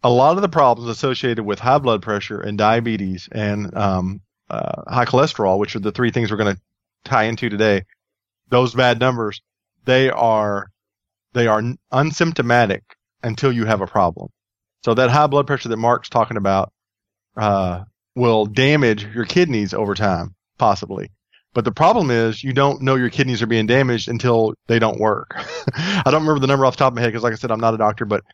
A 0.02 0.10
lot 0.10 0.36
of 0.36 0.42
the 0.42 0.48
problems 0.48 0.90
associated 0.90 1.44
with 1.44 1.58
high 1.58 1.78
blood 1.78 2.02
pressure 2.02 2.40
and 2.40 2.58
diabetes 2.58 3.28
and 3.30 3.76
um, 3.76 4.20
uh, 4.50 4.82
high 4.88 5.04
cholesterol, 5.04 5.58
which 5.58 5.74
are 5.76 5.80
the 5.80 5.92
three 5.92 6.10
things 6.10 6.30
we're 6.30 6.36
going 6.36 6.54
to 6.54 6.60
tie 7.04 7.24
into 7.24 7.48
today, 7.48 7.84
those 8.48 8.74
bad 8.74 9.00
numbers, 9.00 9.40
they 9.84 10.10
are 10.10 10.70
they 11.32 11.46
are 11.46 11.62
unsymptomatic 11.92 12.82
until 13.22 13.52
you 13.52 13.64
have 13.64 13.80
a 13.80 13.86
problem. 13.86 14.28
So 14.84 14.94
that 14.94 15.10
high 15.10 15.26
blood 15.26 15.46
pressure 15.46 15.68
that 15.68 15.76
Mark's 15.76 16.08
talking 16.08 16.36
about 16.36 16.72
uh, 17.36 17.84
will 18.14 18.46
damage 18.46 19.04
your 19.14 19.24
kidneys 19.24 19.74
over 19.74 19.94
time, 19.94 20.34
possibly. 20.58 21.10
But 21.54 21.64
the 21.64 21.72
problem 21.72 22.10
is 22.10 22.42
you 22.42 22.52
don't 22.52 22.82
know 22.82 22.94
your 22.94 23.10
kidneys 23.10 23.42
are 23.42 23.46
being 23.46 23.66
damaged 23.66 24.08
until 24.08 24.54
they 24.68 24.78
don't 24.78 24.98
work. 24.98 25.34
I 25.74 26.02
don't 26.06 26.22
remember 26.22 26.40
the 26.40 26.46
number 26.46 26.64
off 26.64 26.76
the 26.76 26.78
top 26.78 26.92
of 26.92 26.96
my 26.96 27.02
head 27.02 27.08
because, 27.08 27.22
like 27.22 27.32
I 27.32 27.36
said, 27.36 27.50
I'm 27.50 27.60
not 27.60 27.74
a 27.74 27.78
doctor, 27.78 28.04
but 28.04 28.24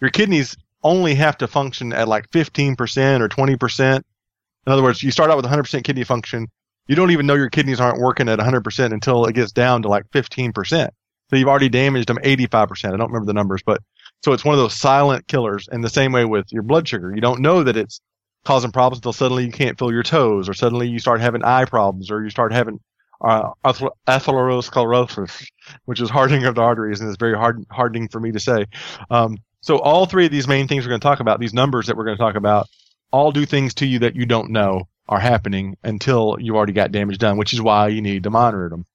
your 0.00 0.10
kidneys 0.10 0.56
only 0.82 1.14
have 1.14 1.38
to 1.38 1.46
function 1.46 1.92
at 1.92 2.08
like 2.08 2.30
15% 2.30 3.20
or 3.20 3.28
20%. 3.28 3.96
In 3.96 4.72
other 4.72 4.82
words, 4.82 5.02
you 5.02 5.10
start 5.10 5.30
out 5.30 5.36
with 5.36 5.46
100% 5.46 5.84
kidney 5.84 6.04
function. 6.04 6.48
You 6.86 6.96
don't 6.96 7.12
even 7.12 7.26
know 7.26 7.34
your 7.34 7.48
kidneys 7.48 7.80
aren't 7.80 8.00
working 8.00 8.28
at 8.28 8.38
100% 8.38 8.92
until 8.92 9.24
it 9.24 9.34
gets 9.34 9.52
down 9.52 9.82
to 9.82 9.88
like 9.88 10.10
15%. 10.10 10.88
So 11.30 11.36
you've 11.36 11.48
already 11.48 11.70
damaged 11.70 12.08
them 12.08 12.18
85%. 12.18 12.92
I 12.92 12.96
don't 12.96 13.08
remember 13.08 13.26
the 13.26 13.32
numbers, 13.32 13.62
but 13.64 13.80
so 14.24 14.32
it's 14.32 14.44
one 14.44 14.54
of 14.54 14.58
those 14.58 14.74
silent 14.74 15.28
killers. 15.28 15.68
And 15.70 15.84
the 15.84 15.90
same 15.90 16.10
way 16.10 16.24
with 16.24 16.50
your 16.50 16.62
blood 16.62 16.88
sugar, 16.88 17.14
you 17.14 17.20
don't 17.20 17.42
know 17.42 17.62
that 17.62 17.76
it's 17.76 18.00
causing 18.46 18.72
problems 18.72 18.98
until 18.98 19.12
suddenly 19.12 19.44
you 19.44 19.52
can't 19.52 19.78
feel 19.78 19.92
your 19.92 20.02
toes, 20.02 20.48
or 20.48 20.54
suddenly 20.54 20.88
you 20.88 20.98
start 20.98 21.20
having 21.20 21.44
eye 21.44 21.66
problems, 21.66 22.10
or 22.10 22.24
you 22.24 22.30
start 22.30 22.50
having 22.50 22.80
uh, 23.22 23.50
atherosclerosis, 23.64 25.46
which 25.84 26.00
is 26.00 26.08
hardening 26.08 26.46
of 26.46 26.54
the 26.54 26.62
arteries, 26.62 27.00
and 27.02 27.10
it's 27.10 27.18
very 27.18 27.36
hard 27.36 27.66
hardening 27.70 28.08
for 28.08 28.18
me 28.18 28.32
to 28.32 28.40
say. 28.40 28.64
Um, 29.10 29.36
so 29.60 29.76
all 29.76 30.06
three 30.06 30.24
of 30.24 30.32
these 30.32 30.48
main 30.48 30.68
things 30.68 30.86
we're 30.86 30.90
going 30.90 31.02
to 31.02 31.06
talk 31.06 31.20
about, 31.20 31.38
these 31.38 31.52
numbers 31.52 31.86
that 31.86 31.96
we're 31.96 32.06
going 32.06 32.16
to 32.16 32.22
talk 32.22 32.34
about, 32.34 32.66
all 33.12 33.30
do 33.30 33.44
things 33.44 33.74
to 33.74 33.86
you 33.86 33.98
that 33.98 34.16
you 34.16 34.24
don't 34.24 34.50
know 34.50 34.88
are 35.06 35.20
happening 35.20 35.76
until 35.84 36.38
you've 36.40 36.56
already 36.56 36.72
got 36.72 36.92
damage 36.92 37.18
done, 37.18 37.36
which 37.36 37.52
is 37.52 37.60
why 37.60 37.88
you 37.88 38.00
need 38.00 38.22
to 38.22 38.30
monitor 38.30 38.70
them. 38.70 38.86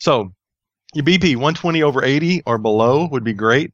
So 0.00 0.32
your 0.94 1.04
BP 1.04 1.36
120 1.36 1.82
over 1.82 2.02
80 2.02 2.44
or 2.46 2.56
below 2.56 3.06
would 3.06 3.22
be 3.22 3.34
great. 3.34 3.72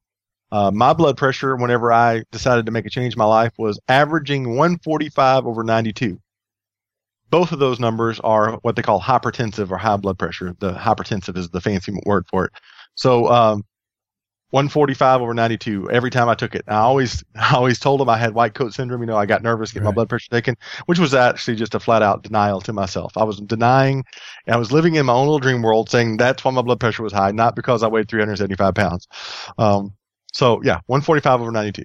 Uh, 0.54 0.70
my 0.70 0.92
blood 0.92 1.16
pressure, 1.16 1.56
whenever 1.56 1.92
I 1.92 2.22
decided 2.30 2.66
to 2.66 2.70
make 2.70 2.86
a 2.86 2.90
change 2.90 3.14
in 3.14 3.18
my 3.18 3.24
life, 3.24 3.50
was 3.58 3.80
averaging 3.88 4.50
145 4.50 5.48
over 5.48 5.64
92. 5.64 6.16
Both 7.28 7.50
of 7.50 7.58
those 7.58 7.80
numbers 7.80 8.20
are 8.20 8.52
what 8.62 8.76
they 8.76 8.82
call 8.82 9.00
hypertensive 9.00 9.72
or 9.72 9.78
high 9.78 9.96
blood 9.96 10.16
pressure. 10.16 10.54
The 10.60 10.72
hypertensive 10.72 11.36
is 11.36 11.48
the 11.50 11.60
fancy 11.60 11.92
word 12.06 12.26
for 12.30 12.44
it. 12.44 12.52
So, 12.94 13.26
um, 13.32 13.64
145 14.50 15.22
over 15.22 15.34
92 15.34 15.90
every 15.90 16.10
time 16.10 16.28
I 16.28 16.36
took 16.36 16.54
it. 16.54 16.62
I 16.68 16.76
always, 16.76 17.24
I 17.34 17.56
always 17.56 17.80
told 17.80 17.98
them 17.98 18.08
I 18.08 18.16
had 18.16 18.32
white 18.32 18.54
coat 18.54 18.74
syndrome. 18.74 19.00
You 19.00 19.08
know, 19.08 19.16
I 19.16 19.26
got 19.26 19.42
nervous, 19.42 19.72
get 19.72 19.82
my 19.82 19.90
blood 19.90 20.08
pressure 20.08 20.30
taken, 20.30 20.54
which 20.86 21.00
was 21.00 21.14
actually 21.14 21.56
just 21.56 21.74
a 21.74 21.80
flat 21.80 22.02
out 22.02 22.22
denial 22.22 22.60
to 22.60 22.72
myself. 22.72 23.16
I 23.16 23.24
was 23.24 23.40
denying, 23.40 24.04
I 24.46 24.56
was 24.56 24.70
living 24.70 24.94
in 24.94 25.06
my 25.06 25.14
own 25.14 25.26
little 25.26 25.40
dream 25.40 25.62
world 25.62 25.90
saying 25.90 26.18
that's 26.18 26.44
why 26.44 26.52
my 26.52 26.62
blood 26.62 26.78
pressure 26.78 27.02
was 27.02 27.12
high, 27.12 27.32
not 27.32 27.56
because 27.56 27.82
I 27.82 27.88
weighed 27.88 28.08
375 28.08 28.74
pounds. 28.76 29.08
Um, 29.58 29.94
so 30.34 30.60
yeah, 30.64 30.80
145 30.86 31.40
over 31.40 31.52
92. 31.52 31.84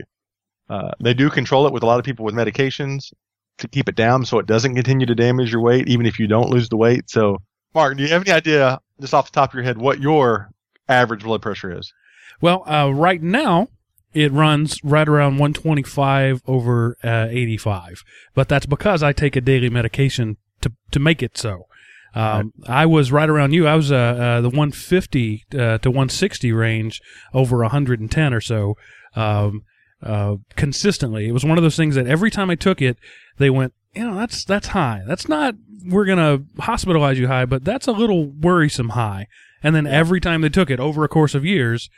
Uh, 0.70 0.92
they 1.00 1.14
do 1.14 1.30
control 1.30 1.68
it 1.68 1.74
with 1.74 1.84
a 1.84 1.86
lot 1.86 2.00
of 2.00 2.06
people 2.06 2.26
with 2.26 2.36
medications 2.36 3.14
to 3.60 3.68
keep 3.68 3.88
it 3.88 3.96
down 3.96 4.26
so 4.26 4.40
it 4.40 4.48
doesn't 4.48 4.76
continue 4.76 5.06
to 5.06 5.16
damage 5.16 5.52
your 5.52 5.62
weight, 5.62 5.88
even 5.88 6.06
if 6.06 6.20
you 6.20 6.28
don't 6.28 6.50
lose 6.50 6.70
the 6.70 6.78
weight. 6.78 7.10
So, 7.10 7.38
Mark, 7.74 7.98
do 7.98 8.04
you 8.04 8.10
have 8.10 8.24
any 8.24 8.32
idea, 8.32 8.80
just 9.00 9.14
off 9.14 9.32
the 9.32 9.36
top 9.36 9.52
of 9.52 9.54
your 9.54 9.64
head, 9.64 9.78
what 9.78 10.00
your 10.00 10.50
average 10.88 11.24
blood 11.24 11.42
pressure 11.42 11.78
is? 11.78 11.94
Well, 12.42 12.68
uh, 12.70 12.92
right 12.92 13.22
now 13.22 13.68
it 14.14 14.32
runs 14.32 14.84
right 14.84 15.08
around 15.08 15.34
125 15.34 16.42
over 16.48 16.98
uh, 17.04 17.28
85, 17.30 18.04
but 18.34 18.50
that's 18.50 18.66
because 18.66 19.04
I 19.04 19.14
take 19.14 19.36
a 19.36 19.42
daily 19.42 19.70
medication 19.70 20.38
to 20.62 20.72
to 20.92 21.00
make 21.00 21.22
it 21.22 21.38
so. 21.38 21.66
Um, 22.16 22.54
I 22.68 22.86
was 22.86 23.12
right 23.12 23.30
around 23.30 23.54
you. 23.54 23.68
I 23.68 23.76
was 23.76 23.92
uh, 23.92 23.96
uh, 23.96 24.42
the 24.42 24.50
150 24.50 25.46
uh, 25.54 25.78
to 25.78 25.90
160 25.90 26.52
range 26.52 27.02
over 27.34 27.58
110 27.58 28.34
or 28.34 28.42
so 28.42 28.76
um, 29.16 29.64
uh, 30.02 30.36
consistently. 30.56 31.28
It 31.28 31.34
was 31.34 31.46
one 31.46 31.58
of 31.58 31.64
those 31.64 31.78
things 31.78 31.96
that 31.96 32.08
every 32.08 32.32
time 32.32 32.50
I 32.50 32.56
took 32.56 32.82
it, 32.82 32.98
they 33.38 33.50
went, 33.50 33.74
you 33.94 34.06
know, 34.06 34.16
that's 34.16 34.44
that's 34.44 34.68
high. 34.68 35.04
That's 35.08 35.28
not. 35.28 35.56
We're 35.86 36.06
gonna 36.06 36.40
hospitalize 36.58 37.16
you 37.16 37.28
high, 37.28 37.46
but 37.46 37.64
that's 37.64 37.88
a 37.88 37.92
little 37.92 38.26
worrisome 38.30 38.90
high. 38.90 39.28
And 39.64 39.76
then 39.76 39.88
every 39.88 40.20
time 40.20 40.42
they 40.42 40.50
took 40.50 40.70
it 40.70 40.80
over 40.80 41.04
a 41.04 41.08
course 41.10 41.36
of 41.36 41.46
years, 41.46 41.90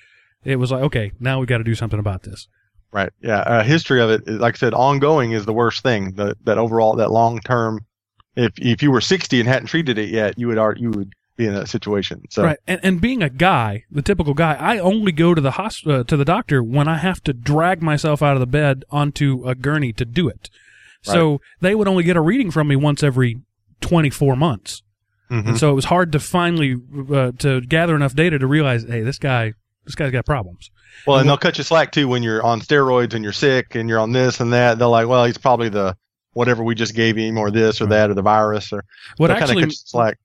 it 0.43 0.57
was 0.57 0.71
like, 0.71 0.83
okay, 0.83 1.11
now 1.19 1.39
we 1.39 1.45
got 1.45 1.59
to 1.59 1.63
do 1.63 1.75
something 1.75 1.99
about 1.99 2.23
this. 2.23 2.47
Right. 2.91 3.11
Yeah. 3.21 3.39
Uh, 3.39 3.63
history 3.63 4.01
of 4.01 4.09
it, 4.09 4.27
like 4.27 4.55
I 4.55 4.57
said, 4.57 4.73
ongoing 4.73 5.31
is 5.31 5.45
the 5.45 5.53
worst 5.53 5.83
thing. 5.83 6.13
The, 6.15 6.35
that 6.43 6.57
overall, 6.57 6.95
that 6.95 7.11
long 7.11 7.39
term. 7.39 7.85
If 8.35 8.53
if 8.57 8.81
you 8.81 8.91
were 8.91 9.01
60 9.01 9.39
and 9.39 9.47
hadn't 9.47 9.67
treated 9.67 9.97
it 9.97 10.09
yet, 10.09 10.37
you 10.37 10.47
would 10.47 10.57
you 10.79 10.89
would 10.91 11.13
be 11.37 11.47
in 11.47 11.53
that 11.53 11.69
situation. 11.69 12.23
So 12.29 12.43
Right. 12.43 12.57
And, 12.67 12.79
and 12.83 13.01
being 13.01 13.23
a 13.23 13.29
guy, 13.29 13.83
the 13.89 14.01
typical 14.01 14.33
guy, 14.33 14.53
I 14.55 14.77
only 14.79 15.11
go 15.11 15.33
to 15.33 15.41
the 15.41 15.51
hosp- 15.51 15.87
uh, 16.01 16.03
to 16.03 16.17
the 16.17 16.25
doctor 16.25 16.61
when 16.61 16.87
I 16.87 16.97
have 16.97 17.21
to 17.23 17.33
drag 17.33 17.81
myself 17.81 18.21
out 18.21 18.35
of 18.35 18.39
the 18.39 18.47
bed 18.47 18.83
onto 18.89 19.43
a 19.45 19.55
gurney 19.55 19.93
to 19.93 20.05
do 20.05 20.27
it. 20.29 20.49
So 21.03 21.41
they 21.61 21.73
would 21.73 21.87
only 21.87 22.03
get 22.03 22.15
a 22.15 22.21
reading 22.21 22.51
from 22.51 22.67
me 22.67 22.75
once 22.75 23.01
every 23.01 23.39
24 23.79 24.35
months. 24.35 24.83
Mhm. 25.31 25.47
And 25.47 25.57
so 25.57 25.71
it 25.71 25.73
was 25.73 25.85
hard 25.85 26.11
to 26.11 26.19
finally 26.19 26.75
uh, 27.11 27.31
to 27.39 27.61
gather 27.61 27.95
enough 27.95 28.13
data 28.13 28.37
to 28.37 28.45
realize, 28.45 28.83
hey, 28.83 29.01
this 29.01 29.17
guy, 29.17 29.53
this 29.85 29.95
guy's 29.95 30.11
got 30.11 30.25
problems. 30.25 30.69
Well, 31.07 31.17
and 31.17 31.27
they'll 31.27 31.37
cut 31.37 31.57
you 31.57 31.63
slack 31.63 31.91
too 31.91 32.07
when 32.07 32.21
you're 32.21 32.43
on 32.43 32.61
steroids 32.61 33.13
and 33.13 33.23
you're 33.23 33.33
sick 33.33 33.73
and 33.75 33.89
you're 33.89 33.99
on 33.99 34.11
this 34.11 34.41
and 34.41 34.53
that. 34.53 34.77
They're 34.77 34.87
like, 34.87 35.07
well, 35.07 35.25
he's 35.25 35.37
probably 35.37 35.69
the 35.69 35.95
whatever 36.33 36.63
we 36.63 36.73
just 36.73 36.95
gave 36.95 37.17
him 37.17 37.37
or 37.37 37.51
this 37.51 37.81
or 37.81 37.85
that 37.87 38.09
or 38.09 38.13
the 38.13 38.21
virus 38.21 38.71
or 38.71 38.85
What 39.17 39.31
actually 39.31 39.69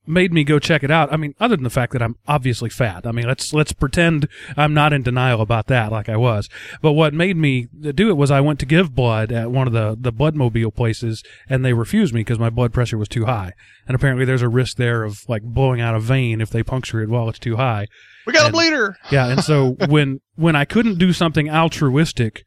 made 0.06 0.32
me 0.32 0.44
go 0.44 0.58
check 0.58 0.84
it 0.84 0.90
out. 0.90 1.12
I 1.12 1.16
mean, 1.16 1.34
other 1.40 1.56
than 1.56 1.64
the 1.64 1.70
fact 1.70 1.92
that 1.92 2.02
I'm 2.02 2.16
obviously 2.28 2.70
fat. 2.70 3.06
I 3.06 3.12
mean, 3.12 3.26
let's 3.26 3.52
let's 3.52 3.72
pretend 3.72 4.28
I'm 4.56 4.72
not 4.72 4.92
in 4.92 5.02
denial 5.02 5.40
about 5.40 5.66
that, 5.66 5.90
like 5.90 6.08
I 6.08 6.16
was. 6.16 6.48
But 6.80 6.92
what 6.92 7.12
made 7.12 7.36
me 7.36 7.68
do 7.94 8.08
it 8.08 8.16
was 8.16 8.30
I 8.30 8.40
went 8.40 8.60
to 8.60 8.66
give 8.66 8.94
blood 8.94 9.32
at 9.32 9.50
one 9.50 9.66
of 9.66 9.72
the 9.72 9.96
the 9.98 10.12
bloodmobile 10.12 10.74
places, 10.74 11.22
and 11.48 11.64
they 11.64 11.72
refused 11.72 12.14
me 12.14 12.20
because 12.20 12.38
my 12.38 12.50
blood 12.50 12.72
pressure 12.72 12.98
was 12.98 13.08
too 13.08 13.24
high. 13.24 13.52
And 13.88 13.94
apparently, 13.94 14.24
there's 14.24 14.42
a 14.42 14.48
risk 14.48 14.76
there 14.76 15.02
of 15.02 15.22
like 15.28 15.42
blowing 15.42 15.80
out 15.80 15.94
a 15.94 16.00
vein 16.00 16.40
if 16.40 16.50
they 16.50 16.62
puncture 16.62 17.02
it 17.02 17.08
while 17.08 17.28
it's 17.28 17.38
too 17.38 17.56
high. 17.56 17.86
We 18.26 18.32
got 18.32 18.48
a 18.48 18.52
bleeder. 18.52 18.96
Yeah, 19.10 19.28
and 19.28 19.42
so 19.42 19.76
when 19.88 20.20
when 20.36 20.54
I 20.54 20.64
couldn't 20.64 20.98
do 20.98 21.12
something 21.12 21.50
altruistic 21.50 22.44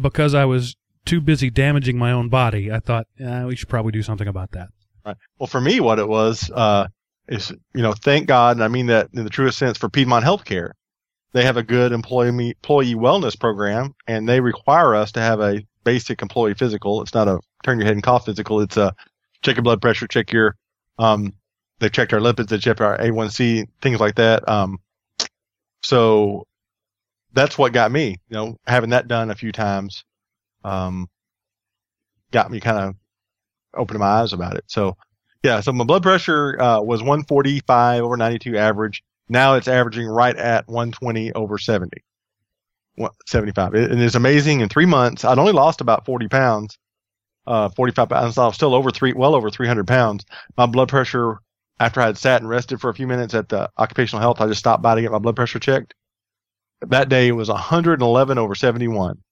because 0.00 0.34
I 0.34 0.44
was 0.44 0.76
too 1.06 1.20
busy 1.20 1.48
damaging 1.50 1.96
my 1.96 2.12
own 2.12 2.28
body, 2.28 2.70
I 2.70 2.80
thought 2.80 3.06
eh, 3.18 3.44
we 3.44 3.56
should 3.56 3.68
probably 3.68 3.92
do 3.92 4.02
something 4.02 4.28
about 4.28 4.50
that. 4.52 4.68
Right. 5.04 5.16
Well, 5.38 5.46
for 5.46 5.60
me, 5.60 5.80
what 5.80 5.98
it 5.98 6.08
was 6.08 6.50
uh, 6.52 6.88
is, 7.28 7.50
you 7.74 7.82
know, 7.82 7.92
thank 7.92 8.26
God, 8.26 8.56
and 8.56 8.64
I 8.64 8.68
mean 8.68 8.86
that 8.86 9.08
in 9.14 9.24
the 9.24 9.30
truest 9.30 9.56
sense 9.56 9.78
for 9.78 9.88
Piedmont 9.88 10.24
Healthcare. 10.24 10.72
They 11.32 11.44
have 11.44 11.56
a 11.56 11.62
good 11.62 11.92
employee 11.92 12.28
employee 12.28 12.94
wellness 12.94 13.38
program, 13.38 13.94
and 14.06 14.28
they 14.28 14.40
require 14.40 14.94
us 14.94 15.12
to 15.12 15.20
have 15.20 15.40
a 15.40 15.62
basic 15.84 16.22
employee 16.22 16.54
physical. 16.54 17.02
It's 17.02 17.14
not 17.14 17.28
a 17.28 17.40
turn 17.62 17.78
your 17.78 17.86
head 17.86 17.94
and 17.94 18.02
cough 18.02 18.24
physical. 18.24 18.60
It's 18.60 18.76
a 18.76 18.94
check 19.42 19.56
your 19.56 19.62
blood 19.62 19.80
pressure, 19.82 20.06
check 20.06 20.32
your, 20.32 20.56
um, 20.98 21.32
they 21.78 21.88
checked 21.88 22.12
our 22.12 22.20
lipids, 22.20 22.48
they 22.48 22.58
checked 22.58 22.80
our 22.80 22.96
A1C, 22.98 23.66
things 23.80 24.00
like 24.00 24.14
that. 24.16 24.48
Um, 24.48 24.78
so 25.82 26.46
that's 27.32 27.58
what 27.58 27.72
got 27.72 27.92
me, 27.92 28.16
you 28.28 28.34
know, 28.34 28.56
having 28.66 28.90
that 28.90 29.08
done 29.08 29.30
a 29.30 29.34
few 29.34 29.52
times, 29.52 30.04
um, 30.66 31.08
got 32.32 32.50
me 32.50 32.60
kind 32.60 32.78
of 32.78 32.94
opening 33.74 34.00
my 34.00 34.06
eyes 34.06 34.32
about 34.32 34.56
it. 34.56 34.64
So 34.66 34.96
Yeah, 35.42 35.60
so 35.60 35.72
my 35.72 35.84
blood 35.84 36.02
pressure 36.02 36.60
uh, 36.60 36.80
was 36.80 37.02
145 37.02 38.02
over 38.02 38.16
92 38.16 38.56
average. 38.56 39.02
Now 39.28 39.54
it's 39.54 39.68
averaging 39.68 40.06
right 40.06 40.36
at 40.36 40.66
120 40.68 41.32
over 41.32 41.58
70. 41.58 42.02
75. 43.26 43.74
It, 43.74 43.90
and 43.90 44.00
it's 44.00 44.14
amazing. 44.14 44.60
In 44.60 44.68
three 44.68 44.86
months, 44.86 45.24
I'd 45.24 45.38
only 45.38 45.52
lost 45.52 45.80
about 45.80 46.04
40 46.06 46.28
pounds, 46.28 46.78
uh, 47.46 47.68
45 47.68 48.08
pounds. 48.08 48.38
I 48.38 48.46
was 48.46 48.54
still 48.54 48.74
over 48.74 48.90
three, 48.90 49.12
well 49.12 49.34
over 49.34 49.50
300 49.50 49.86
pounds. 49.86 50.24
My 50.56 50.66
blood 50.66 50.88
pressure, 50.88 51.38
after 51.78 52.00
I 52.00 52.06
had 52.06 52.18
sat 52.18 52.40
and 52.40 52.48
rested 52.48 52.80
for 52.80 52.88
a 52.90 52.94
few 52.94 53.06
minutes 53.06 53.34
at 53.34 53.48
the 53.48 53.70
occupational 53.76 54.22
health, 54.22 54.40
I 54.40 54.46
just 54.46 54.60
stopped 54.60 54.82
by 54.82 54.94
to 54.94 55.02
get 55.02 55.12
my 55.12 55.18
blood 55.18 55.36
pressure 55.36 55.58
checked. 55.58 55.94
That 56.80 57.08
day 57.08 57.28
it 57.28 57.32
was 57.32 57.48
111 57.50 58.38
over 58.38 58.54
71. 58.54 59.22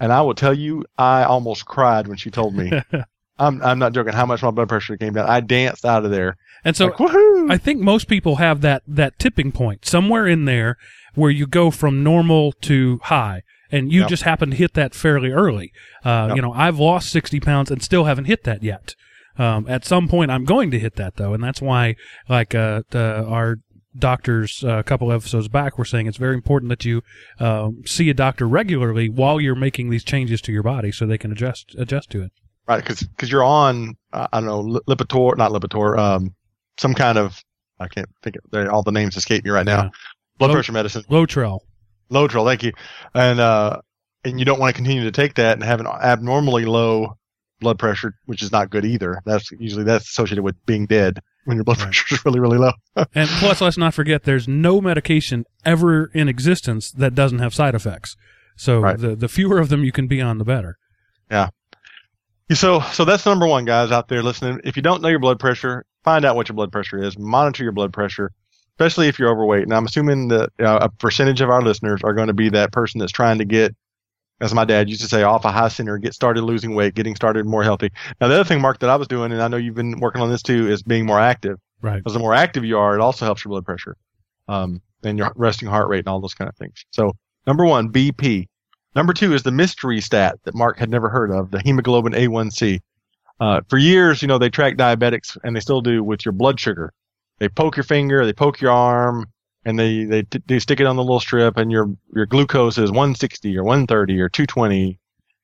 And 0.00 0.12
I 0.12 0.22
will 0.22 0.34
tell 0.34 0.54
you, 0.54 0.84
I 0.98 1.22
almost 1.24 1.66
cried 1.66 2.08
when 2.08 2.16
she 2.16 2.30
told 2.30 2.54
me. 2.54 2.72
I'm, 3.38 3.62
I'm 3.62 3.78
not 3.78 3.92
joking 3.94 4.12
how 4.12 4.26
much 4.26 4.42
my 4.42 4.50
blood 4.50 4.68
pressure 4.68 4.96
came 4.98 5.14
down. 5.14 5.28
I 5.28 5.40
danced 5.40 5.84
out 5.86 6.04
of 6.04 6.10
there. 6.10 6.36
And 6.64 6.76
so 6.76 6.86
Like! 6.98 7.50
I 7.50 7.56
think 7.56 7.80
most 7.80 8.06
people 8.08 8.36
have 8.36 8.60
that 8.60 8.82
that 8.86 9.18
tipping 9.18 9.50
point 9.50 9.86
somewhere 9.86 10.26
in 10.26 10.44
there 10.44 10.76
where 11.14 11.30
you 11.30 11.46
go 11.46 11.70
from 11.70 12.02
normal 12.02 12.52
to 12.62 13.00
high, 13.04 13.42
and 13.72 13.90
you 13.90 14.00
Yep. 14.00 14.08
just 14.10 14.22
happen 14.24 14.50
to 14.50 14.56
hit 14.56 14.74
that 14.74 14.94
fairly 14.94 15.30
early. 15.30 15.72
Uh, 16.04 16.26
Yep. 16.28 16.36
You 16.36 16.42
know, 16.42 16.52
I've 16.52 16.78
lost 16.78 17.08
sixty 17.10 17.40
pounds 17.40 17.70
and 17.70 17.82
still 17.82 18.04
haven't 18.04 18.26
hit 18.26 18.44
that 18.44 18.62
yet. 18.62 18.94
Um, 19.38 19.64
at 19.70 19.86
some 19.86 20.06
point, 20.06 20.30
I'm 20.30 20.44
going 20.44 20.70
to 20.72 20.78
hit 20.78 20.96
that 20.96 21.16
though, 21.16 21.32
and 21.32 21.42
that's 21.42 21.62
why, 21.62 21.94
like 22.28 22.54
uh, 22.54 22.82
the, 22.90 23.24
our 23.26 23.56
doctors 23.96 24.62
uh, 24.64 24.78
a 24.78 24.82
couple 24.82 25.10
episodes 25.12 25.48
back 25.48 25.78
were 25.78 25.84
saying, 25.84 26.06
it's 26.06 26.16
very 26.16 26.34
important 26.34 26.70
that 26.70 26.84
you 26.84 27.02
um, 27.38 27.82
see 27.84 28.08
a 28.10 28.14
doctor 28.14 28.46
regularly 28.46 29.08
while 29.08 29.40
you're 29.40 29.54
making 29.54 29.90
these 29.90 30.04
changes 30.04 30.40
to 30.42 30.52
your 30.52 30.62
body, 30.62 30.92
so 30.92 31.06
they 31.06 31.18
can 31.18 31.32
adjust 31.32 31.74
adjust 31.78 32.10
to 32.10 32.22
it. 32.22 32.32
right? 32.70 32.84
Because 32.84 33.30
you're 33.30 33.44
on, 33.44 33.96
uh, 34.12 34.28
I 34.32 34.40
don't 34.40 34.46
know, 34.46 34.80
Lipitor, 34.88 35.36
not 35.36 35.50
Lipitor, 35.50 35.98
um, 35.98 36.34
some 36.78 36.94
kind 36.94 37.18
of, 37.18 37.42
I 37.78 37.88
can't 37.88 38.08
think 38.22 38.36
of 38.36 38.68
all 38.68 38.82
the 38.82 38.92
names 38.92 39.16
escape 39.16 39.44
me 39.44 39.50
right 39.50 39.66
now. 39.66 39.84
Yeah. 39.84 39.90
Blood 40.38 40.48
Lo- 40.48 40.54
pressure 40.54 40.72
medicine, 40.72 41.04
Lotrel. 41.10 41.60
Lotril, 42.10 42.46
thank 42.46 42.62
you, 42.62 42.72
and 43.14 43.40
uh, 43.40 43.80
and 44.24 44.38
you 44.38 44.44
don't 44.44 44.58
want 44.58 44.74
to 44.74 44.76
continue 44.76 45.04
to 45.04 45.12
take 45.12 45.34
that 45.34 45.54
and 45.54 45.62
have 45.62 45.80
an 45.80 45.86
abnormally 45.86 46.64
low 46.64 47.16
blood 47.60 47.78
pressure, 47.78 48.14
which 48.24 48.42
is 48.42 48.50
not 48.50 48.70
good 48.70 48.84
either. 48.84 49.20
That's 49.26 49.50
usually 49.52 49.84
that's 49.84 50.08
associated 50.08 50.42
with 50.42 50.56
being 50.66 50.86
dead 50.86 51.20
when 51.44 51.56
your 51.56 51.64
blood 51.64 51.78
Right. 51.78 51.84
pressure 51.86 52.14
is 52.14 52.24
really 52.24 52.40
really 52.40 52.58
low. 52.58 52.72
And 53.14 53.28
plus, 53.28 53.60
let's 53.60 53.76
not 53.78 53.94
forget, 53.94 54.24
there's 54.24 54.46
no 54.48 54.80
medication 54.80 55.44
ever 55.64 56.06
in 56.14 56.28
existence 56.28 56.90
that 56.92 57.14
doesn't 57.14 57.38
have 57.38 57.54
side 57.54 57.74
effects. 57.74 58.16
So 58.56 58.80
Right. 58.80 58.98
the 58.98 59.16
the 59.16 59.28
fewer 59.28 59.58
of 59.58 59.68
them 59.68 59.84
you 59.84 59.92
can 59.92 60.06
be 60.06 60.20
on, 60.20 60.38
the 60.38 60.44
better. 60.44 60.76
Yeah. 61.30 61.48
So, 62.52 62.80
so 62.80 63.04
that's 63.04 63.24
number 63.26 63.46
one, 63.46 63.64
guys 63.64 63.92
out 63.92 64.08
there 64.08 64.22
listening. 64.24 64.60
If 64.64 64.74
you 64.76 64.82
don't 64.82 65.02
know 65.02 65.08
your 65.08 65.20
blood 65.20 65.38
pressure, 65.38 65.84
find 66.02 66.24
out 66.24 66.34
what 66.34 66.48
your 66.48 66.56
blood 66.56 66.72
pressure 66.72 67.00
is. 67.02 67.16
Monitor 67.16 67.62
your 67.62 67.70
blood 67.72 67.92
pressure, 67.92 68.32
especially 68.74 69.06
if 69.06 69.18
you're 69.20 69.30
overweight. 69.30 69.62
And 69.62 69.72
I'm 69.72 69.86
assuming 69.86 70.28
that 70.28 70.50
uh, 70.58 70.78
a 70.82 70.88
percentage 70.88 71.40
of 71.40 71.48
our 71.48 71.62
listeners 71.62 72.00
are 72.02 72.12
going 72.12 72.26
to 72.26 72.34
be 72.34 72.48
that 72.50 72.72
person 72.72 72.98
that's 72.98 73.12
trying 73.12 73.38
to 73.38 73.44
get, 73.44 73.76
as 74.40 74.54
my 74.54 74.64
dad 74.64 74.88
used 74.88 75.02
to 75.02 75.08
say, 75.08 75.22
off 75.22 75.44
a 75.44 75.52
high 75.52 75.68
center, 75.68 75.98
get 75.98 76.14
started 76.14 76.42
losing 76.42 76.74
weight, 76.74 76.94
getting 76.94 77.14
started 77.14 77.46
more 77.46 77.62
healthy. 77.62 77.90
Now, 78.20 78.28
the 78.28 78.34
other 78.34 78.44
thing, 78.44 78.60
Mark, 78.60 78.78
that 78.80 78.90
I 78.90 78.96
was 78.96 79.08
doing, 79.08 79.32
and 79.32 79.42
I 79.42 79.48
know 79.48 79.56
you've 79.56 79.74
been 79.74 80.00
working 80.00 80.22
on 80.22 80.30
this 80.30 80.42
too, 80.42 80.68
is 80.68 80.82
being 80.82 81.06
more 81.06 81.20
active. 81.20 81.58
Right. 81.82 81.98
Because 81.98 82.14
the 82.14 82.18
more 82.18 82.34
active 82.34 82.64
you 82.64 82.78
are, 82.78 82.94
it 82.94 83.00
also 83.00 83.24
helps 83.24 83.44
your 83.44 83.50
blood 83.50 83.64
pressure, 83.64 83.96
um, 84.48 84.80
and 85.02 85.18
your 85.18 85.32
resting 85.36 85.68
heart 85.68 85.88
rate 85.88 86.00
and 86.00 86.08
all 86.08 86.20
those 86.20 86.34
kind 86.34 86.48
of 86.48 86.56
things. 86.56 86.84
So, 86.90 87.12
number 87.46 87.64
one, 87.64 87.90
BP. 87.90 88.48
Number 88.96 89.12
two 89.12 89.34
is 89.34 89.44
the 89.44 89.52
mystery 89.52 90.00
stat 90.00 90.38
that 90.44 90.54
Mark 90.54 90.78
had 90.78 90.90
never 90.90 91.08
heard 91.08 91.30
of, 91.30 91.50
the 91.50 91.60
hemoglobin 91.60 92.12
A1C. 92.12 92.80
Uh, 93.38 93.60
for 93.68 93.78
years, 93.78 94.20
you 94.20 94.28
know, 94.28 94.36
they 94.36 94.50
track 94.50 94.76
diabetics, 94.76 95.38
and 95.44 95.54
they 95.54 95.60
still 95.60 95.80
do 95.80 96.02
with 96.02 96.24
your 96.24 96.32
blood 96.32 96.58
sugar. 96.58 96.92
They 97.38 97.48
poke 97.48 97.76
your 97.76 97.84
finger, 97.84 98.26
they 98.26 98.32
poke 98.32 98.60
your 98.60 98.72
arm, 98.72 99.26
and 99.64 99.78
they 99.78 100.04
they, 100.04 100.24
they 100.46 100.58
stick 100.58 100.80
it 100.80 100.86
on 100.86 100.96
the 100.96 101.02
little 101.02 101.20
strip, 101.20 101.56
and 101.56 101.70
your 101.70 101.90
your 102.14 102.26
glucose 102.26 102.78
is 102.78 102.90
160 102.90 103.56
or 103.58 103.64
130 103.64 104.20
or 104.20 104.28
220, 104.28 104.98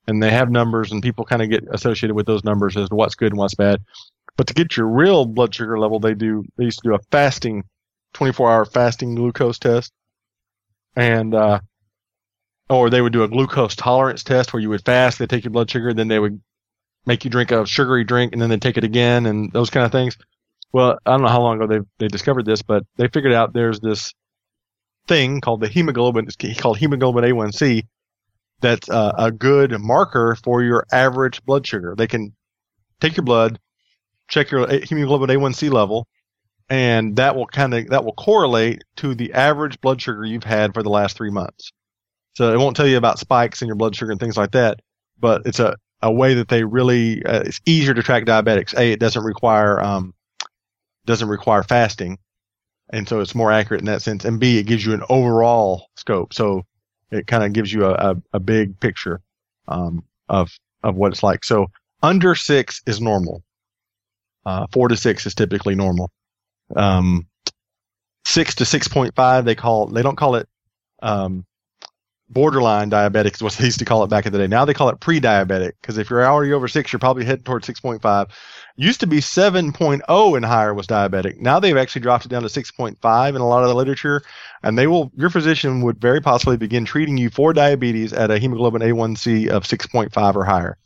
and 0.07 0.22
they 0.22 0.31
have 0.31 0.50
numbers, 0.50 0.92
and 0.92 1.02
people 1.02 1.24
kind 1.24 1.42
of 1.42 1.50
get 1.50 1.64
associated 1.70 2.14
with 2.14 2.26
those 2.26 2.44
numbers 2.44 2.76
as 2.76 2.88
to 2.88 2.94
what's 2.94 3.14
good 3.14 3.33
and 3.33 3.38
what's 3.38 3.55
bad. 3.55 3.83
But 4.37 4.46
to 4.48 4.55
get 4.55 4.76
your 4.76 4.87
real 4.87 5.24
blood 5.24 5.55
sugar 5.55 5.79
level, 5.79 6.00
they 6.00 6.14
do 6.14 6.44
they 6.57 6.64
used 6.64 6.81
to 6.83 6.88
do 6.88 6.94
a 6.94 7.00
fasting, 7.11 7.64
24 8.14 8.50
hour 8.50 8.64
fasting 8.64 9.14
glucose 9.14 9.59
test, 9.59 9.92
and 10.94 11.35
uh, 11.35 11.61
or 12.68 12.90
they 12.90 13.00
would 13.00 13.12
do 13.12 13.22
a 13.22 13.29
glucose 13.29 13.76
tolerance 13.76 14.22
test 14.24 14.52
where 14.52 14.61
you 14.61 14.70
would 14.70 14.85
fast, 14.85 15.18
they 15.18 15.26
take 15.26 15.44
your 15.44 15.52
blood 15.52 15.70
sugar, 15.70 15.92
then 15.94 16.09
they 16.09 16.18
would 16.18 16.40
make 17.05 17.24
you 17.24 17.31
drink 17.31 17.52
a 17.52 17.66
sugary 17.66 18.05
drink, 18.05 18.33
and 18.33 18.42
then 18.42 18.50
they 18.50 18.59
take 18.59 18.76
it 18.76 18.85
again, 18.85 19.26
and 19.26 19.52
those 19.52 19.70
kind 19.70 19.87
of 19.87 19.92
things. 19.92 20.16
Well, 20.77 20.99
I 21.07 21.12
don't 21.12 21.23
know 21.23 21.29
how 21.29 21.41
long 21.41 21.57
ago 21.57 21.67
they 21.67 21.81
they 21.97 22.09
discovered 22.09 22.45
this, 22.45 22.61
but 22.61 22.83
they 22.99 23.09
figured 23.09 23.33
out 23.33 23.55
there's 23.55 23.81
this 23.81 24.12
thing 25.09 25.41
called 25.41 25.62
the 25.62 25.69
hemoglobin. 25.69 26.27
It's 26.27 26.61
called 26.61 26.77
hemoglobin 26.77 27.25
A1C. 27.25 27.87
That's 28.61 28.87
uh, 28.91 29.12
a 29.17 29.33
good 29.33 29.81
marker 29.81 30.37
for 30.45 30.62
your 30.62 30.85
average 30.93 31.43
blood 31.47 31.67
sugar. 31.67 31.95
They 31.97 32.07
can 32.07 32.37
take 33.01 33.17
your 33.17 33.25
blood, 33.25 33.59
check 34.29 34.51
your 34.51 34.69
hemoglobin 34.69 35.31
A1C 35.31 35.73
level, 35.73 36.07
and 36.69 37.17
that 37.17 37.37
will 37.37 37.47
kind 37.47 37.73
of 37.73 37.89
that 37.89 38.05
will 38.05 38.12
correlate 38.12 38.83
to 38.97 39.15
the 39.15 39.33
average 39.33 39.81
blood 39.81 40.03
sugar 40.03 40.27
you've 40.27 40.45
had 40.45 40.75
for 40.75 40.83
the 40.83 40.91
last 40.91 41.17
three 41.17 41.31
months. 41.31 41.73
So 42.35 42.53
it 42.53 42.59
won't 42.59 42.77
tell 42.77 42.87
you 42.87 42.99
about 42.99 43.19
spikes 43.19 43.62
in 43.62 43.69
your 43.69 43.77
blood 43.77 43.97
sugar 43.97 44.11
and 44.11 44.21
things 44.21 44.37
like 44.37 44.51
that, 44.51 44.81
but 45.19 45.41
it's 45.47 45.59
a, 45.59 45.75
a 46.03 46.12
way 46.12 46.35
that 46.35 46.49
they 46.49 46.65
really 46.65 47.25
uh, 47.25 47.45
it's 47.47 47.62
easier 47.65 47.95
to 47.95 48.03
track 48.03 48.27
diabetics. 48.27 48.79
A, 48.79 48.93
it 48.93 49.01
doesn't 49.01 49.25
require 49.25 49.83
um, 49.83 50.12
doesn't 51.07 51.29
require 51.29 51.62
fasting, 51.62 52.19
and 52.90 53.09
so 53.09 53.21
it's 53.21 53.35
more 53.35 53.53
accurate 53.53 53.81
in 53.81 53.87
that 53.87 54.03
sense. 54.03 54.25
And 54.25 54.38
B, 54.38 54.59
it 54.59 54.64
gives 54.64 54.85
you 54.85 54.92
an 54.92 55.03
overall 55.09 55.88
scope, 55.97 56.35
so 56.35 56.62
it 57.11 57.27
kind 57.27 57.45
of 57.45 57.53
gives 57.53 57.73
you 57.73 57.87
a, 57.87 57.92
a, 57.92 58.16
a 58.35 58.40
big 58.40 58.79
picture 58.81 59.21
um, 59.69 60.05
of 60.29 60.51
of 60.83 60.97
what 60.97 61.12
it's 61.12 61.23
like. 61.23 61.45
So 61.45 61.69
under 62.03 62.35
six 62.35 62.83
is 62.87 63.01
normal. 63.01 63.42
Uh, 64.45 64.66
four 64.73 64.88
to 64.88 64.97
six 64.97 65.27
is 65.27 65.35
typically 65.35 65.75
normal. 65.75 66.11
Um, 66.75 67.27
six 68.25 68.55
to 68.57 68.64
six 68.64 68.88
point 68.88 69.14
five, 69.14 69.45
they 69.45 69.55
call 69.55 69.87
they 69.87 70.03
don't 70.03 70.16
call 70.16 70.37
it 70.37 70.49
um, 71.03 71.45
borderline 72.29 72.91
diabetic 72.91 73.35
is 73.35 73.43
what 73.43 73.53
they 73.55 73.65
used 73.67 73.79
to 73.79 73.85
call 73.85 74.03
it 74.05 74.09
back 74.09 74.27
in 74.27 74.33
the 74.33 74.39
day. 74.39 74.47
Now 74.47 74.65
they 74.65 74.75
call 74.75 74.89
it 74.89 75.01
pre-diabetic 75.01 75.73
because 75.81 75.99
if 75.99 76.11
you're 76.11 76.27
already 76.27 76.53
over 76.53 76.69
six, 76.69 76.93
you're 76.93 77.01
probably 77.01 77.25
heading 77.25 77.45
towards 77.45 77.67
six 77.67 77.81
point 77.81 78.03
five. 78.03 78.29
Used 78.77 79.01
to 79.01 79.07
be 79.07 79.19
7.0 79.19 80.37
and 80.37 80.45
higher 80.45 80.75
was 80.75 80.87
diabetic. 80.87 81.39
Now 81.39 81.59
they've 81.61 81.77
actually 81.77 82.03
dropped 82.03 82.27
it 82.27 82.29
down 82.29 82.43
to 82.43 82.49
6.5 82.49 83.29
in 83.29 83.41
a 83.41 83.49
lot 83.49 83.62
of 83.62 83.69
the 83.69 83.75
literature, 83.75 84.23
and 84.62 84.77
they 84.77 84.87
will. 84.87 85.11
Your 85.17 85.31
physician 85.31 85.81
would 85.83 85.99
very 85.99 86.21
possibly 86.21 86.59
begin 86.59 86.85
treating 86.85 87.17
you 87.17 87.31
for 87.31 87.53
diabetes 87.55 88.12
at 88.12 88.31
a 88.31 88.39
hemoglobin 88.39 88.83
A1C 88.83 89.49
of 89.49 89.65
6.5 89.65 90.35
or 90.35 90.45
higher. 90.45 90.77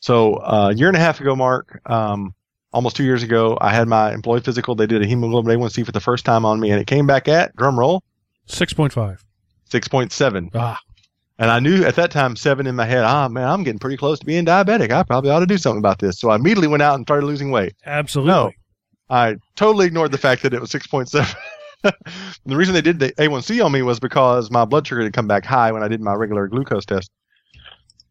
So 0.00 0.34
uh, 0.36 0.70
a 0.72 0.74
year 0.74 0.88
and 0.88 0.96
a 0.96 1.00
half 1.00 1.20
ago, 1.20 1.36
Mark, 1.36 1.80
um, 1.86 2.34
almost 2.72 2.96
two 2.96 3.04
years 3.04 3.22
ago, 3.22 3.58
I 3.60 3.74
had 3.74 3.86
my 3.86 4.12
employee 4.12 4.40
physical. 4.40 4.74
They 4.74 4.86
did 4.86 5.02
a 5.02 5.06
hemoglobin 5.06 5.58
A1C 5.58 5.84
for 5.84 5.92
the 5.92 6.00
first 6.00 6.24
time 6.24 6.46
on 6.46 6.58
me, 6.58 6.70
and 6.70 6.80
it 6.80 6.86
came 6.86 7.06
back 7.06 7.28
at 7.28 7.54
drum 7.56 7.78
roll 7.78 8.02
Six 8.46 8.72
point 8.72 8.92
five. 8.92 9.24
6.7. 9.74 10.50
Ah, 10.54 10.78
And 11.38 11.50
I 11.50 11.58
knew 11.58 11.84
at 11.84 11.96
that 11.96 12.10
time, 12.10 12.36
seven 12.36 12.66
in 12.66 12.76
my 12.76 12.84
head, 12.84 13.04
ah, 13.04 13.28
man, 13.28 13.48
I'm 13.48 13.64
getting 13.64 13.78
pretty 13.78 13.96
close 13.96 14.18
to 14.20 14.26
being 14.26 14.44
diabetic. 14.46 14.92
I 14.92 15.02
probably 15.02 15.30
ought 15.30 15.40
to 15.40 15.46
do 15.46 15.58
something 15.58 15.78
about 15.78 15.98
this. 15.98 16.18
So 16.18 16.30
I 16.30 16.36
immediately 16.36 16.68
went 16.68 16.82
out 16.82 16.94
and 16.94 17.04
started 17.04 17.26
losing 17.26 17.50
weight. 17.50 17.74
absolutely. 17.84 18.32
No. 18.32 18.52
I 19.10 19.36
totally 19.56 19.86
ignored 19.86 20.12
the 20.12 20.18
fact 20.18 20.42
that 20.42 20.54
it 20.54 20.60
was 20.60 20.70
6.7. 20.70 21.34
the 21.82 22.56
reason 22.56 22.72
they 22.72 22.80
did 22.80 22.98
the 22.98 23.12
A1C 23.12 23.62
on 23.64 23.72
me 23.72 23.82
was 23.82 24.00
because 24.00 24.50
my 24.50 24.64
blood 24.64 24.86
sugar 24.86 25.02
had 25.02 25.12
come 25.12 25.26
back 25.26 25.44
high 25.44 25.72
when 25.72 25.82
I 25.82 25.88
did 25.88 26.00
my 26.00 26.14
regular 26.14 26.48
glucose 26.48 26.86
test. 26.86 27.10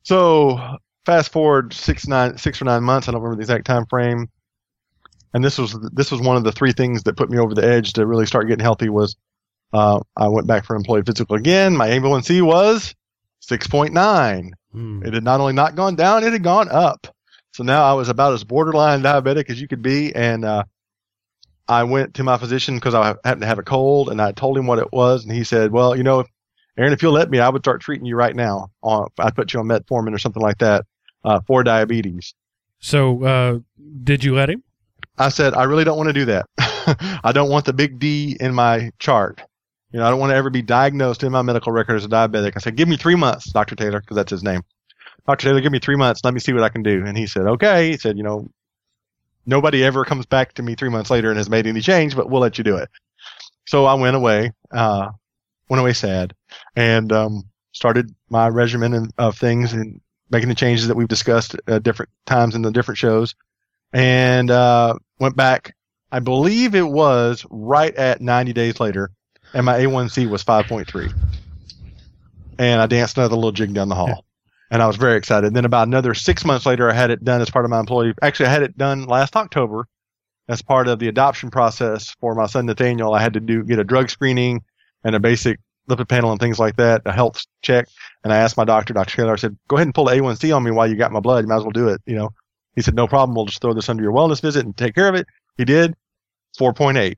So 0.03 0.77
fast 1.05 1.31
forward 1.31 1.73
six, 1.73 2.07
nine, 2.07 2.37
six 2.37 2.61
or 2.61 2.65
nine 2.65 2.83
months. 2.83 3.07
I 3.07 3.11
don't 3.11 3.21
remember 3.21 3.37
the 3.37 3.43
exact 3.43 3.65
time 3.65 3.85
frame. 3.87 4.27
And 5.33 5.43
this 5.43 5.57
was 5.57 5.75
this 5.93 6.11
was 6.11 6.21
one 6.21 6.37
of 6.37 6.43
the 6.43 6.51
three 6.51 6.73
things 6.73 7.03
that 7.03 7.17
put 7.17 7.31
me 7.31 7.39
over 7.39 7.55
the 7.55 7.65
edge 7.65 7.93
to 7.93 8.05
really 8.05 8.27
start 8.27 8.47
getting 8.47 8.63
healthy. 8.63 8.89
Was 8.89 9.15
uh, 9.73 9.99
I 10.15 10.27
went 10.27 10.47
back 10.47 10.65
for 10.65 10.75
employee 10.75 11.03
physical 11.03 11.35
again. 11.35 11.75
My 11.75 11.89
A1C 11.89 12.41
was 12.41 12.93
6.9. 13.49 14.51
Hmm. 14.71 15.03
It 15.05 15.13
had 15.13 15.23
not 15.23 15.39
only 15.39 15.53
not 15.53 15.75
gone 15.75 15.95
down, 15.95 16.23
it 16.23 16.31
had 16.31 16.43
gone 16.43 16.69
up. 16.69 17.07
So 17.53 17.63
now 17.63 17.83
I 17.83 17.93
was 17.93 18.09
about 18.09 18.33
as 18.33 18.43
borderline 18.43 19.01
diabetic 19.01 19.49
as 19.49 19.59
you 19.59 19.67
could 19.67 19.81
be. 19.81 20.13
And 20.15 20.45
uh, 20.45 20.63
I 21.67 21.83
went 21.83 22.15
to 22.15 22.23
my 22.23 22.37
physician 22.37 22.75
because 22.75 22.93
I 22.93 23.07
happened 23.23 23.41
to 23.41 23.47
have 23.47 23.59
a 23.59 23.63
cold, 23.63 24.09
and 24.09 24.21
I 24.21 24.31
told 24.31 24.57
him 24.57 24.67
what 24.67 24.79
it 24.79 24.91
was, 24.91 25.23
and 25.23 25.33
he 25.33 25.43
said, 25.43 25.71
"Well, 25.71 25.95
you 25.95 26.03
know, 26.03 26.21
if, 26.21 26.27
Aaron, 26.77 26.93
if 26.93 27.01
you'll 27.01 27.13
let 27.13 27.29
me, 27.29 27.39
I 27.39 27.49
would 27.49 27.61
start 27.61 27.81
treating 27.81 28.05
you 28.05 28.15
right 28.15 28.35
now. 28.35 28.71
On, 28.81 29.07
I'd 29.19 29.35
put 29.35 29.53
you 29.53 29.59
on 29.59 29.67
metformin 29.67 30.13
or 30.13 30.17
something 30.17 30.41
like 30.41 30.57
that 30.59 30.85
uh, 31.23 31.39
for 31.47 31.63
diabetes." 31.63 32.33
So, 32.79 33.23
uh, 33.23 33.59
did 34.03 34.23
you 34.23 34.35
let 34.35 34.49
him? 34.49 34.63
I 35.17 35.29
said, 35.29 35.53
"I 35.53 35.63
really 35.63 35.83
don't 35.83 35.97
want 35.97 36.09
to 36.09 36.13
do 36.13 36.25
that. 36.25 36.47
I 37.23 37.31
don't 37.33 37.49
want 37.49 37.65
the 37.65 37.73
big 37.73 37.99
D 37.99 38.35
in 38.39 38.53
my 38.53 38.91
chart." 38.99 39.41
You 39.93 39.99
know, 39.99 40.07
I 40.07 40.09
don't 40.09 40.19
want 40.19 40.31
to 40.31 40.35
ever 40.35 40.49
be 40.49 40.63
diagnosed 40.63 41.23
in 41.23 41.31
my 41.31 41.43
medical 41.43 41.71
record 41.71 41.95
as 41.95 42.03
a 42.03 42.09
diabetic. 42.09 42.53
I 42.55 42.59
said, 42.59 42.75
give 42.75 42.89
me 42.89 42.97
three 42.97 43.15
months, 43.15 43.51
Dr. 43.51 43.75
Taylor, 43.75 44.01
because 44.01 44.15
that's 44.15 44.31
his 44.31 44.43
name. 44.43 44.63
Dr. 45.27 45.47
Taylor, 45.47 45.61
give 45.61 45.71
me 45.71 45.79
three 45.79 45.95
months. 45.95 46.21
Let 46.23 46.33
me 46.33 46.39
see 46.39 46.51
what 46.51 46.63
I 46.63 46.69
can 46.69 46.81
do. 46.81 47.05
And 47.05 47.15
he 47.15 47.27
said, 47.27 47.45
okay. 47.45 47.91
He 47.91 47.97
said, 47.97 48.17
you 48.17 48.23
know, 48.23 48.49
nobody 49.45 49.83
ever 49.83 50.03
comes 50.03 50.25
back 50.25 50.53
to 50.53 50.63
me 50.63 50.73
three 50.73 50.89
months 50.89 51.11
later 51.11 51.29
and 51.29 51.37
has 51.37 51.49
made 51.49 51.67
any 51.67 51.79
change, 51.79 52.15
but 52.15 52.27
we'll 52.27 52.41
let 52.41 52.57
you 52.57 52.63
do 52.63 52.77
it. 52.77 52.89
So 53.65 53.85
I 53.85 53.93
went 53.93 54.15
away, 54.15 54.51
uh, 54.71 55.09
went 55.69 55.79
away 55.79 55.93
sad, 55.93 56.33
and 56.75 57.11
um, 57.11 57.43
started 57.71 58.13
my 58.29 58.49
regimen 58.49 59.11
of 59.17 59.37
things 59.37 59.73
and 59.73 60.01
making 60.29 60.49
the 60.49 60.55
changes 60.55 60.87
that 60.87 60.97
we've 60.97 61.07
discussed 61.07 61.55
at 61.67 61.83
different 61.83 62.09
times 62.25 62.55
in 62.55 62.63
the 62.63 62.71
different 62.71 62.97
shows, 62.97 63.35
and 63.93 64.49
uh, 64.49 64.95
went 65.19 65.35
back. 65.35 65.75
I 66.11 66.19
believe 66.19 66.75
it 66.75 66.87
was 66.87 67.45
right 67.49 67.93
at 67.95 68.21
90 68.21 68.53
days 68.53 68.79
later, 68.79 69.11
and 69.53 69.65
my 69.65 69.79
A1C 69.79 70.29
was 70.29 70.43
5.3. 70.43 71.13
And 72.59 72.81
I 72.81 72.87
danced 72.87 73.17
another 73.17 73.35
little 73.35 73.51
jig 73.51 73.73
down 73.73 73.89
the 73.89 73.95
hall. 73.95 74.25
And 74.71 74.81
I 74.81 74.87
was 74.87 74.95
very 74.95 75.17
excited. 75.17 75.45
And 75.45 75.55
then 75.55 75.65
about 75.65 75.87
another 75.87 76.15
six 76.15 76.43
months 76.43 76.65
later, 76.65 76.89
I 76.89 76.95
had 76.95 77.11
it 77.11 77.23
done 77.23 77.41
as 77.41 77.49
part 77.51 77.63
of 77.63 77.69
my 77.69 77.79
employee. 77.79 78.15
Actually, 78.23 78.47
I 78.47 78.53
had 78.53 78.63
it 78.63 78.75
done 78.75 79.05
last 79.05 79.35
October 79.35 79.85
as 80.49 80.63
part 80.63 80.87
of 80.87 80.97
the 80.97 81.07
adoption 81.09 81.51
process 81.51 82.15
for 82.19 82.33
my 82.33 82.47
son 82.47 82.65
Nathaniel. 82.65 83.13
I 83.13 83.21
had 83.21 83.33
to 83.33 83.39
do 83.39 83.63
get 83.63 83.77
a 83.77 83.83
drug 83.83 84.09
screening 84.09 84.63
and 85.03 85.15
a 85.15 85.19
basic 85.19 85.59
lipid 85.87 86.09
panel 86.09 86.31
and 86.31 86.39
things 86.39 86.57
like 86.57 86.75
that, 86.77 87.03
a 87.05 87.11
health 87.11 87.45
check. 87.61 87.87
And 88.23 88.33
I 88.33 88.37
asked 88.37 88.57
my 88.57 88.63
doctor, 88.63 88.93
Dr. 88.93 89.17
Taylor, 89.17 89.33
I 89.33 89.35
said, 89.35 89.55
go 89.67 89.75
ahead 89.75 89.87
and 89.87 89.93
pull 89.93 90.05
the 90.05 90.13
A1C 90.13 90.55
on 90.55 90.63
me 90.63 90.71
while 90.71 90.87
you 90.87 90.95
got 90.95 91.11
my 91.11 91.19
blood. 91.19 91.43
You 91.43 91.49
might 91.49 91.57
as 91.57 91.63
well 91.63 91.71
do 91.71 91.89
it. 91.89 92.01
You 92.07 92.15
know, 92.15 92.29
he 92.75 92.81
said, 92.81 92.95
no 92.95 93.07
problem. 93.07 93.35
We'll 93.35 93.45
just 93.45 93.61
throw 93.61 93.73
this 93.73 93.89
under 93.89 94.01
your 94.01 94.13
wellness 94.13 94.41
visit 94.41 94.65
and 94.65 94.75
take 94.75 94.95
care 94.95 95.07
of 95.07 95.15
it. 95.15 95.27
He 95.57 95.65
did 95.65 95.93
4.8. 96.59 97.15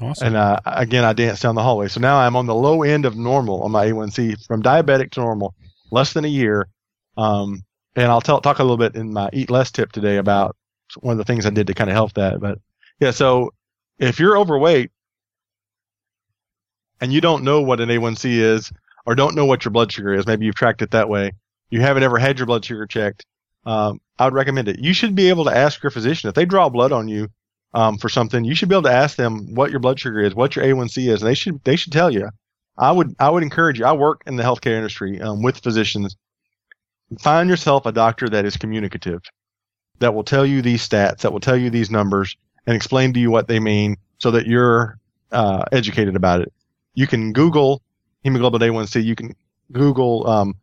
Awesome. 0.00 0.28
And 0.28 0.36
uh, 0.36 0.60
again, 0.66 1.04
I 1.04 1.12
danced 1.12 1.42
down 1.42 1.54
the 1.54 1.62
hallway. 1.62 1.88
So 1.88 2.00
now 2.00 2.18
I'm 2.18 2.36
on 2.36 2.46
the 2.46 2.54
low 2.54 2.82
end 2.82 3.04
of 3.04 3.16
normal 3.16 3.62
on 3.62 3.70
my 3.70 3.86
A1C 3.86 4.46
from 4.46 4.62
diabetic 4.62 5.10
to 5.12 5.20
normal, 5.20 5.54
less 5.90 6.12
than 6.12 6.24
a 6.24 6.28
year. 6.28 6.68
Um, 7.16 7.64
and 7.96 8.06
I'll 8.06 8.20
tell, 8.20 8.40
talk 8.40 8.58
a 8.58 8.62
little 8.62 8.76
bit 8.76 8.94
in 8.94 9.12
my 9.12 9.28
eat 9.32 9.50
less 9.50 9.70
tip 9.70 9.92
today 9.92 10.16
about 10.16 10.56
one 11.00 11.12
of 11.12 11.18
the 11.18 11.24
things 11.24 11.46
I 11.46 11.50
did 11.50 11.66
to 11.66 11.74
kind 11.74 11.90
of 11.90 11.94
help 11.94 12.14
that. 12.14 12.40
But 12.40 12.58
yeah, 12.98 13.10
so 13.10 13.52
if 13.98 14.18
you're 14.18 14.38
overweight 14.38 14.90
and 17.00 17.12
you 17.12 17.20
don't 17.20 17.44
know 17.44 17.60
what 17.62 17.80
an 17.80 17.88
A1C 17.88 18.38
is 18.38 18.72
or 19.06 19.14
don't 19.14 19.34
know 19.34 19.46
what 19.46 19.64
your 19.64 19.72
blood 19.72 19.92
sugar 19.92 20.14
is, 20.14 20.26
maybe 20.26 20.46
you've 20.46 20.54
tracked 20.54 20.82
it 20.82 20.92
that 20.92 21.08
way, 21.08 21.32
you 21.70 21.80
haven't 21.80 22.02
ever 22.02 22.18
had 22.18 22.38
your 22.38 22.46
blood 22.46 22.64
sugar 22.64 22.86
checked, 22.86 23.26
um, 23.66 24.00
I 24.18 24.24
would 24.24 24.34
recommend 24.34 24.68
it. 24.68 24.78
You 24.78 24.92
should 24.92 25.14
be 25.14 25.28
able 25.28 25.44
to 25.44 25.56
ask 25.56 25.82
your 25.82 25.90
physician 25.90 26.28
if 26.28 26.34
they 26.34 26.44
draw 26.44 26.68
blood 26.68 26.92
on 26.92 27.08
you 27.08 27.28
um, 27.74 27.98
for 27.98 28.08
something. 28.08 28.44
You 28.44 28.54
should 28.54 28.68
be 28.68 28.74
able 28.74 28.84
to 28.84 28.92
ask 28.92 29.16
them 29.16 29.54
what 29.54 29.70
your 29.70 29.80
blood 29.80 29.98
sugar 29.98 30.20
is, 30.20 30.34
what 30.34 30.56
your 30.56 30.64
A1C 30.64 31.08
is, 31.08 31.22
and 31.22 31.28
they 31.28 31.34
should 31.34 31.62
they 31.64 31.76
should 31.76 31.92
tell 31.92 32.10
you. 32.10 32.28
I 32.78 32.92
would 32.92 33.14
I 33.18 33.30
would 33.30 33.42
encourage 33.42 33.78
you. 33.78 33.84
I 33.84 33.92
work 33.92 34.22
in 34.26 34.36
the 34.36 34.42
healthcare 34.42 34.76
industry 34.76 35.20
um, 35.20 35.42
with 35.42 35.62
physicians. 35.62 36.16
Find 37.20 37.48
yourself 37.50 37.86
a 37.86 37.92
doctor 37.92 38.28
that 38.28 38.44
is 38.44 38.56
communicative, 38.56 39.20
that 39.98 40.14
will 40.14 40.22
tell 40.22 40.46
you 40.46 40.62
these 40.62 40.86
stats, 40.86 41.18
that 41.18 41.32
will 41.32 41.40
tell 41.40 41.56
you 41.56 41.68
these 41.68 41.90
numbers, 41.90 42.36
and 42.66 42.76
explain 42.76 43.12
to 43.14 43.20
you 43.20 43.30
what 43.30 43.48
they 43.48 43.58
mean, 43.58 43.96
so 44.18 44.30
that 44.30 44.46
you're 44.46 44.96
uh, 45.32 45.64
educated 45.72 46.14
about 46.14 46.40
it. 46.40 46.52
You 46.94 47.06
can 47.06 47.32
Google 47.32 47.82
hemoglobin 48.22 48.60
A1C. 48.60 49.02
You 49.02 49.16
can 49.16 49.34
Google 49.72 50.26
um, 50.28 50.54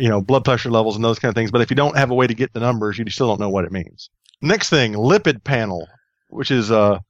you 0.00 0.08
know, 0.08 0.20
blood 0.20 0.44
pressure 0.44 0.70
levels 0.70 0.96
and 0.96 1.04
those 1.04 1.18
kind 1.18 1.30
of 1.30 1.34
things. 1.34 1.50
But 1.50 1.60
if 1.60 1.70
you 1.70 1.76
don't 1.76 1.96
have 1.96 2.10
a 2.10 2.14
way 2.14 2.26
to 2.26 2.34
get 2.34 2.52
the 2.52 2.60
numbers, 2.60 2.98
you 2.98 3.08
still 3.10 3.28
don't 3.28 3.40
know 3.40 3.50
what 3.50 3.64
it 3.64 3.72
means. 3.72 4.08
Next 4.40 4.70
thing, 4.70 4.94
lipid 4.94 5.44
panel, 5.44 5.86
which 6.30 6.50
is 6.50 6.70
a, 6.70 7.00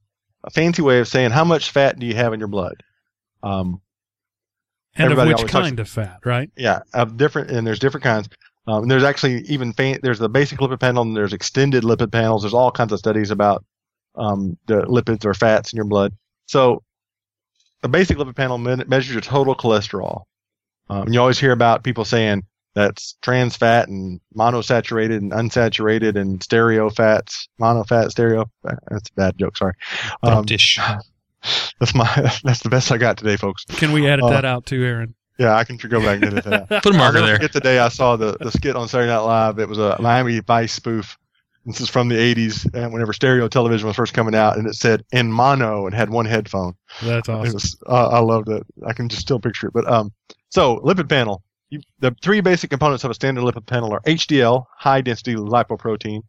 a 0.44 0.50
fancy 0.50 0.82
way 0.82 1.00
of 1.00 1.08
saying 1.08 1.30
how 1.30 1.44
much 1.44 1.70
fat 1.70 1.98
do 1.98 2.06
you 2.06 2.14
have 2.14 2.32
in 2.32 2.40
your 2.40 2.48
blood. 2.48 2.82
Um, 3.42 3.80
and 4.96 5.12
of 5.12 5.18
which 5.18 5.46
kind 5.46 5.76
talks- 5.76 5.80
of 5.80 5.88
fat, 5.88 6.20
right? 6.24 6.50
yeah, 6.56 6.80
of 6.92 7.16
different, 7.16 7.50
and 7.50 7.66
there's 7.66 7.78
different 7.78 8.04
kinds. 8.04 8.28
Um, 8.66 8.82
and 8.82 8.90
there's 8.90 9.04
actually 9.04 9.40
even 9.42 9.72
there's 10.02 10.18
the 10.18 10.28
basic 10.28 10.58
lipid 10.58 10.80
panel 10.80 11.02
and 11.02 11.16
there's 11.16 11.32
extended 11.32 11.82
lipid 11.82 12.12
panels. 12.12 12.42
There's 12.42 12.54
all 12.54 12.70
kinds 12.70 12.92
of 12.92 12.98
studies 12.98 13.30
about 13.30 13.64
um, 14.16 14.58
the 14.66 14.82
lipids 14.82 15.24
or 15.24 15.34
fats 15.34 15.72
in 15.72 15.76
your 15.76 15.86
blood. 15.86 16.12
So 16.46 16.82
the 17.82 17.88
basic 17.88 18.18
lipid 18.18 18.36
panel 18.36 18.58
me- 18.58 18.84
measures 18.86 19.12
your 19.12 19.22
total 19.22 19.54
cholesterol. 19.54 20.24
Um, 20.88 21.04
and 21.04 21.14
you 21.14 21.20
always 21.20 21.38
hear 21.38 21.52
about 21.52 21.84
people 21.84 22.04
saying 22.04 22.44
that's 22.74 23.16
trans 23.22 23.56
fat 23.56 23.88
and 23.88 24.20
monosaturated 24.36 25.16
and 25.18 25.32
unsaturated 25.32 26.16
and 26.16 26.42
stereo 26.42 26.90
fats, 26.90 27.48
monofat, 27.60 28.10
stereo. 28.10 28.50
That's 28.62 29.10
a 29.10 29.14
bad 29.16 29.38
joke. 29.38 29.56
Sorry. 29.56 29.74
Um, 30.22 30.44
dish. 30.44 30.78
that's 31.80 31.94
my 31.94 32.04
that's 32.44 32.60
the 32.60 32.68
best 32.70 32.92
I 32.92 32.98
got 32.98 33.16
today, 33.16 33.36
folks. 33.36 33.64
Can 33.64 33.92
we 33.92 34.06
edit 34.06 34.24
Uh, 34.24 34.30
that 34.30 34.44
out 34.44 34.66
too, 34.66 34.84
Aaron? 34.84 35.14
Yeah, 35.38 35.54
I 35.56 35.64
can 35.64 35.76
go 35.78 36.00
back 36.00 36.16
and 36.22 36.24
edit 36.38 36.44
that. 36.44 36.68
Put 36.82 36.86
a 36.94 36.98
I'll 36.98 36.98
marker 36.98 37.20
there. 37.22 37.36
forget 37.36 37.52
the 37.54 37.60
day 37.60 37.78
I 37.78 37.88
saw 37.88 38.16
the, 38.16 38.36
the 38.40 38.50
skit 38.50 38.76
on 38.76 38.88
Saturday 38.88 39.10
Night 39.10 39.20
Live. 39.20 39.58
It 39.58 39.68
was 39.68 39.78
a 39.78 39.96
Miami 40.00 40.38
Vice 40.40 40.72
spoof. 40.74 41.16
This 41.66 41.80
is 41.80 41.88
from 41.90 42.08
the 42.08 42.14
80s, 42.16 42.72
and 42.74 42.90
whenever 42.92 43.12
stereo 43.12 43.46
television 43.46 43.86
was 43.86 43.94
first 43.96 44.14
coming 44.14 44.34
out, 44.34 44.56
and 44.56 44.66
it 44.66 44.74
said 44.74 45.04
in 45.12 45.30
mono 45.30 45.84
and 45.86 45.94
had 45.94 46.08
one 46.10 46.24
headphone. 46.24 46.74
That's 47.02 47.28
It 47.28 47.32
awesome. 47.32 47.52
was, 47.54 47.76
uh, 47.86 48.08
I 48.08 48.18
loved 48.20 48.48
it. 48.48 48.66
I 48.86 48.92
can 48.94 49.08
just 49.10 49.20
still 49.22 49.38
picture 49.38 49.66
it. 49.68 49.74
But 49.74 49.86
um, 49.90 50.10
so 50.48 50.78
lipid 50.80 51.08
panel. 51.08 51.42
You, 51.70 51.80
the 52.00 52.14
three 52.20 52.40
basic 52.40 52.68
components 52.70 53.04
of 53.04 53.12
a 53.12 53.14
standard 53.14 53.42
lipid 53.44 53.64
panel 53.66 53.92
are 53.92 54.00
HDL, 54.00 54.66
high 54.76 55.00
density 55.00 55.36
lipoprotein, 55.36 56.22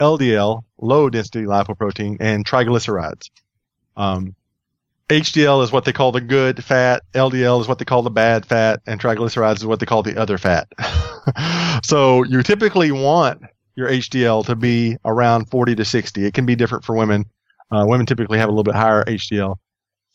LDL, 0.00 0.62
low 0.78 1.10
density 1.10 1.44
lipoprotein, 1.44 2.16
and 2.18 2.46
triglycerides. 2.46 3.30
Um, 3.96 4.34
HDL 5.10 5.62
is 5.62 5.70
what 5.70 5.84
they 5.84 5.92
call 5.92 6.12
the 6.12 6.20
good 6.20 6.64
fat, 6.64 7.02
LDL 7.12 7.60
is 7.60 7.68
what 7.68 7.78
they 7.78 7.84
call 7.84 8.02
the 8.02 8.10
bad 8.10 8.46
fat, 8.46 8.80
and 8.86 9.00
triglycerides 9.00 9.56
is 9.56 9.66
what 9.66 9.80
they 9.80 9.86
call 9.86 10.02
the 10.02 10.18
other 10.18 10.38
fat. 10.38 10.66
so 11.84 12.24
you 12.24 12.42
typically 12.42 12.90
want 12.90 13.42
your 13.76 13.88
HDL 13.88 14.46
to 14.46 14.56
be 14.56 14.96
around 15.04 15.50
40 15.50 15.76
to 15.76 15.84
60. 15.84 16.24
It 16.24 16.34
can 16.34 16.46
be 16.46 16.56
different 16.56 16.84
for 16.84 16.96
women. 16.96 17.26
Uh, 17.70 17.84
women 17.86 18.06
typically 18.06 18.38
have 18.38 18.48
a 18.48 18.52
little 18.52 18.64
bit 18.64 18.74
higher 18.74 19.04
HDL. 19.04 19.56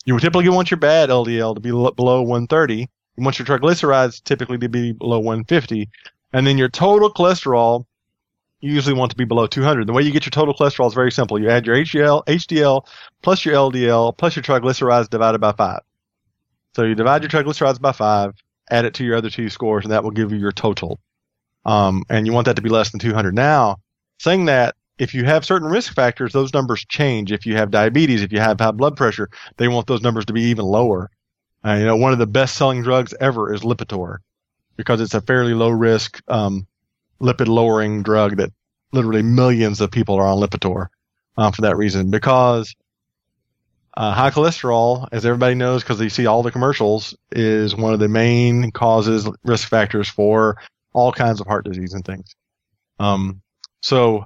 You 0.04 0.18
typically 0.18 0.48
want 0.48 0.70
your 0.70 0.78
bad 0.78 1.08
LDL 1.08 1.54
to 1.54 1.60
be 1.60 1.70
below 1.70 2.22
130. 2.22 2.88
You 3.16 3.24
want 3.24 3.38
your 3.38 3.46
triglycerides 3.46 4.22
typically 4.24 4.58
to 4.58 4.68
be 4.68 4.92
below 4.92 5.18
150. 5.18 5.88
And 6.32 6.46
then 6.46 6.56
your 6.56 6.68
total 6.68 7.12
cholesterol, 7.12 7.84
you 8.60 8.72
usually 8.72 8.96
want 8.96 9.10
to 9.10 9.16
be 9.16 9.24
below 9.24 9.46
200. 9.46 9.86
The 9.86 9.92
way 9.92 10.02
you 10.02 10.12
get 10.12 10.24
your 10.24 10.30
total 10.30 10.54
cholesterol 10.54 10.86
is 10.86 10.94
very 10.94 11.12
simple. 11.12 11.38
You 11.38 11.50
add 11.50 11.66
your 11.66 11.76
HDL, 11.76 12.24
HDL 12.26 12.86
plus 13.22 13.44
your 13.44 13.54
LDL 13.54 14.16
plus 14.16 14.36
your 14.36 14.42
triglycerides 14.42 15.10
divided 15.10 15.40
by 15.40 15.52
5. 15.52 15.80
So 16.74 16.84
you 16.84 16.94
divide 16.94 17.22
your 17.22 17.30
triglycerides 17.30 17.80
by 17.80 17.92
5, 17.92 18.32
add 18.70 18.84
it 18.86 18.94
to 18.94 19.04
your 19.04 19.16
other 19.16 19.28
two 19.28 19.50
scores, 19.50 19.84
and 19.84 19.92
that 19.92 20.04
will 20.04 20.10
give 20.10 20.32
you 20.32 20.38
your 20.38 20.52
total. 20.52 20.98
Um, 21.66 22.04
and 22.08 22.26
you 22.26 22.32
want 22.32 22.46
that 22.46 22.56
to 22.56 22.62
be 22.62 22.70
less 22.70 22.90
than 22.90 23.00
200. 23.00 23.34
Now, 23.34 23.76
saying 24.18 24.46
that, 24.46 24.74
if 24.98 25.14
you 25.14 25.24
have 25.24 25.44
certain 25.44 25.68
risk 25.68 25.94
factors, 25.94 26.32
those 26.32 26.54
numbers 26.54 26.84
change. 26.88 27.32
If 27.32 27.44
you 27.44 27.56
have 27.56 27.70
diabetes, 27.70 28.22
if 28.22 28.32
you 28.32 28.38
have 28.40 28.60
high 28.60 28.70
blood 28.70 28.96
pressure, 28.96 29.28
they 29.56 29.68
want 29.68 29.86
those 29.86 30.02
numbers 30.02 30.26
to 30.26 30.32
be 30.32 30.42
even 30.42 30.64
lower. 30.64 31.10
Uh, 31.64 31.74
you 31.74 31.84
know, 31.84 31.96
one 31.96 32.12
of 32.12 32.18
the 32.18 32.26
best 32.26 32.56
selling 32.56 32.82
drugs 32.82 33.14
ever 33.20 33.52
is 33.52 33.62
Lipitor 33.62 34.18
because 34.76 35.00
it's 35.00 35.14
a 35.14 35.20
fairly 35.20 35.54
low 35.54 35.70
risk, 35.70 36.20
um, 36.28 36.66
lipid 37.20 37.46
lowering 37.46 38.02
drug 38.02 38.36
that 38.36 38.50
literally 38.92 39.22
millions 39.22 39.80
of 39.80 39.90
people 39.90 40.16
are 40.16 40.26
on 40.26 40.38
Lipitor, 40.38 40.88
um, 41.36 41.52
for 41.52 41.62
that 41.62 41.76
reason. 41.76 42.10
Because, 42.10 42.74
uh, 43.96 44.12
high 44.12 44.30
cholesterol, 44.30 45.06
as 45.12 45.24
everybody 45.24 45.54
knows, 45.54 45.82
because 45.82 46.00
you 46.00 46.08
see 46.08 46.26
all 46.26 46.42
the 46.42 46.50
commercials, 46.50 47.14
is 47.30 47.76
one 47.76 47.92
of 47.92 48.00
the 48.00 48.08
main 48.08 48.72
causes, 48.72 49.28
risk 49.44 49.68
factors 49.68 50.08
for 50.08 50.56
all 50.92 51.12
kinds 51.12 51.40
of 51.40 51.46
heart 51.46 51.64
disease 51.64 51.94
and 51.94 52.04
things. 52.04 52.34
Um, 52.98 53.40
so 53.82 54.24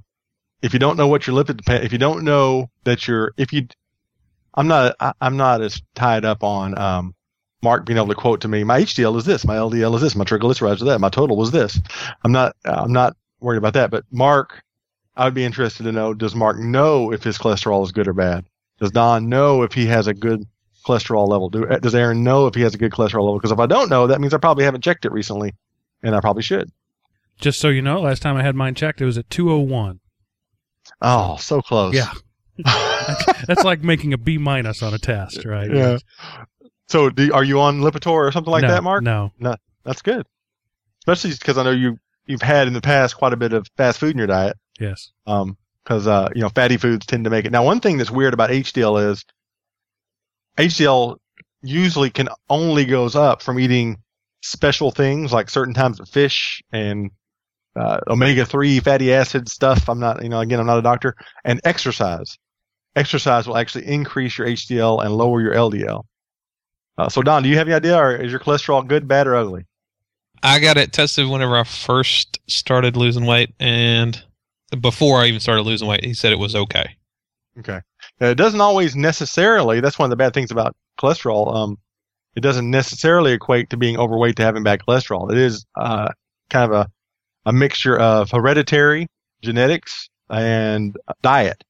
if 0.62 0.72
you 0.72 0.78
don't 0.78 0.96
know 0.96 1.08
what 1.08 1.26
your 1.26 1.36
lipid, 1.36 1.60
if 1.84 1.92
you 1.92 1.98
don't 1.98 2.24
know 2.24 2.70
that 2.84 3.06
you're, 3.06 3.32
if 3.36 3.52
you, 3.52 3.66
I'm 4.54 4.68
not, 4.68 4.96
I, 5.00 5.12
I'm 5.20 5.36
not 5.36 5.60
as 5.60 5.82
tied 5.94 6.24
up 6.24 6.42
on, 6.42 6.78
um, 6.78 7.14
Mark 7.62 7.86
being 7.86 7.96
able 7.96 8.08
to 8.08 8.14
quote 8.14 8.40
to 8.42 8.48
me, 8.48 8.64
my 8.64 8.82
HDL 8.82 9.16
is 9.16 9.24
this, 9.24 9.44
my 9.44 9.56
LDL 9.56 9.94
is 9.96 10.02
this, 10.02 10.16
my 10.16 10.24
triglycerides 10.24 10.82
are 10.82 10.86
that, 10.86 11.00
my 11.00 11.08
total 11.08 11.36
was 11.36 11.50
this. 11.50 11.80
I'm 12.22 12.32
not, 12.32 12.54
I'm 12.64 12.92
not 12.92 13.16
worried 13.40 13.58
about 13.58 13.74
that. 13.74 13.90
But 13.90 14.04
Mark, 14.10 14.62
I 15.16 15.24
would 15.24 15.34
be 15.34 15.44
interested 15.44 15.84
to 15.84 15.92
know, 15.92 16.14
does 16.14 16.34
Mark 16.34 16.58
know 16.58 17.12
if 17.12 17.24
his 17.24 17.38
cholesterol 17.38 17.84
is 17.84 17.92
good 17.92 18.08
or 18.08 18.12
bad? 18.12 18.44
Does 18.78 18.90
Don 18.90 19.28
know 19.28 19.62
if 19.62 19.72
he 19.72 19.86
has 19.86 20.06
a 20.06 20.14
good 20.14 20.46
cholesterol 20.86 21.26
level? 21.26 21.48
Do, 21.48 21.66
does 21.66 21.94
Aaron 21.94 22.22
know 22.22 22.46
if 22.46 22.54
he 22.54 22.60
has 22.60 22.74
a 22.74 22.78
good 22.78 22.92
cholesterol 22.92 23.24
level? 23.24 23.38
Because 23.38 23.52
if 23.52 23.58
I 23.58 23.66
don't 23.66 23.88
know, 23.88 24.06
that 24.06 24.20
means 24.20 24.34
I 24.34 24.38
probably 24.38 24.64
haven't 24.64 24.84
checked 24.84 25.06
it 25.06 25.12
recently, 25.12 25.54
and 26.02 26.14
I 26.14 26.20
probably 26.20 26.42
should. 26.42 26.70
Just 27.40 27.58
so 27.58 27.68
you 27.68 27.82
know, 27.82 28.00
last 28.02 28.22
time 28.22 28.36
I 28.36 28.42
had 28.42 28.54
mine 28.54 28.74
checked, 28.74 29.00
it 29.00 29.06
was 29.06 29.18
at 29.18 29.28
201. 29.30 30.00
Oh, 31.02 31.36
so 31.36 31.62
close. 31.62 31.94
Yeah. 31.94 32.12
That's 33.46 33.64
like 33.64 33.82
making 33.82 34.12
a 34.12 34.18
B 34.18 34.38
minus 34.38 34.82
on 34.82 34.94
a 34.94 34.98
test, 34.98 35.44
right? 35.44 35.70
yeah. 35.70 35.98
So, 36.88 37.10
do, 37.10 37.32
are 37.32 37.44
you 37.44 37.60
on 37.60 37.80
Lipitor 37.80 38.10
or 38.10 38.32
something 38.32 38.50
like 38.50 38.62
No, 38.62 38.68
that, 38.68 38.84
Mark? 38.84 39.02
No. 39.02 39.32
No, 39.38 39.56
that's 39.84 40.02
good. 40.02 40.26
Especially 41.00 41.36
because 41.36 41.58
I 41.58 41.64
know 41.64 41.70
you 41.70 41.98
you've 42.26 42.42
had 42.42 42.66
in 42.66 42.74
the 42.74 42.80
past 42.80 43.16
quite 43.16 43.32
a 43.32 43.36
bit 43.36 43.52
of 43.52 43.66
fast 43.76 43.98
food 43.98 44.12
in 44.12 44.18
your 44.18 44.26
diet. 44.26 44.56
Yes. 44.78 45.12
Um, 45.26 45.56
because 45.82 46.06
uh, 46.08 46.28
you 46.34 46.42
know, 46.42 46.48
fatty 46.48 46.76
foods 46.76 47.06
tend 47.06 47.24
to 47.24 47.30
make 47.30 47.44
it. 47.44 47.52
Now, 47.52 47.64
one 47.64 47.80
thing 47.80 47.96
that's 47.98 48.10
weird 48.10 48.34
about 48.34 48.50
HDL 48.50 49.10
is 49.10 49.24
HDL 50.58 51.16
usually 51.62 52.10
can 52.10 52.28
only 52.50 52.84
goes 52.84 53.14
up 53.14 53.42
from 53.42 53.60
eating 53.60 53.98
special 54.42 54.90
things 54.90 55.32
like 55.32 55.50
certain 55.50 55.74
times 55.74 56.00
of 56.00 56.08
fish 56.08 56.62
and 56.72 57.10
uh, 57.76 57.98
omega 58.08 58.44
three 58.44 58.80
fatty 58.80 59.12
acid 59.12 59.48
stuff. 59.48 59.88
I'm 59.88 60.00
not, 60.00 60.22
you 60.22 60.28
know, 60.28 60.40
again, 60.40 60.60
I'm 60.60 60.66
not 60.66 60.78
a 60.78 60.82
doctor. 60.82 61.14
And 61.44 61.60
exercise. 61.64 62.36
Exercise 62.94 63.46
will 63.46 63.56
actually 63.56 63.86
increase 63.86 64.38
your 64.38 64.46
HDL 64.46 65.04
and 65.04 65.14
lower 65.14 65.40
your 65.40 65.54
LDL. 65.54 66.04
Uh, 66.98 67.08
so 67.08 67.22
Don, 67.22 67.42
do 67.42 67.48
you 67.48 67.56
have 67.56 67.68
any 67.68 67.74
idea, 67.74 67.98
or 67.98 68.16
is 68.16 68.30
your 68.30 68.40
cholesterol 68.40 68.86
good, 68.86 69.06
bad, 69.06 69.26
or 69.26 69.36
ugly? 69.36 69.66
I 70.42 70.58
got 70.58 70.76
it 70.76 70.92
tested 70.92 71.28
whenever 71.28 71.56
I 71.56 71.64
first 71.64 72.38
started 72.46 72.96
losing 72.96 73.26
weight, 73.26 73.54
and 73.58 74.22
before 74.80 75.20
I 75.20 75.26
even 75.26 75.40
started 75.40 75.62
losing 75.62 75.88
weight, 75.88 76.04
he 76.04 76.14
said 76.14 76.32
it 76.32 76.38
was 76.38 76.54
okay. 76.54 76.96
Okay. 77.58 77.80
Now, 78.20 78.28
it 78.28 78.36
doesn't 78.36 78.60
always 78.60 78.94
necessarily. 78.94 79.80
That's 79.80 79.98
one 79.98 80.06
of 80.06 80.10
the 80.10 80.16
bad 80.16 80.34
things 80.34 80.50
about 80.50 80.76
cholesterol. 81.00 81.54
Um, 81.54 81.78
it 82.34 82.40
doesn't 82.40 82.70
necessarily 82.70 83.32
equate 83.32 83.70
to 83.70 83.76
being 83.76 83.98
overweight 83.98 84.36
to 84.36 84.42
having 84.42 84.62
bad 84.62 84.80
cholesterol. 84.80 85.30
It 85.30 85.38
is 85.38 85.64
uh, 85.76 86.08
kind 86.50 86.70
of 86.70 86.78
a 86.78 86.90
a 87.46 87.52
mixture 87.52 87.96
of 87.98 88.30
hereditary, 88.30 89.06
genetics, 89.40 90.10
and 90.28 90.96
diet. 91.22 91.62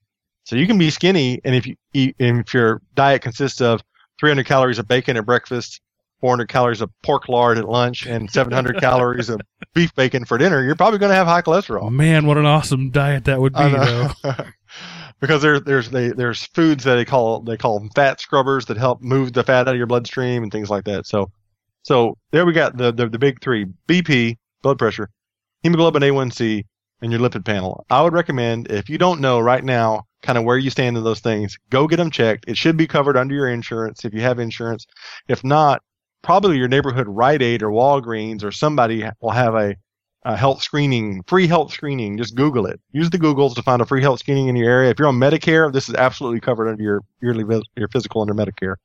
So 0.44 0.56
you 0.56 0.66
can 0.66 0.78
be 0.78 0.90
skinny, 0.90 1.40
and 1.44 1.54
if 1.54 1.66
you 1.66 1.76
eat, 1.92 2.16
and 2.18 2.40
if 2.40 2.54
your 2.54 2.80
diet 2.94 3.22
consists 3.22 3.60
of 3.60 3.82
300 4.18 4.46
calories 4.46 4.78
of 4.78 4.88
bacon 4.88 5.16
at 5.16 5.26
breakfast, 5.26 5.80
400 6.20 6.48
calories 6.48 6.80
of 6.80 6.90
pork 7.02 7.28
lard 7.28 7.58
at 7.58 7.68
lunch, 7.68 8.06
and 8.06 8.30
700 8.30 8.80
calories 8.80 9.28
of 9.28 9.40
beef 9.74 9.94
bacon 9.94 10.24
for 10.24 10.38
dinner, 10.38 10.62
you're 10.62 10.74
probably 10.74 10.98
going 10.98 11.10
to 11.10 11.16
have 11.16 11.26
high 11.26 11.42
cholesterol. 11.42 11.90
Man, 11.90 12.26
what 12.26 12.38
an 12.38 12.46
awesome 12.46 12.90
diet 12.90 13.24
that 13.24 13.40
would 13.40 13.52
be, 13.52 13.68
though. 13.68 14.08
because 15.20 15.42
there's 15.42 15.62
there's 15.62 15.90
they, 15.90 16.08
there's 16.08 16.44
foods 16.46 16.84
that 16.84 16.96
they 16.96 17.04
call 17.04 17.40
they 17.40 17.56
call 17.56 17.78
them 17.78 17.90
fat 17.90 18.20
scrubbers 18.20 18.66
that 18.66 18.76
help 18.76 19.02
move 19.02 19.32
the 19.32 19.44
fat 19.44 19.68
out 19.68 19.68
of 19.68 19.76
your 19.76 19.86
bloodstream 19.86 20.42
and 20.42 20.52
things 20.52 20.70
like 20.70 20.84
that. 20.84 21.06
So 21.06 21.30
so 21.82 22.16
there 22.32 22.46
we 22.46 22.52
got 22.52 22.76
the 22.76 22.92
the, 22.92 23.08
the 23.08 23.18
big 23.18 23.40
three: 23.40 23.66
BP, 23.88 24.36
blood 24.62 24.78
pressure, 24.78 25.10
hemoglobin 25.62 26.02
A1C, 26.02 26.64
and 27.02 27.12
your 27.12 27.20
lipid 27.20 27.44
panel. 27.44 27.84
I 27.90 28.02
would 28.02 28.12
recommend 28.12 28.70
if 28.70 28.88
you 28.88 28.98
don't 28.98 29.20
know 29.20 29.40
right 29.40 29.62
now 29.62 30.06
kind 30.22 30.38
of 30.38 30.44
where 30.44 30.58
you 30.58 30.70
stand 30.70 30.96
in 30.96 31.04
those 31.04 31.20
things, 31.20 31.56
go 31.70 31.86
get 31.86 31.96
them 31.96 32.10
checked. 32.10 32.46
It 32.48 32.56
should 32.56 32.76
be 32.76 32.86
covered 32.86 33.16
under 33.16 33.34
your 33.34 33.48
insurance 33.48 34.04
if 34.04 34.12
you 34.12 34.22
have 34.22 34.38
insurance. 34.38 34.86
If 35.28 35.44
not, 35.44 35.82
probably 36.22 36.58
your 36.58 36.68
neighborhood 36.68 37.06
Rite 37.08 37.42
Aid 37.42 37.62
or 37.62 37.70
Walgreens 37.70 38.42
or 38.42 38.50
somebody 38.50 39.08
will 39.20 39.30
have 39.30 39.54
a, 39.54 39.76
a 40.24 40.36
health 40.36 40.62
screening, 40.62 41.22
free 41.26 41.46
health 41.46 41.72
screening. 41.72 42.18
Just 42.18 42.34
Google 42.34 42.66
it. 42.66 42.80
Use 42.90 43.10
the 43.10 43.18
Googles 43.18 43.54
to 43.54 43.62
find 43.62 43.80
a 43.80 43.86
free 43.86 44.02
health 44.02 44.20
screening 44.20 44.48
in 44.48 44.56
your 44.56 44.68
area. 44.68 44.90
If 44.90 44.98
you're 44.98 45.08
on 45.08 45.20
Medicare, 45.20 45.72
this 45.72 45.88
is 45.88 45.94
absolutely 45.94 46.40
covered 46.40 46.68
under 46.68 46.82
your 46.82 47.02
yearly 47.22 47.44
your 47.76 47.88
physical 47.88 48.22
under 48.22 48.34
Medicare. 48.34 48.76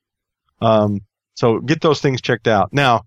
Um, 0.62 1.02
so 1.34 1.60
get 1.60 1.82
those 1.82 2.02
things 2.02 2.21
checked 2.21 2.47
out. 2.47 2.71
Now, 2.71 3.04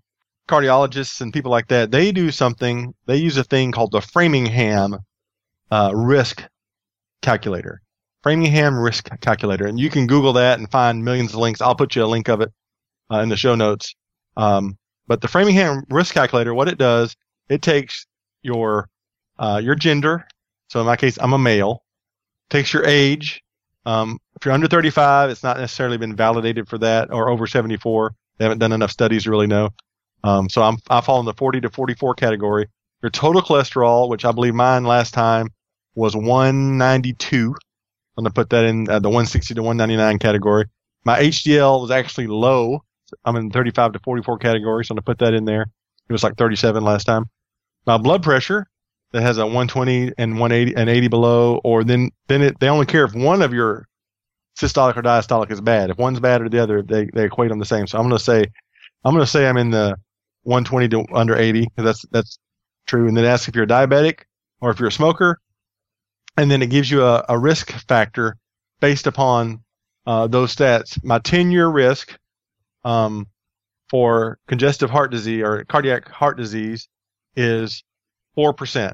cardiologists 0.47 1.21
and 1.21 1.33
people 1.33 1.51
like 1.51 1.67
that, 1.67 1.91
they 1.91 2.11
do 2.11 2.31
something. 2.31 2.93
They 3.05 3.17
use 3.17 3.37
a 3.37 3.43
thing 3.43 3.71
called 3.71 3.91
the 3.91 4.01
Framingham 4.01 4.97
uh, 5.71 5.91
risk 5.93 6.43
calculator. 7.21 7.81
Framingham 8.23 8.79
risk 8.79 9.07
calculator, 9.21 9.67
and 9.67 9.79
you 9.79 9.89
can 9.89 10.07
Google 10.07 10.33
that 10.33 10.57
and 10.57 10.69
find 10.71 11.05
millions 11.05 11.33
of 11.33 11.39
links. 11.39 11.61
I'll 11.61 11.75
put 11.75 11.95
you 11.95 12.03
a 12.03 12.07
link 12.07 12.27
of 12.27 12.41
it 12.41 12.51
uh, 13.11 13.19
in 13.19 13.29
the 13.29 13.37
show 13.37 13.53
notes. 13.53 13.93
Um, 14.35 14.77
but 15.07 15.21
the 15.21 15.27
Framingham 15.27 15.83
risk 15.89 16.13
calculator, 16.13 16.53
what 16.53 16.67
it 16.67 16.79
does, 16.79 17.15
it 17.49 17.61
takes 17.61 18.07
your 18.41 18.89
uh, 19.37 19.61
your 19.63 19.75
gender. 19.75 20.25
So 20.69 20.79
in 20.79 20.85
my 20.85 20.95
case, 20.95 21.19
I'm 21.21 21.33
a 21.33 21.37
male. 21.37 21.83
Takes 22.49 22.73
your 22.73 22.85
age. 22.85 23.43
Um, 23.85 24.17
if 24.35 24.45
you're 24.45 24.53
under 24.53 24.67
35, 24.67 25.29
it's 25.29 25.43
not 25.43 25.59
necessarily 25.59 25.97
been 25.97 26.15
validated 26.15 26.67
for 26.67 26.79
that, 26.79 27.11
or 27.11 27.29
over 27.29 27.45
74. 27.45 28.15
They 28.37 28.45
haven't 28.45 28.59
done 28.59 28.71
enough 28.71 28.91
studies 28.91 29.23
to 29.23 29.29
really 29.29 29.47
know. 29.47 29.69
Um, 30.23 30.49
so 30.49 30.61
I'm 30.63 30.77
I 30.89 31.01
fall 31.01 31.19
in 31.19 31.25
the 31.25 31.33
40 31.33 31.61
to 31.61 31.69
44 31.69 32.15
category. 32.15 32.67
Your 33.01 33.09
total 33.11 33.41
cholesterol, 33.41 34.09
which 34.09 34.25
I 34.25 34.31
believe 34.31 34.55
mine 34.55 34.83
last 34.83 35.13
time 35.13 35.49
was 35.93 36.15
192. 36.15 37.55
I'm 38.17 38.23
gonna 38.23 38.33
put 38.33 38.49
that 38.49 38.65
in 38.65 38.89
uh, 38.89 38.99
the 38.99 39.09
160 39.09 39.53
to 39.53 39.61
199 39.61 40.19
category. 40.19 40.65
My 41.03 41.19
HDL 41.19 41.81
was 41.81 41.91
actually 41.91 42.27
low. 42.27 42.83
I'm 43.23 43.35
in 43.35 43.51
35 43.51 43.93
to 43.93 43.99
44 43.99 44.39
category, 44.39 44.85
so 44.85 44.93
I'm 44.93 44.95
gonna 44.95 45.03
put 45.03 45.19
that 45.19 45.33
in 45.33 45.45
there. 45.45 45.67
It 46.09 46.13
was 46.13 46.23
like 46.23 46.37
37 46.37 46.83
last 46.83 47.05
time. 47.05 47.25
My 47.85 47.97
blood 47.97 48.23
pressure 48.23 48.67
that 49.11 49.21
has 49.21 49.37
a 49.37 49.45
120 49.45 50.13
and 50.17 50.39
180 50.39 50.75
and 50.75 50.89
80 50.89 51.07
below, 51.07 51.61
or 51.63 51.83
then 51.83 52.09
then 52.27 52.41
it 52.41 52.59
they 52.59 52.69
only 52.69 52.85
care 52.85 53.05
if 53.05 53.13
one 53.13 53.41
of 53.41 53.53
your 53.53 53.87
systolic 54.57 54.97
or 54.97 55.01
diastolic 55.01 55.51
is 55.51 55.61
bad. 55.61 55.89
If 55.89 55.97
one's 55.97 56.19
bad 56.19 56.41
or 56.41 56.49
the 56.49 56.61
other, 56.61 56.81
they 56.81 57.09
they 57.13 57.25
equate 57.25 57.49
them 57.49 57.59
the 57.59 57.65
same. 57.65 57.87
So 57.87 57.97
I'm 57.97 58.05
gonna 58.05 58.19
say 58.19 58.45
I'm 59.03 59.13
gonna 59.13 59.27
say 59.27 59.47
I'm 59.47 59.57
in 59.57 59.71
the 59.71 59.97
120 60.45 60.89
to 60.89 61.05
under 61.13 61.35
80 61.35 61.61
because 61.61 61.83
that's 61.83 62.05
that's 62.11 62.39
true. 62.85 63.07
And 63.07 63.17
then 63.17 63.25
ask 63.25 63.47
if 63.47 63.55
you're 63.55 63.65
diabetic 63.65 64.21
or 64.61 64.71
if 64.71 64.79
you're 64.79 64.89
a 64.89 64.91
smoker, 64.91 65.39
and 66.37 66.49
then 66.49 66.61
it 66.61 66.69
gives 66.69 66.89
you 66.89 67.03
a, 67.03 67.25
a 67.29 67.37
risk 67.37 67.71
factor 67.87 68.37
based 68.79 69.07
upon 69.07 69.63
uh, 70.05 70.27
those 70.27 70.55
stats. 70.55 71.03
My 71.03 71.19
10 71.19 71.51
year 71.51 71.67
risk 71.67 72.17
um, 72.83 73.27
for 73.89 74.39
congestive 74.47 74.89
heart 74.89 75.11
disease 75.11 75.43
or 75.43 75.65
cardiac 75.65 76.09
heart 76.09 76.37
disease 76.37 76.87
is 77.35 77.83
four 78.35 78.53
percent. 78.53 78.93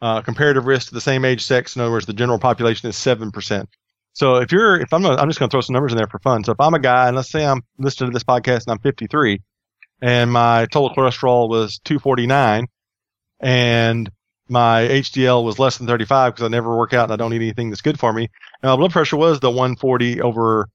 Uh, 0.00 0.20
comparative 0.20 0.66
risk 0.66 0.88
to 0.88 0.94
the 0.94 1.00
same 1.00 1.24
age 1.24 1.44
sex, 1.44 1.76
in 1.76 1.82
other 1.82 1.92
words, 1.92 2.06
the 2.06 2.12
general 2.12 2.38
population 2.38 2.88
is 2.88 2.96
seven 2.96 3.30
percent. 3.30 3.68
So 4.14 4.36
if 4.36 4.52
you're, 4.52 4.80
if 4.80 4.92
I'm, 4.92 5.06
I'm 5.06 5.28
just 5.28 5.38
going 5.38 5.48
to 5.48 5.54
throw 5.54 5.60
some 5.60 5.74
numbers 5.74 5.92
in 5.92 5.96
there 5.96 6.06
for 6.06 6.18
fun. 6.18 6.44
So 6.44 6.52
if 6.52 6.60
I'm 6.60 6.74
a 6.74 6.78
guy, 6.78 7.08
and 7.08 7.16
let's 7.16 7.30
say 7.30 7.46
I'm 7.46 7.62
listening 7.78 8.10
to 8.10 8.14
this 8.14 8.24
podcast 8.24 8.66
and 8.66 8.72
I'm 8.72 8.78
53, 8.78 9.40
and 10.02 10.32
my 10.32 10.66
total 10.66 10.90
cholesterol 10.90 11.48
was 11.48 11.78
249 11.84 12.66
and 13.38 14.10
my 14.48 14.82
HDL 14.82 15.44
was 15.44 15.60
less 15.60 15.78
than 15.78 15.86
35 15.86 16.34
because 16.34 16.44
I 16.44 16.48
never 16.48 16.76
work 16.76 16.92
out 16.92 17.04
and 17.04 17.12
I 17.12 17.16
don't 17.16 17.32
eat 17.32 17.36
anything 17.36 17.70
that's 17.70 17.80
good 17.80 17.98
for 17.98 18.12
me. 18.12 18.28
And 18.62 18.70
my 18.70 18.76
blood 18.76 18.90
pressure 18.90 19.16
was 19.16 19.38
the 19.38 19.48
140 19.48 20.20
over 20.20 20.68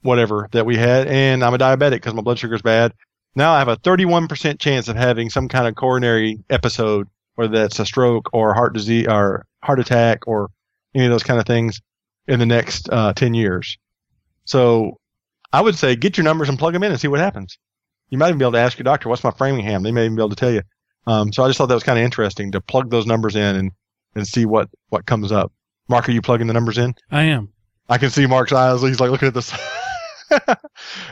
whatever 0.00 0.48
that 0.52 0.64
we 0.64 0.76
had. 0.76 1.06
And 1.06 1.44
I'm 1.44 1.54
a 1.54 1.58
diabetic 1.58 1.92
because 1.92 2.14
my 2.14 2.22
blood 2.22 2.38
sugar 2.38 2.54
is 2.54 2.62
bad. 2.62 2.92
Now 3.34 3.52
I 3.52 3.58
have 3.58 3.68
a 3.68 3.76
31% 3.76 4.58
chance 4.58 4.88
of 4.88 4.96
having 4.96 5.28
some 5.28 5.48
kind 5.48 5.68
of 5.68 5.74
coronary 5.74 6.38
episode, 6.48 7.08
whether 7.34 7.58
that's 7.58 7.78
a 7.78 7.84
stroke 7.84 8.30
or 8.32 8.54
heart 8.54 8.72
disease 8.72 9.06
or 9.06 9.44
heart 9.62 9.80
attack 9.80 10.26
or 10.26 10.48
any 10.94 11.04
of 11.04 11.10
those 11.10 11.22
kind 11.22 11.38
of 11.38 11.46
things 11.46 11.82
in 12.26 12.38
the 12.38 12.46
next 12.46 12.88
uh, 12.90 13.12
10 13.12 13.34
years. 13.34 13.76
So 14.46 14.96
I 15.52 15.60
would 15.60 15.76
say 15.76 15.94
get 15.94 16.16
your 16.16 16.24
numbers 16.24 16.48
and 16.48 16.58
plug 16.58 16.72
them 16.72 16.82
in 16.82 16.90
and 16.90 17.00
see 17.00 17.08
what 17.08 17.20
happens 17.20 17.58
you 18.10 18.18
might 18.18 18.28
even 18.28 18.38
be 18.38 18.44
able 18.44 18.52
to 18.52 18.58
ask 18.58 18.78
your 18.78 18.84
doctor, 18.84 19.08
what's 19.08 19.24
my 19.24 19.30
Framingham? 19.30 19.82
They 19.82 19.92
may 19.92 20.04
even 20.04 20.16
be 20.16 20.22
able 20.22 20.30
to 20.30 20.36
tell 20.36 20.52
you. 20.52 20.62
Um, 21.06 21.32
so 21.32 21.44
I 21.44 21.48
just 21.48 21.58
thought 21.58 21.66
that 21.66 21.74
was 21.74 21.84
kind 21.84 21.98
of 21.98 22.04
interesting 22.04 22.52
to 22.52 22.60
plug 22.60 22.90
those 22.90 23.06
numbers 23.06 23.36
in 23.36 23.56
and, 23.56 23.72
and 24.14 24.26
see 24.26 24.44
what, 24.44 24.68
what 24.88 25.06
comes 25.06 25.32
up. 25.32 25.52
Mark, 25.88 26.08
are 26.08 26.12
you 26.12 26.22
plugging 26.22 26.46
the 26.46 26.52
numbers 26.52 26.78
in? 26.78 26.94
I 27.10 27.22
am. 27.24 27.52
I 27.88 27.98
can 27.98 28.10
see 28.10 28.26
Mark's 28.26 28.52
eyes. 28.52 28.82
He's 28.82 28.98
like 28.98 29.10
looking 29.10 29.28
at 29.28 29.34
this. 29.34 29.52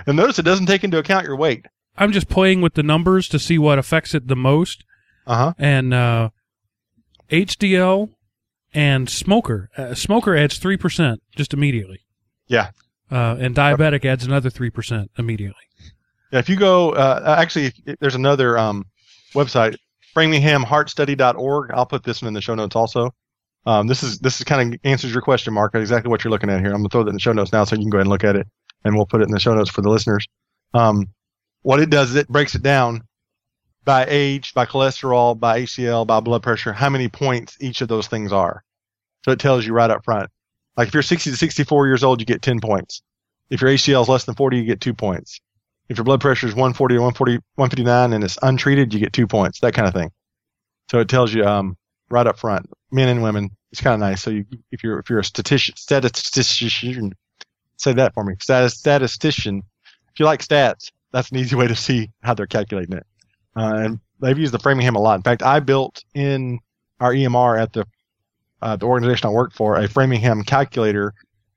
and 0.06 0.16
notice 0.16 0.38
it 0.38 0.44
doesn't 0.44 0.66
take 0.66 0.82
into 0.82 0.98
account 0.98 1.26
your 1.26 1.36
weight. 1.36 1.66
I'm 1.96 2.10
just 2.10 2.28
playing 2.28 2.60
with 2.60 2.74
the 2.74 2.82
numbers 2.82 3.28
to 3.28 3.38
see 3.38 3.58
what 3.58 3.78
affects 3.78 4.14
it 4.14 4.26
the 4.26 4.36
most. 4.36 4.84
Uh-huh. 5.26 5.54
And 5.58 5.94
uh, 5.94 6.30
HDL 7.30 8.10
and 8.72 9.08
smoker. 9.08 9.70
Uh, 9.76 9.94
smoker 9.94 10.36
adds 10.36 10.58
3% 10.58 11.18
just 11.36 11.54
immediately. 11.54 12.00
Yeah. 12.48 12.70
Uh, 13.10 13.36
and 13.38 13.54
diabetic 13.54 14.04
adds 14.04 14.24
another 14.24 14.50
3% 14.50 15.08
immediately. 15.16 15.56
Yeah, 16.32 16.38
if 16.38 16.48
you 16.48 16.56
go, 16.56 16.90
uh, 16.90 17.36
actually, 17.38 17.72
there's 18.00 18.14
another 18.14 18.58
um, 18.58 18.86
website, 19.34 19.76
FraminghamHeartStudy.org. 20.14 21.70
I'll 21.72 21.86
put 21.86 22.04
this 22.04 22.22
one 22.22 22.28
in 22.28 22.34
the 22.34 22.40
show 22.40 22.54
notes 22.54 22.76
also. 22.76 23.10
Um, 23.66 23.86
this 23.86 24.02
is 24.02 24.18
this 24.18 24.38
is 24.38 24.44
kind 24.44 24.74
of 24.74 24.80
answers 24.84 25.12
your 25.12 25.22
question, 25.22 25.54
Mark. 25.54 25.74
Exactly 25.74 26.10
what 26.10 26.22
you're 26.22 26.30
looking 26.30 26.50
at 26.50 26.60
here. 26.60 26.70
I'm 26.70 26.78
gonna 26.78 26.88
throw 26.90 27.02
that 27.02 27.10
in 27.10 27.14
the 27.14 27.20
show 27.20 27.32
notes 27.32 27.52
now, 27.52 27.64
so 27.64 27.76
you 27.76 27.82
can 27.82 27.90
go 27.90 27.98
ahead 27.98 28.06
and 28.06 28.10
look 28.10 28.24
at 28.24 28.36
it, 28.36 28.46
and 28.84 28.94
we'll 28.94 29.06
put 29.06 29.22
it 29.22 29.24
in 29.24 29.30
the 29.30 29.40
show 29.40 29.54
notes 29.54 29.70
for 29.70 29.80
the 29.80 29.88
listeners. 29.88 30.26
Um, 30.74 31.08
what 31.62 31.80
it 31.80 31.88
does 31.88 32.10
is 32.10 32.16
it 32.16 32.28
breaks 32.28 32.54
it 32.54 32.62
down 32.62 33.02
by 33.84 34.06
age, 34.08 34.52
by 34.54 34.66
cholesterol, 34.66 35.38
by 35.38 35.62
HDL, 35.62 36.06
by 36.06 36.20
blood 36.20 36.42
pressure, 36.42 36.72
how 36.72 36.90
many 36.90 37.08
points 37.08 37.56
each 37.60 37.80
of 37.80 37.88
those 37.88 38.06
things 38.06 38.32
are. 38.32 38.62
So 39.24 39.30
it 39.30 39.38
tells 39.38 39.66
you 39.66 39.72
right 39.72 39.90
up 39.90 40.04
front. 40.04 40.30
Like 40.76 40.88
if 40.88 40.94
you're 40.94 41.02
60 41.02 41.30
to 41.30 41.36
64 41.36 41.86
years 41.86 42.04
old, 42.04 42.20
you 42.20 42.26
get 42.26 42.42
10 42.42 42.60
points. 42.60 43.02
If 43.50 43.60
your 43.60 43.70
HDL 43.70 44.02
is 44.02 44.08
less 44.08 44.24
than 44.24 44.34
40, 44.34 44.58
you 44.58 44.64
get 44.64 44.80
two 44.80 44.94
points. 44.94 45.40
If 45.88 45.98
your 45.98 46.04
blood 46.04 46.20
pressure 46.20 46.46
is 46.46 46.54
140 46.54 46.96
or 46.96 47.00
140, 47.00 47.32
159 47.56 48.12
and 48.12 48.24
it's 48.24 48.38
untreated, 48.42 48.94
you 48.94 49.00
get 49.00 49.12
two 49.12 49.26
points, 49.26 49.60
that 49.60 49.74
kind 49.74 49.86
of 49.86 49.94
thing. 49.94 50.10
So 50.90 50.98
it 51.00 51.08
tells 51.08 51.32
you 51.32 51.44
um, 51.44 51.76
right 52.10 52.26
up 52.26 52.38
front, 52.38 52.70
men 52.90 53.08
and 53.08 53.22
women. 53.22 53.50
It's 53.72 53.80
kind 53.80 53.94
of 53.94 54.00
nice. 54.00 54.22
So 54.22 54.30
you, 54.30 54.44
if 54.70 54.84
you're 54.84 54.98
if 54.98 55.10
you're 55.10 55.18
a 55.18 55.24
statistician, 55.24 57.12
say 57.76 57.92
that 57.92 58.14
for 58.14 58.24
me, 58.24 58.34
statistician. 58.38 59.62
If 60.12 60.20
you 60.20 60.26
like 60.26 60.42
stats, 60.42 60.92
that's 61.12 61.30
an 61.30 61.38
easy 61.38 61.56
way 61.56 61.66
to 61.66 61.74
see 61.74 62.10
how 62.22 62.34
they're 62.34 62.46
calculating 62.46 62.96
it. 62.96 63.06
Uh, 63.56 63.72
and 63.76 64.00
they've 64.20 64.38
used 64.38 64.52
the 64.52 64.58
Framingham 64.58 64.96
a 64.96 65.00
lot. 65.00 65.16
In 65.16 65.22
fact, 65.22 65.42
I 65.42 65.60
built 65.60 66.04
in 66.14 66.60
our 67.00 67.12
EMR 67.12 67.60
at 67.60 67.72
the 67.72 67.84
uh, 68.62 68.76
the 68.76 68.86
organization 68.86 69.26
I 69.26 69.30
worked 69.30 69.56
for 69.56 69.76
a 69.76 69.88
Framingham 69.88 70.42
calculator 70.42 71.12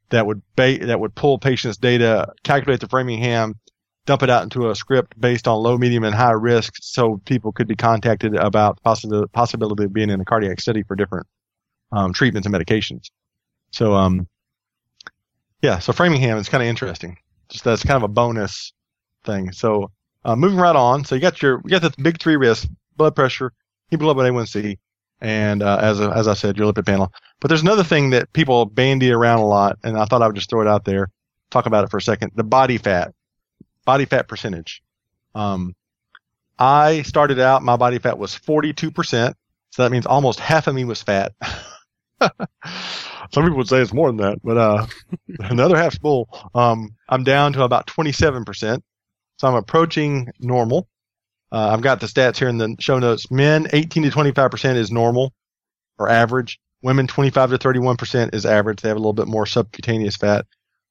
that 0.09 0.25
would 0.25 0.41
ba- 0.55 0.85
that 0.85 0.99
would 0.99 1.15
pull 1.15 1.37
patients' 1.37 1.77
data, 1.77 2.33
calculate 2.43 2.79
the 2.79 2.87
Framingham, 2.87 3.55
dump 4.07 4.23
it 4.23 4.29
out 4.29 4.41
into 4.41 4.71
a 4.71 4.75
script 4.75 5.19
based 5.19 5.47
on 5.47 5.61
low, 5.61 5.77
medium, 5.77 6.03
and 6.03 6.15
high 6.15 6.31
risk, 6.31 6.73
so 6.81 7.21
people 7.25 7.51
could 7.51 7.67
be 7.67 7.75
contacted 7.75 8.33
about 8.35 8.81
possibility 8.81 9.29
possibility 9.33 9.83
of 9.83 9.93
being 9.93 10.09
in 10.09 10.19
a 10.19 10.25
cardiac 10.25 10.59
study 10.59 10.81
for 10.81 10.95
different 10.95 11.27
um, 11.91 12.13
treatments 12.13 12.47
and 12.47 12.55
medications. 12.55 13.11
So, 13.71 13.93
um, 13.93 14.27
yeah, 15.61 15.79
so 15.79 15.93
Framingham 15.93 16.37
is 16.37 16.49
kind 16.49 16.63
of 16.63 16.69
interesting. 16.69 17.17
Just 17.49 17.63
that's 17.63 17.83
kind 17.83 17.97
of 17.97 18.03
a 18.03 18.07
bonus 18.07 18.73
thing. 19.23 19.51
So, 19.51 19.91
uh, 20.25 20.35
moving 20.35 20.57
right 20.57 20.75
on. 20.75 21.03
So 21.03 21.13
you 21.13 21.21
got 21.21 21.41
your 21.41 21.61
you 21.65 21.69
got 21.69 21.81
the 21.81 21.93
big 22.01 22.19
three 22.19 22.37
risks: 22.37 22.67
blood 22.95 23.15
pressure, 23.15 23.51
hemoglobin 23.91 24.33
A1C, 24.33 24.77
and 25.19 25.61
uh, 25.61 25.79
as 25.81 25.99
as 25.99 26.27
I 26.27 26.33
said, 26.33 26.57
your 26.57 26.71
lipid 26.71 26.85
panel. 26.85 27.11
But 27.41 27.49
there's 27.49 27.61
another 27.61 27.83
thing 27.83 28.11
that 28.11 28.31
people 28.33 28.65
bandy 28.65 29.11
around 29.11 29.39
a 29.39 29.45
lot, 29.45 29.77
and 29.83 29.97
I 29.97 30.05
thought 30.05 30.21
I 30.21 30.27
would 30.27 30.35
just 30.35 30.49
throw 30.49 30.61
it 30.61 30.67
out 30.67 30.85
there. 30.85 31.09
Talk 31.49 31.65
about 31.65 31.83
it 31.83 31.91
for 31.91 31.97
a 31.97 32.01
second. 32.01 32.31
The 32.35 32.43
body 32.43 32.77
fat, 32.77 33.13
body 33.87 34.05
fat 34.05 34.27
percentage. 34.27 34.83
Um, 35.33 35.73
I 36.59 37.03
started 37.03 37.39
out, 37.39 37.63
my 37.63 37.77
body 37.77 37.99
fat 37.99 38.19
was 38.19 38.35
42%. 38.35 39.33
So 39.71 39.83
that 39.83 39.91
means 39.91 40.05
almost 40.05 40.39
half 40.39 40.67
of 40.67 40.75
me 40.75 40.83
was 40.83 41.01
fat. 41.01 41.31
Some 42.21 43.43
people 43.43 43.57
would 43.57 43.69
say 43.69 43.79
it's 43.79 43.93
more 43.93 44.09
than 44.09 44.17
that, 44.17 44.39
but 44.43 44.57
uh, 44.57 44.85
another 45.39 45.77
half's 45.77 45.99
bull. 45.99 46.27
Um, 46.53 46.95
I'm 47.07 47.23
down 47.23 47.53
to 47.53 47.63
about 47.63 47.87
27%. 47.87 48.81
So 49.37 49.47
I'm 49.47 49.55
approaching 49.55 50.27
normal. 50.39 50.87
Uh, 51.51 51.69
I've 51.69 51.81
got 51.81 52.01
the 52.01 52.07
stats 52.07 52.37
here 52.37 52.49
in 52.49 52.57
the 52.57 52.75
show 52.79 52.99
notes. 52.99 53.31
Men, 53.31 53.67
18 53.71 54.03
to 54.03 54.09
25% 54.09 54.75
is 54.75 54.91
normal 54.91 55.31
or 55.97 56.09
average. 56.09 56.59
Women, 56.81 57.07
25 57.07 57.51
to 57.51 57.57
31% 57.57 58.35
is 58.35 58.45
average. 58.45 58.81
They 58.81 58.89
have 58.89 58.97
a 58.97 58.99
little 58.99 59.13
bit 59.13 59.27
more 59.27 59.45
subcutaneous 59.45 60.17
fat. 60.17 60.45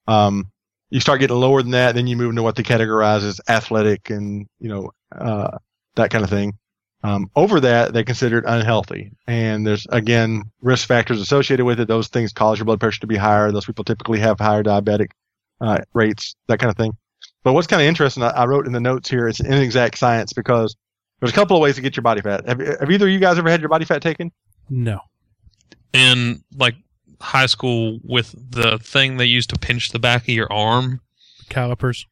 Um, 0.07 0.51
you 0.91 1.01
start 1.01 1.21
getting 1.21 1.37
lower 1.37 1.63
than 1.63 1.73
that, 1.73 1.95
then 1.95 2.07
you 2.07 2.17
move 2.17 2.31
into 2.31 2.43
what 2.43 2.57
they 2.57 2.63
categorize 2.63 3.23
as 3.23 3.41
athletic 3.49 4.11
and, 4.11 4.47
you 4.61 4.69
know, 4.69 4.91
uh, 5.13 5.59
that 5.97 6.11
kind 6.11 6.25
of 6.25 6.31
thing. 6.31 6.59
Um, 7.03 7.31
over 7.37 7.61
that, 7.61 7.93
they 7.93 8.05
consider 8.05 8.39
it 8.39 8.45
unhealthy. 8.47 9.13
And 9.27 9.67
there's, 9.67 9.87
again, 9.91 10.51
risk 10.61 10.89
factors 10.89 11.21
associated 11.21 11.65
with 11.65 11.79
it. 11.81 11.89
Those 11.89 12.09
things 12.09 12.33
cause 12.33 12.59
your 12.59 12.65
blood 12.65 12.81
pressure 12.81 13.01
to 13.01 13.07
be 13.07 13.17
higher. 13.17 13.53
Those 13.53 13.67
people 13.67 13.85
typically 13.85 14.19
have 14.21 14.39
higher 14.39 14.63
diabetic 14.63 15.11
uh, 15.61 15.79
rates, 15.93 16.35
that 16.49 16.59
kind 16.59 16.71
of 16.71 16.77
thing. 16.77 16.97
But 17.43 17.53
what's 17.53 17.67
kind 17.69 17.81
of 17.83 17.87
interesting, 17.87 18.23
I, 18.23 18.31
I 18.31 18.47
wrote 18.47 18.67
in 18.67 18.73
the 18.73 18.81
notes 18.81 19.09
here, 19.09 19.29
it's 19.29 19.41
inexact 19.41 19.99
science 19.99 20.33
because 20.33 20.75
there's 21.21 21.31
a 21.31 21.35
couple 21.35 21.57
of 21.57 21.63
ways 21.63 21.77
to 21.77 21.81
get 21.81 21.97
your 21.97 22.03
body 22.03 22.21
fat. 22.21 22.47
Have, 22.47 22.61
have 22.61 22.91
either 22.91 23.07
of 23.07 23.13
you 23.13 23.21
guys 23.21 23.39
ever 23.39 23.51
had 23.51 23.61
your 23.61 23.69
body 23.69 23.85
fat 23.85 24.03
taken? 24.03 24.33
No. 24.69 25.01
And 25.95 26.43
like 26.57 26.75
high 27.21 27.47
school 27.47 27.99
with 28.03 28.35
the 28.51 28.79
thing 28.79 29.17
they 29.17 29.25
used 29.25 29.51
to 29.51 29.59
pinch 29.59 29.91
the 29.91 29.99
back 29.99 30.23
of 30.23 30.29
your 30.29 30.53
arm. 30.53 31.01
Calipers. 31.49 32.07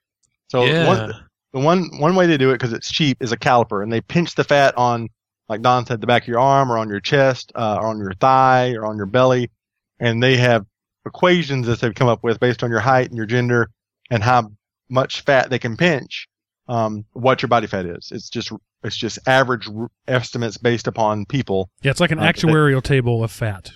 So 0.48 0.64
yeah. 0.64 0.86
one, 0.86 1.14
the 1.52 1.61
one 1.61 1.98
one 1.98 2.14
way 2.14 2.26
to 2.26 2.38
do 2.38 2.50
it 2.50 2.55
because 2.55 2.72
it's 2.72 2.90
cheap 2.90 3.18
is 3.20 3.32
a 3.32 3.36
caliper, 3.36 3.82
and 3.82 3.92
they 3.92 4.00
pinch 4.00 4.34
the 4.34 4.44
fat 4.44 4.76
on, 4.76 5.09
like 5.48 5.62
Don 5.62 5.86
said, 5.86 6.00
the 6.00 6.07
back 6.07 6.22
of 6.22 6.28
your 6.28 6.40
arm 6.40 6.70
or 6.70 6.78
on 6.78 6.88
your 6.88 7.00
chest 7.00 7.52
uh, 7.55 7.78
or 7.80 7.88
on 7.88 7.98
your 7.98 8.12
thigh 8.14 8.72
or 8.72 8.86
on 8.86 8.96
your 8.96 9.07
belly, 9.07 9.50
and 9.98 10.22
they 10.22 10.36
have 10.36 10.64
equations 11.07 11.66
that 11.66 11.80
they've 11.80 11.94
come 11.94 12.09
up 12.09 12.22
with 12.22 12.40
based 12.40 12.62
on 12.62 12.70
your 12.70 12.80
height 12.80 13.09
and 13.09 13.16
your 13.16 13.26
gender 13.26 13.70
and 14.11 14.22
how 14.22 14.50
much 14.88 15.22
fat 15.22 15.50
they 15.50 15.59
can 15.59 15.76
pinch. 15.76 16.28
Um, 16.66 17.05
what 17.12 17.42
your 17.42 17.48
body 17.48 17.66
fat 17.66 17.84
is. 17.84 18.11
It's 18.11 18.30
just 18.30 18.50
it's 18.82 18.96
just 18.96 19.18
average 19.26 19.68
r- 19.68 19.90
estimates 20.09 20.57
based 20.57 20.86
upon 20.86 21.26
people. 21.26 21.68
Yeah, 21.82 21.90
it's 21.90 22.00
like 22.00 22.11
an 22.11 22.20
Uh, 22.20 22.22
actuarial 22.22 22.82
table 22.82 23.22
of 23.22 23.30
fat. 23.30 23.72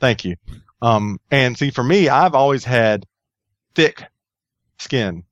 Thank 0.00 0.24
you. 0.24 0.34
Um, 0.82 1.20
and 1.30 1.56
see, 1.56 1.70
for 1.70 1.84
me, 1.84 2.08
I've 2.08 2.34
always 2.34 2.64
had 2.64 3.06
thick 3.74 4.02
skin. 4.78 5.22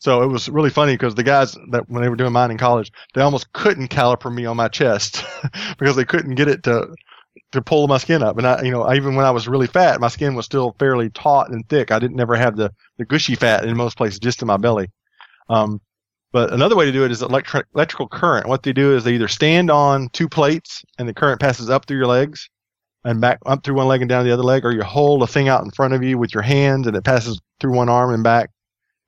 So 0.00 0.22
it 0.22 0.26
was 0.26 0.48
really 0.48 0.70
funny 0.70 0.94
because 0.94 1.14
the 1.14 1.22
guys 1.22 1.56
that 1.70 1.88
when 1.88 2.02
they 2.02 2.08
were 2.08 2.16
doing 2.16 2.32
mine 2.32 2.50
in 2.50 2.58
college, 2.58 2.92
they 3.14 3.20
almost 3.20 3.52
couldn't 3.52 3.88
caliper 3.88 4.32
me 4.32 4.44
on 4.44 4.56
my 4.56 4.68
chest 4.68 5.24
because 5.78 5.96
they 5.96 6.04
couldn't 6.04 6.34
get 6.34 6.48
it 6.48 6.64
to 6.64 6.94
to 7.52 7.62
pull 7.62 7.88
my 7.88 7.98
skin 7.98 8.22
up. 8.22 8.36
And 8.36 8.46
I, 8.46 8.62
you 8.62 8.70
know, 8.70 8.92
even 8.92 9.14
when 9.14 9.24
I 9.24 9.30
was 9.30 9.48
really 9.48 9.68
fat, 9.68 10.00
my 10.00 10.08
skin 10.08 10.34
was 10.34 10.44
still 10.44 10.74
fairly 10.78 11.10
taut 11.10 11.50
and 11.50 11.66
thick. 11.68 11.90
I 11.90 11.98
didn't 11.98 12.16
never 12.16 12.36
have 12.36 12.56
the 12.56 12.72
the 12.98 13.04
gushy 13.04 13.36
fat 13.36 13.64
in 13.64 13.76
most 13.76 13.96
places, 13.96 14.18
just 14.18 14.42
in 14.42 14.48
my 14.48 14.56
belly. 14.56 14.88
Um, 15.48 15.80
but 16.32 16.52
another 16.52 16.76
way 16.76 16.84
to 16.84 16.92
do 16.92 17.04
it 17.04 17.10
is 17.10 17.22
electric 17.22 17.66
electrical 17.74 18.08
current. 18.08 18.48
What 18.48 18.64
they 18.64 18.72
do 18.72 18.96
is 18.96 19.04
they 19.04 19.14
either 19.14 19.28
stand 19.28 19.70
on 19.70 20.08
two 20.10 20.28
plates 20.28 20.84
and 20.98 21.08
the 21.08 21.14
current 21.14 21.40
passes 21.40 21.70
up 21.70 21.86
through 21.86 21.98
your 21.98 22.06
legs 22.06 22.48
and 23.08 23.20
back 23.22 23.38
up 23.46 23.64
through 23.64 23.74
one 23.76 23.86
leg 23.88 24.02
and 24.02 24.08
down 24.08 24.24
the 24.26 24.32
other 24.32 24.42
leg, 24.42 24.64
or 24.66 24.72
you 24.72 24.82
hold 24.82 25.22
a 25.22 25.26
thing 25.26 25.48
out 25.48 25.64
in 25.64 25.70
front 25.70 25.94
of 25.94 26.02
you 26.02 26.18
with 26.18 26.34
your 26.34 26.42
hands 26.42 26.86
and 26.86 26.94
it 26.94 27.04
passes 27.04 27.40
through 27.58 27.72
one 27.74 27.88
arm 27.88 28.12
and 28.12 28.22
back. 28.22 28.50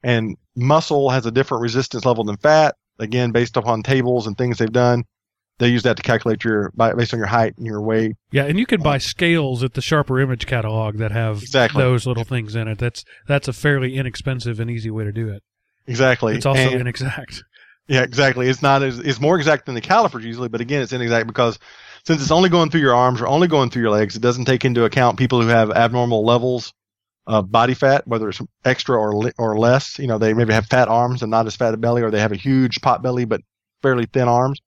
And 0.02 0.36
muscle 0.56 1.10
has 1.10 1.26
a 1.26 1.30
different 1.30 1.60
resistance 1.62 2.06
level 2.06 2.24
than 2.24 2.38
fat. 2.38 2.76
Again, 2.98 3.30
based 3.30 3.56
upon 3.58 3.82
tables 3.82 4.26
and 4.26 4.38
things 4.38 4.56
they've 4.58 4.72
done, 4.72 5.04
they 5.58 5.68
use 5.68 5.82
that 5.82 5.98
to 5.98 6.02
calculate 6.02 6.42
your 6.44 6.70
based 6.96 7.12
on 7.12 7.18
your 7.18 7.26
height 7.26 7.54
and 7.58 7.66
your 7.66 7.82
weight. 7.82 8.16
Yeah, 8.32 8.44
and 8.44 8.58
you 8.58 8.64
can 8.64 8.80
buy 8.80 8.94
um, 8.94 9.00
scales 9.00 9.62
at 9.62 9.74
the 9.74 9.82
Sharper 9.82 10.18
Image 10.18 10.46
catalog 10.46 10.96
that 10.96 11.12
have 11.12 11.42
Exactly. 11.42 11.82
those 11.82 12.06
little 12.06 12.24
things 12.24 12.56
in 12.56 12.68
it. 12.68 12.78
That's 12.78 13.04
that's 13.28 13.48
a 13.48 13.52
fairly 13.52 13.96
inexpensive 13.96 14.60
and 14.60 14.70
easy 14.70 14.90
way 14.90 15.04
to 15.04 15.12
do 15.12 15.28
it. 15.28 15.42
Exactly. 15.86 16.34
It's 16.36 16.46
also 16.46 16.60
And- 16.62 16.80
inexact. 16.80 17.42
Yeah, 17.88 18.02
exactly. 18.02 18.48
It's 18.48 18.62
not 18.62 18.82
as 18.84 19.00
it's 19.00 19.20
more 19.20 19.36
exact 19.36 19.66
than 19.66 19.74
the 19.74 19.80
calipers 19.80 20.24
usually, 20.24 20.48
but 20.48 20.60
again, 20.60 20.80
it's 20.80 20.92
inexact 20.92 21.26
because 21.26 21.58
since 22.10 22.22
it's 22.22 22.32
only 22.32 22.48
going 22.48 22.70
through 22.70 22.80
your 22.80 22.96
arms 22.96 23.20
or 23.20 23.28
only 23.28 23.46
going 23.46 23.70
through 23.70 23.82
your 23.82 23.92
legs, 23.92 24.16
it 24.16 24.20
doesn't 24.20 24.46
take 24.46 24.64
into 24.64 24.84
account 24.84 25.16
people 25.16 25.40
who 25.40 25.46
have 25.46 25.70
abnormal 25.70 26.24
levels 26.24 26.72
of 27.24 27.52
body 27.52 27.72
fat, 27.72 28.04
whether 28.04 28.28
it's 28.28 28.42
extra 28.64 28.98
or 28.98 29.30
or 29.38 29.56
less. 29.56 29.96
You 29.96 30.08
know, 30.08 30.18
they 30.18 30.34
maybe 30.34 30.52
have 30.52 30.66
fat 30.66 30.88
arms 30.88 31.22
and 31.22 31.30
not 31.30 31.46
as 31.46 31.54
fat 31.54 31.72
a 31.72 31.76
belly, 31.76 32.02
or 32.02 32.10
they 32.10 32.18
have 32.18 32.32
a 32.32 32.36
huge 32.36 32.80
pot 32.80 33.00
belly 33.00 33.26
but 33.26 33.42
fairly 33.80 34.06
thin 34.06 34.26
arms. 34.26 34.60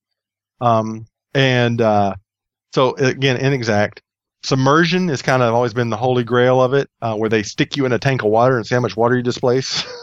Um, 0.61 1.05
and 1.33 1.81
uh, 1.81 2.15
so 2.71 2.95
again, 2.95 3.35
inexact. 3.35 4.01
Submersion 4.43 5.09
has 5.09 5.21
kind 5.21 5.43
of 5.43 5.53
always 5.53 5.73
been 5.73 5.89
the 5.89 5.97
holy 5.97 6.23
grail 6.23 6.61
of 6.61 6.73
it, 6.73 6.89
uh, 7.01 7.15
where 7.15 7.29
they 7.29 7.43
stick 7.43 7.75
you 7.75 7.85
in 7.85 7.91
a 7.91 7.99
tank 7.99 8.23
of 8.23 8.29
water 8.29 8.55
and 8.55 8.65
see 8.65 8.75
how 8.75 8.79
much 8.81 8.95
water 8.95 9.17
you 9.17 9.21
displace. 9.21 9.83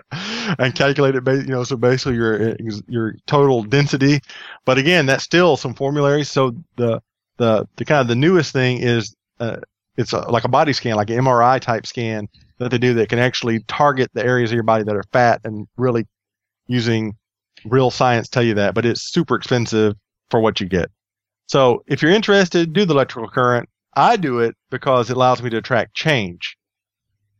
and 0.58 0.74
calculate 0.74 1.14
it, 1.14 1.26
you 1.26 1.52
know, 1.52 1.64
so 1.64 1.76
basically 1.76 2.16
your 2.16 2.56
your 2.88 3.14
total 3.26 3.62
density. 3.62 4.20
But 4.64 4.78
again, 4.78 5.06
that's 5.06 5.24
still 5.24 5.56
some 5.56 5.74
formularies. 5.74 6.30
So 6.30 6.56
the 6.76 7.00
the 7.38 7.66
the 7.76 7.84
kind 7.84 8.00
of 8.00 8.08
the 8.08 8.16
newest 8.16 8.52
thing 8.52 8.78
is 8.78 9.14
uh, 9.40 9.56
it's 9.96 10.12
a, 10.12 10.20
like 10.30 10.44
a 10.44 10.48
body 10.48 10.72
scan, 10.72 10.96
like 10.96 11.10
an 11.10 11.18
MRI 11.18 11.60
type 11.60 11.86
scan 11.86 12.28
that 12.58 12.70
they 12.70 12.78
do 12.78 12.94
that 12.94 13.08
can 13.08 13.18
actually 13.18 13.60
target 13.68 14.10
the 14.14 14.24
areas 14.24 14.50
of 14.50 14.54
your 14.54 14.62
body 14.62 14.84
that 14.84 14.96
are 14.96 15.04
fat 15.12 15.40
and 15.44 15.66
really 15.76 16.06
using 16.66 17.16
real 17.64 17.90
science 17.90 18.28
tell 18.28 18.42
you 18.42 18.54
that. 18.54 18.74
But 18.74 18.86
it's 18.86 19.12
super 19.12 19.34
expensive 19.34 19.94
for 20.30 20.40
what 20.40 20.60
you 20.60 20.68
get. 20.68 20.90
So 21.46 21.82
if 21.86 22.02
you're 22.02 22.12
interested, 22.12 22.72
do 22.72 22.84
the 22.84 22.94
electrical 22.94 23.28
current. 23.28 23.68
I 23.94 24.16
do 24.16 24.38
it 24.38 24.56
because 24.70 25.10
it 25.10 25.16
allows 25.16 25.42
me 25.42 25.50
to 25.50 25.60
track 25.60 25.90
change. 25.92 26.56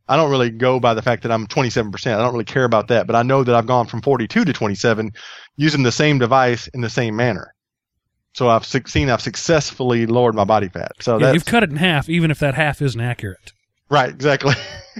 I 0.08 0.16
don't 0.16 0.30
really 0.30 0.50
go 0.50 0.80
by 0.80 0.94
the 0.94 1.02
fact 1.02 1.22
that 1.22 1.32
I'm 1.32 1.46
27%. 1.46 2.06
I 2.06 2.18
don't 2.18 2.32
really 2.32 2.44
care 2.44 2.64
about 2.64 2.88
that, 2.88 3.06
but 3.06 3.16
I 3.16 3.22
know 3.22 3.44
that 3.44 3.54
I've 3.54 3.66
gone 3.66 3.86
from 3.86 4.02
42 4.02 4.44
to 4.44 4.52
27 4.52 5.12
using 5.56 5.82
the 5.82 5.92
same 5.92 6.18
device 6.18 6.66
in 6.68 6.80
the 6.80 6.90
same 6.90 7.16
manner. 7.16 7.54
So 8.34 8.48
I've 8.48 8.64
suc- 8.64 8.88
seen 8.88 9.10
I've 9.10 9.20
successfully 9.20 10.06
lowered 10.06 10.34
my 10.34 10.44
body 10.44 10.68
fat. 10.68 10.92
So 11.00 11.14
yeah, 11.14 11.26
that's 11.26 11.34
you've 11.34 11.44
cut 11.44 11.62
it 11.62 11.70
in 11.70 11.76
half, 11.76 12.08
even 12.08 12.30
if 12.30 12.38
that 12.40 12.54
half 12.54 12.80
isn't 12.80 13.00
accurate. 13.00 13.52
right, 13.90 14.08
exactly. 14.08 14.54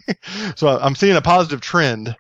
so 0.57 0.69
I'm 0.69 0.95
seeing 0.95 1.17
a 1.17 1.23
positive 1.23 1.61
trend. 1.61 2.15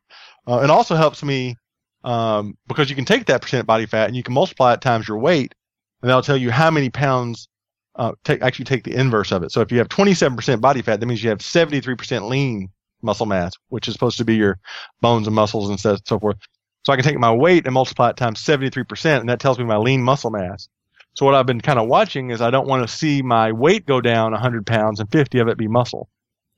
Uh, 0.47 0.61
it 0.64 0.70
also 0.70 0.97
helps 0.97 1.22
me 1.22 1.57
um, 2.03 2.57
because 2.66 2.91
you 2.91 2.97
can 2.97 3.05
take 3.05 3.26
that 3.26 3.43
percent 3.43 3.66
body 3.66 3.87
fat 3.87 4.09
and 4.09 4.16
you 4.16 4.22
can 4.22 4.35
multiply 4.35 4.72
it 4.72 4.80
times 4.80 5.07
your 5.07 5.18
weight, 5.18 5.55
and 6.01 6.09
that'll 6.09 6.22
tell 6.22 6.37
you 6.37 6.51
how 6.51 6.70
many 6.70 6.91
pounds. 6.91 7.49
Uh, 7.95 8.12
take 8.24 8.40
actually 8.40 8.64
take 8.64 8.84
the 8.84 8.95
inverse 8.95 9.32
of 9.32 9.43
it. 9.43 9.53
So 9.53 9.61
if 9.61 9.70
you 9.70 9.78
have 9.78 9.88
27% 9.88 10.61
body 10.61 10.80
fat, 10.80 11.01
that 11.01 11.07
means 11.07 11.22
you 11.22 11.28
have 11.28 11.40
73% 11.40 12.28
lean 12.28 12.70
muscle 13.03 13.26
mass, 13.26 13.53
which 13.68 13.86
is 13.86 13.95
supposed 13.95 14.18
to 14.18 14.24
be 14.24 14.36
your 14.36 14.59
bones 15.03 15.26
and 15.26 15.36
muscles 15.36 15.68
and 15.68 15.78
so, 15.78 15.99
so 16.07 16.18
forth. 16.18 16.38
So 16.84 16.93
I 16.93 16.97
can 16.97 17.05
take 17.05 17.18
my 17.18 17.32
weight 17.32 17.66
and 17.66 17.74
multiply 17.74 18.11
it 18.11 18.16
times 18.16 18.43
73%, 18.43 19.20
and 19.20 19.28
that 19.28 19.40
tells 19.40 19.59
me 19.59 19.64
my 19.64 19.76
lean 19.76 20.03
muscle 20.03 20.30
mass. 20.30 20.68
So 21.14 21.26
what 21.26 21.34
I've 21.34 21.47
been 21.47 21.61
kind 21.61 21.78
of 21.78 21.88
watching 21.88 22.30
is 22.30 22.40
I 22.40 22.51
don't 22.51 22.66
want 22.66 22.88
to 22.88 22.95
see 22.95 23.20
my 23.22 23.53
weight 23.53 23.86
go 23.86 24.01
down 24.01 24.32
100 24.32 24.66
pounds 24.66 24.99
and 24.99 25.11
50 25.11 25.38
of 25.40 25.49
it 25.49 25.59
be 25.59 25.68
muscle. 25.68 26.09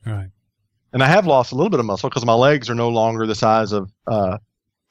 Right. 0.06 0.30
And 0.92 1.02
I 1.02 1.06
have 1.06 1.26
lost 1.26 1.50
a 1.50 1.56
little 1.56 1.70
bit 1.70 1.80
of 1.80 1.86
muscle 1.86 2.08
because 2.08 2.24
my 2.24 2.34
legs 2.34 2.70
are 2.70 2.74
no 2.74 2.88
longer 2.88 3.26
the 3.26 3.34
size 3.34 3.72
of 3.72 3.90
uh, 4.06 4.38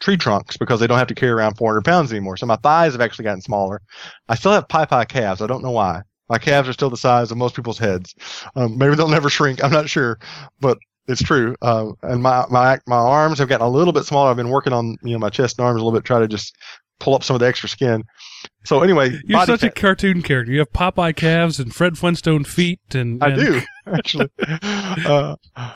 tree 0.01 0.17
trunks 0.17 0.57
because 0.57 0.81
they 0.81 0.87
don't 0.87 0.97
have 0.97 1.07
to 1.07 1.15
carry 1.15 1.31
around 1.31 1.55
400 1.55 1.85
pounds 1.85 2.11
anymore. 2.11 2.35
So 2.35 2.45
my 2.45 2.57
thighs 2.57 2.91
have 2.91 3.01
actually 3.01 3.23
gotten 3.23 3.41
smaller. 3.41 3.81
I 4.27 4.35
still 4.35 4.51
have 4.51 4.67
pie 4.67 4.85
pie 4.85 5.05
calves. 5.05 5.41
I 5.41 5.47
don't 5.47 5.63
know 5.63 5.71
why. 5.71 6.01
My 6.29 6.37
calves 6.37 6.69
are 6.69 6.73
still 6.73 6.89
the 6.89 6.97
size 6.97 7.31
of 7.31 7.37
most 7.37 7.55
people's 7.55 7.77
heads. 7.77 8.15
Um, 8.55 8.77
maybe 8.77 8.95
they'll 8.95 9.07
never 9.07 9.29
shrink. 9.29 9.63
I'm 9.63 9.71
not 9.71 9.89
sure, 9.89 10.19
but 10.59 10.77
it's 11.07 11.21
true. 11.21 11.55
Uh, 11.61 11.91
and 12.01 12.23
my, 12.23 12.45
my, 12.49 12.79
my 12.87 12.95
arms 12.95 13.39
have 13.39 13.49
gotten 13.49 13.65
a 13.65 13.69
little 13.69 13.93
bit 13.93 14.05
smaller. 14.05 14.31
I've 14.31 14.37
been 14.37 14.49
working 14.49 14.73
on, 14.73 14.95
you 15.03 15.13
know, 15.13 15.19
my 15.19 15.29
chest 15.29 15.59
and 15.59 15.65
arms 15.65 15.81
a 15.81 15.83
little 15.83 15.97
bit, 15.97 16.05
try 16.05 16.19
to 16.19 16.27
just 16.27 16.55
pull 16.99 17.13
up 17.13 17.23
some 17.23 17.35
of 17.35 17.41
the 17.41 17.47
extra 17.47 17.67
skin. 17.67 18.03
So 18.63 18.81
anyway, 18.81 19.19
You're 19.25 19.45
such 19.45 19.63
a 19.63 19.69
cartoon 19.69 20.21
character. 20.21 20.51
You 20.51 20.59
have 20.59 20.71
Popeye 20.71 21.15
calves 21.15 21.59
and 21.59 21.73
Fred 21.75 21.97
Flintstone 21.97 22.45
feet, 22.45 22.79
and, 22.93 23.21
I 23.21 23.35
do 23.35 23.61
actually. 23.85 24.29
Uh, 24.41 25.35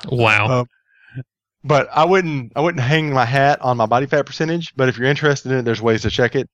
Wow. 0.09 0.47
Uh, 0.47 0.63
but 1.63 1.89
I 1.91 2.05
wouldn't 2.05 2.53
I 2.55 2.61
wouldn't 2.61 2.83
hang 2.83 3.11
my 3.11 3.25
hat 3.25 3.61
on 3.61 3.75
my 3.77 3.87
body 3.87 4.05
fat 4.05 4.25
percentage. 4.25 4.73
But 4.75 4.87
if 4.87 4.97
you're 4.97 5.09
interested 5.09 5.51
in 5.51 5.59
it, 5.59 5.61
there's 5.63 5.81
ways 5.81 6.03
to 6.03 6.09
check 6.09 6.35
it. 6.35 6.49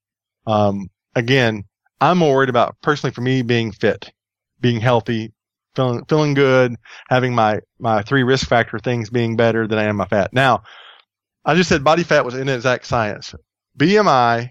Um, 0.47 0.87
again, 1.13 1.65
I'm 2.01 2.17
more 2.17 2.33
worried 2.35 2.49
about 2.49 2.75
personally 2.81 3.13
for 3.13 3.21
me 3.21 3.41
being 3.41 3.71
fit, 3.71 4.11
being 4.59 4.79
healthy, 4.81 5.31
feeling 5.75 6.03
feeling 6.05 6.33
good, 6.33 6.75
having 7.09 7.33
my 7.35 7.59
my 7.79 8.01
three 8.01 8.23
risk 8.23 8.47
factor 8.47 8.79
things 8.79 9.09
being 9.09 9.35
better 9.35 9.67
than 9.67 9.77
I 9.79 9.83
am 9.83 9.95
my 9.97 10.07
fat. 10.07 10.33
Now, 10.33 10.63
I 11.45 11.55
just 11.55 11.69
said 11.69 11.83
body 11.83 12.03
fat 12.03 12.25
was 12.25 12.35
inexact 12.35 12.85
science. 12.85 13.33
BMI 13.77 14.49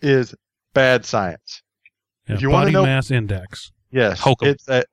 is 0.00 0.34
bad 0.74 1.04
science. 1.04 1.62
Yeah, 2.28 2.34
If 2.36 2.42
you 2.42 2.50
wanna 2.50 2.66
body 2.66 2.72
know- 2.72 2.84
mass 2.84 3.10
index. 3.10 3.72
Yes, 3.90 4.20
Hokum. 4.20 4.48
it's 4.48 4.68
a 4.68 4.84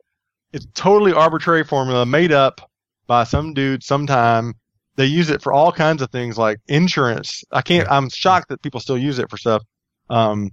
it's 0.53 0.67
totally 0.75 1.13
arbitrary 1.13 1.63
formula 1.63 2.05
made 2.05 2.31
up 2.31 2.61
by 3.07 3.23
some 3.23 3.53
dude 3.53 3.83
sometime. 3.83 4.53
They 4.95 5.07
use 5.07 5.31
it 5.31 5.41
for 5.41 5.51
all 5.51 5.71
kinds 5.71 6.03
of 6.03 6.11
things 6.11 6.37
like 6.37 6.59
insurance. 6.67 7.43
I 7.51 7.63
can't. 7.63 7.89
I'm 7.89 8.09
shocked 8.11 8.49
that 8.49 8.61
people 8.61 8.79
still 8.79 8.97
use 8.97 9.17
it 9.17 9.29
for 9.31 9.37
stuff. 9.37 9.63
Um, 10.11 10.51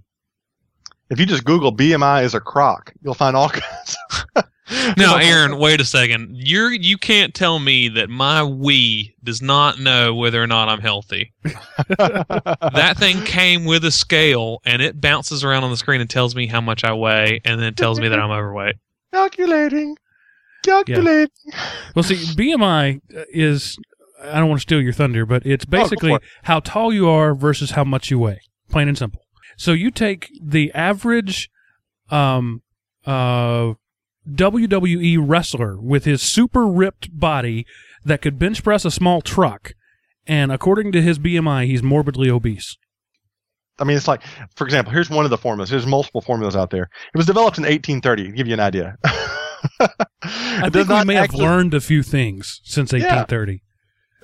if 1.11 1.21
you 1.21 1.27
just 1.27 1.45
Google 1.45 1.75
BMI 1.75 2.25
is 2.25 2.35
a 2.35 2.41
crock, 2.41 2.93
you'll 3.03 3.15
find 3.15 3.37
all 3.37 3.49
kinds. 3.51 3.97
Now, 4.97 5.17
Aaron, 5.17 5.59
wait 5.59 5.81
a 5.81 5.85
second. 5.85 6.31
You're 6.33 6.73
you 6.73 6.97
can't 6.97 7.35
tell 7.35 7.59
me 7.59 7.89
that 7.89 8.09
my 8.09 8.43
Wii 8.43 9.15
does 9.23 9.43
not 9.43 9.81
know 9.81 10.15
whether 10.15 10.41
or 10.41 10.47
not 10.47 10.69
I'm 10.69 10.81
healthy. 10.81 11.33
That 11.99 12.95
thing 12.97 13.23
came 13.25 13.65
with 13.65 13.85
a 13.85 13.91
scale 13.91 14.61
and 14.65 14.81
it 14.81 15.01
bounces 15.01 15.43
around 15.43 15.65
on 15.65 15.71
the 15.71 15.77
screen 15.77 16.01
and 16.01 16.09
tells 16.09 16.35
me 16.35 16.47
how 16.47 16.61
much 16.61 16.85
I 16.85 16.93
weigh 16.93 17.41
and 17.45 17.59
then 17.61 17.67
it 17.67 17.77
tells 17.77 17.99
me 17.99 18.09
that 18.09 18.19
I'm 18.19 18.31
overweight. 18.31 18.77
calculating, 19.13 19.97
calculating. 20.63 21.29
Well, 21.95 22.03
see, 22.03 22.15
BMI 22.15 23.01
is, 23.31 23.77
I 24.23 24.39
don't 24.39 24.49
want 24.49 24.61
to 24.61 24.63
steal 24.63 24.81
your 24.81 24.93
thunder, 24.93 25.27
but 25.27 25.45
it's 25.45 25.65
oh, 25.67 25.71
basically 25.71 26.11
for 26.11 26.17
it. 26.17 26.23
how 26.45 26.61
tall 26.61 26.93
you 26.93 27.09
are 27.09 27.35
versus 27.35 27.73
how 27.73 27.85
much 27.85 28.11
you 28.11 28.19
weigh. 28.19 28.41
Plain 28.69 28.89
and 28.89 28.97
simple. 28.97 29.23
So 29.61 29.73
you 29.73 29.91
take 29.91 30.31
the 30.43 30.73
average 30.73 31.51
um, 32.09 32.63
uh, 33.05 33.75
WWE 34.27 35.19
wrestler 35.21 35.79
with 35.79 36.07
his 36.07 36.23
super 36.23 36.67
ripped 36.67 37.11
body 37.13 37.67
that 38.03 38.23
could 38.23 38.39
bench 38.39 38.65
press 38.65 38.87
a 38.87 38.91
small 38.91 39.21
truck, 39.21 39.75
and 40.27 40.51
according 40.51 40.93
to 40.93 41.03
his 41.03 41.19
BMI, 41.19 41.67
he's 41.67 41.83
morbidly 41.83 42.31
obese. 42.31 42.79
I 43.79 43.85
mean, 43.85 43.99
it's 43.99 44.09
like, 44.09 44.23
for 44.57 44.65
example, 44.65 44.95
here's 44.95 45.11
one 45.11 45.27
of 45.27 45.31
the 45.31 45.37
formulas. 45.37 45.69
There's 45.69 45.87
multiple 45.87 46.23
formulas 46.23 46.57
out 46.57 46.71
there. 46.71 46.89
It 47.13 47.19
was 47.19 47.27
developed 47.27 47.59
in 47.59 47.65
1830. 47.65 48.31
To 48.31 48.33
give 48.33 48.47
you 48.47 48.55
an 48.55 48.61
idea. 48.61 48.97
I 50.25 50.71
think 50.71 50.89
we 50.89 51.05
may 51.05 51.17
have 51.17 51.35
learned 51.35 51.75
a 51.75 51.83
few 51.83 52.03
things 52.03 52.63
since 52.65 52.95
1830. 52.95 53.63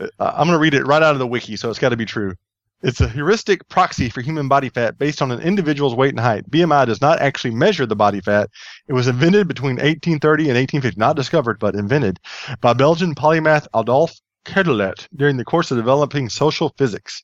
Uh, 0.00 0.06
I'm 0.18 0.46
going 0.46 0.56
to 0.56 0.58
read 0.58 0.72
it 0.72 0.86
right 0.86 1.02
out 1.02 1.12
of 1.12 1.18
the 1.18 1.26
wiki, 1.26 1.56
so 1.56 1.68
it's 1.68 1.78
got 1.78 1.90
to 1.90 1.96
be 1.98 2.06
true. 2.06 2.36
It's 2.82 3.00
a 3.00 3.08
heuristic 3.08 3.66
proxy 3.68 4.10
for 4.10 4.20
human 4.20 4.48
body 4.48 4.68
fat 4.68 4.98
based 4.98 5.22
on 5.22 5.32
an 5.32 5.40
individual's 5.40 5.94
weight 5.94 6.10
and 6.10 6.20
height. 6.20 6.48
BMI 6.50 6.86
does 6.86 7.00
not 7.00 7.20
actually 7.20 7.54
measure 7.54 7.86
the 7.86 7.96
body 7.96 8.20
fat. 8.20 8.50
It 8.86 8.92
was 8.92 9.08
invented 9.08 9.48
between 9.48 9.76
1830 9.76 10.44
and 10.44 10.56
1850, 10.56 10.98
not 10.98 11.16
discovered, 11.16 11.58
but 11.58 11.74
invented 11.74 12.20
by 12.60 12.74
Belgian 12.74 13.14
polymath 13.14 13.66
Adolphe 13.74 14.20
Quetelet 14.44 15.08
during 15.16 15.36
the 15.36 15.44
course 15.44 15.70
of 15.70 15.78
developing 15.78 16.28
social 16.28 16.72
physics. 16.76 17.22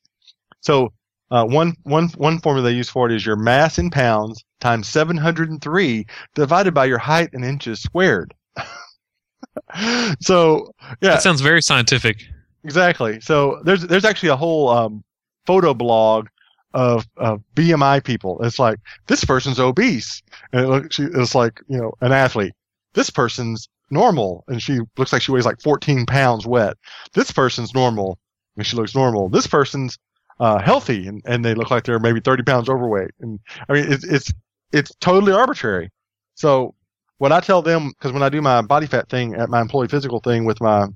So, 0.61 0.91
uh, 1.29 1.45
one, 1.45 1.73
one, 1.83 2.09
one 2.09 2.39
formula 2.39 2.69
they 2.69 2.75
use 2.75 2.89
for 2.89 3.09
it 3.09 3.15
is 3.15 3.25
your 3.25 3.35
mass 3.35 3.77
in 3.77 3.89
pounds 3.89 4.43
times 4.59 4.87
703 4.89 6.05
divided 6.35 6.73
by 6.73 6.85
your 6.85 6.97
height 6.97 7.29
in 7.33 7.43
inches 7.43 7.81
squared. 7.81 8.33
so, 10.19 10.73
yeah, 11.01 11.11
That 11.11 11.21
sounds 11.21 11.41
very 11.41 11.61
scientific. 11.61 12.23
Exactly. 12.63 13.19
So 13.19 13.61
there's 13.63 13.81
there's 13.83 14.05
actually 14.05 14.29
a 14.29 14.35
whole 14.35 14.69
um, 14.69 15.03
photo 15.45 15.73
blog 15.73 16.27
of, 16.73 17.07
of 17.17 17.41
BMI 17.55 18.03
people. 18.03 18.41
It's 18.43 18.59
like 18.59 18.79
this 19.07 19.23
person's 19.23 19.59
obese, 19.59 20.21
and 20.51 20.65
it 20.65 20.67
looks 20.67 20.99
it's 20.99 21.35
like 21.35 21.61
you 21.67 21.77
know 21.77 21.93
an 22.01 22.11
athlete. 22.11 22.53
This 22.93 23.09
person's 23.09 23.69
normal, 23.89 24.43
and 24.47 24.61
she 24.61 24.79
looks 24.97 25.13
like 25.13 25.21
she 25.21 25.31
weighs 25.31 25.45
like 25.45 25.61
14 25.61 26.05
pounds 26.05 26.45
wet. 26.45 26.77
This 27.13 27.31
person's 27.31 27.73
normal, 27.73 28.17
and 28.57 28.65
she 28.65 28.75
looks 28.75 28.95
normal. 28.95 29.29
This 29.29 29.47
person's 29.47 29.97
uh, 30.39 30.59
healthy, 30.59 31.07
and, 31.07 31.21
and 31.25 31.45
they 31.45 31.53
look 31.53 31.71
like 31.71 31.83
they're 31.83 31.99
maybe 31.99 32.19
30 32.19 32.43
pounds 32.43 32.69
overweight. 32.69 33.11
And 33.21 33.39
I 33.69 33.73
mean 33.73 33.91
it's 33.91 34.03
it's 34.03 34.33
it's 34.71 34.95
totally 34.99 35.33
arbitrary. 35.33 35.89
So 36.35 36.73
what 37.19 37.31
I 37.31 37.39
tell 37.39 37.61
them, 37.61 37.89
because 37.89 38.11
when 38.11 38.23
I 38.23 38.29
do 38.29 38.41
my 38.41 38.61
body 38.61 38.87
fat 38.87 39.09
thing 39.09 39.35
at 39.35 39.49
my 39.49 39.61
employee 39.61 39.87
physical 39.87 40.19
thing 40.19 40.45
with 40.45 40.59
my 40.59 40.87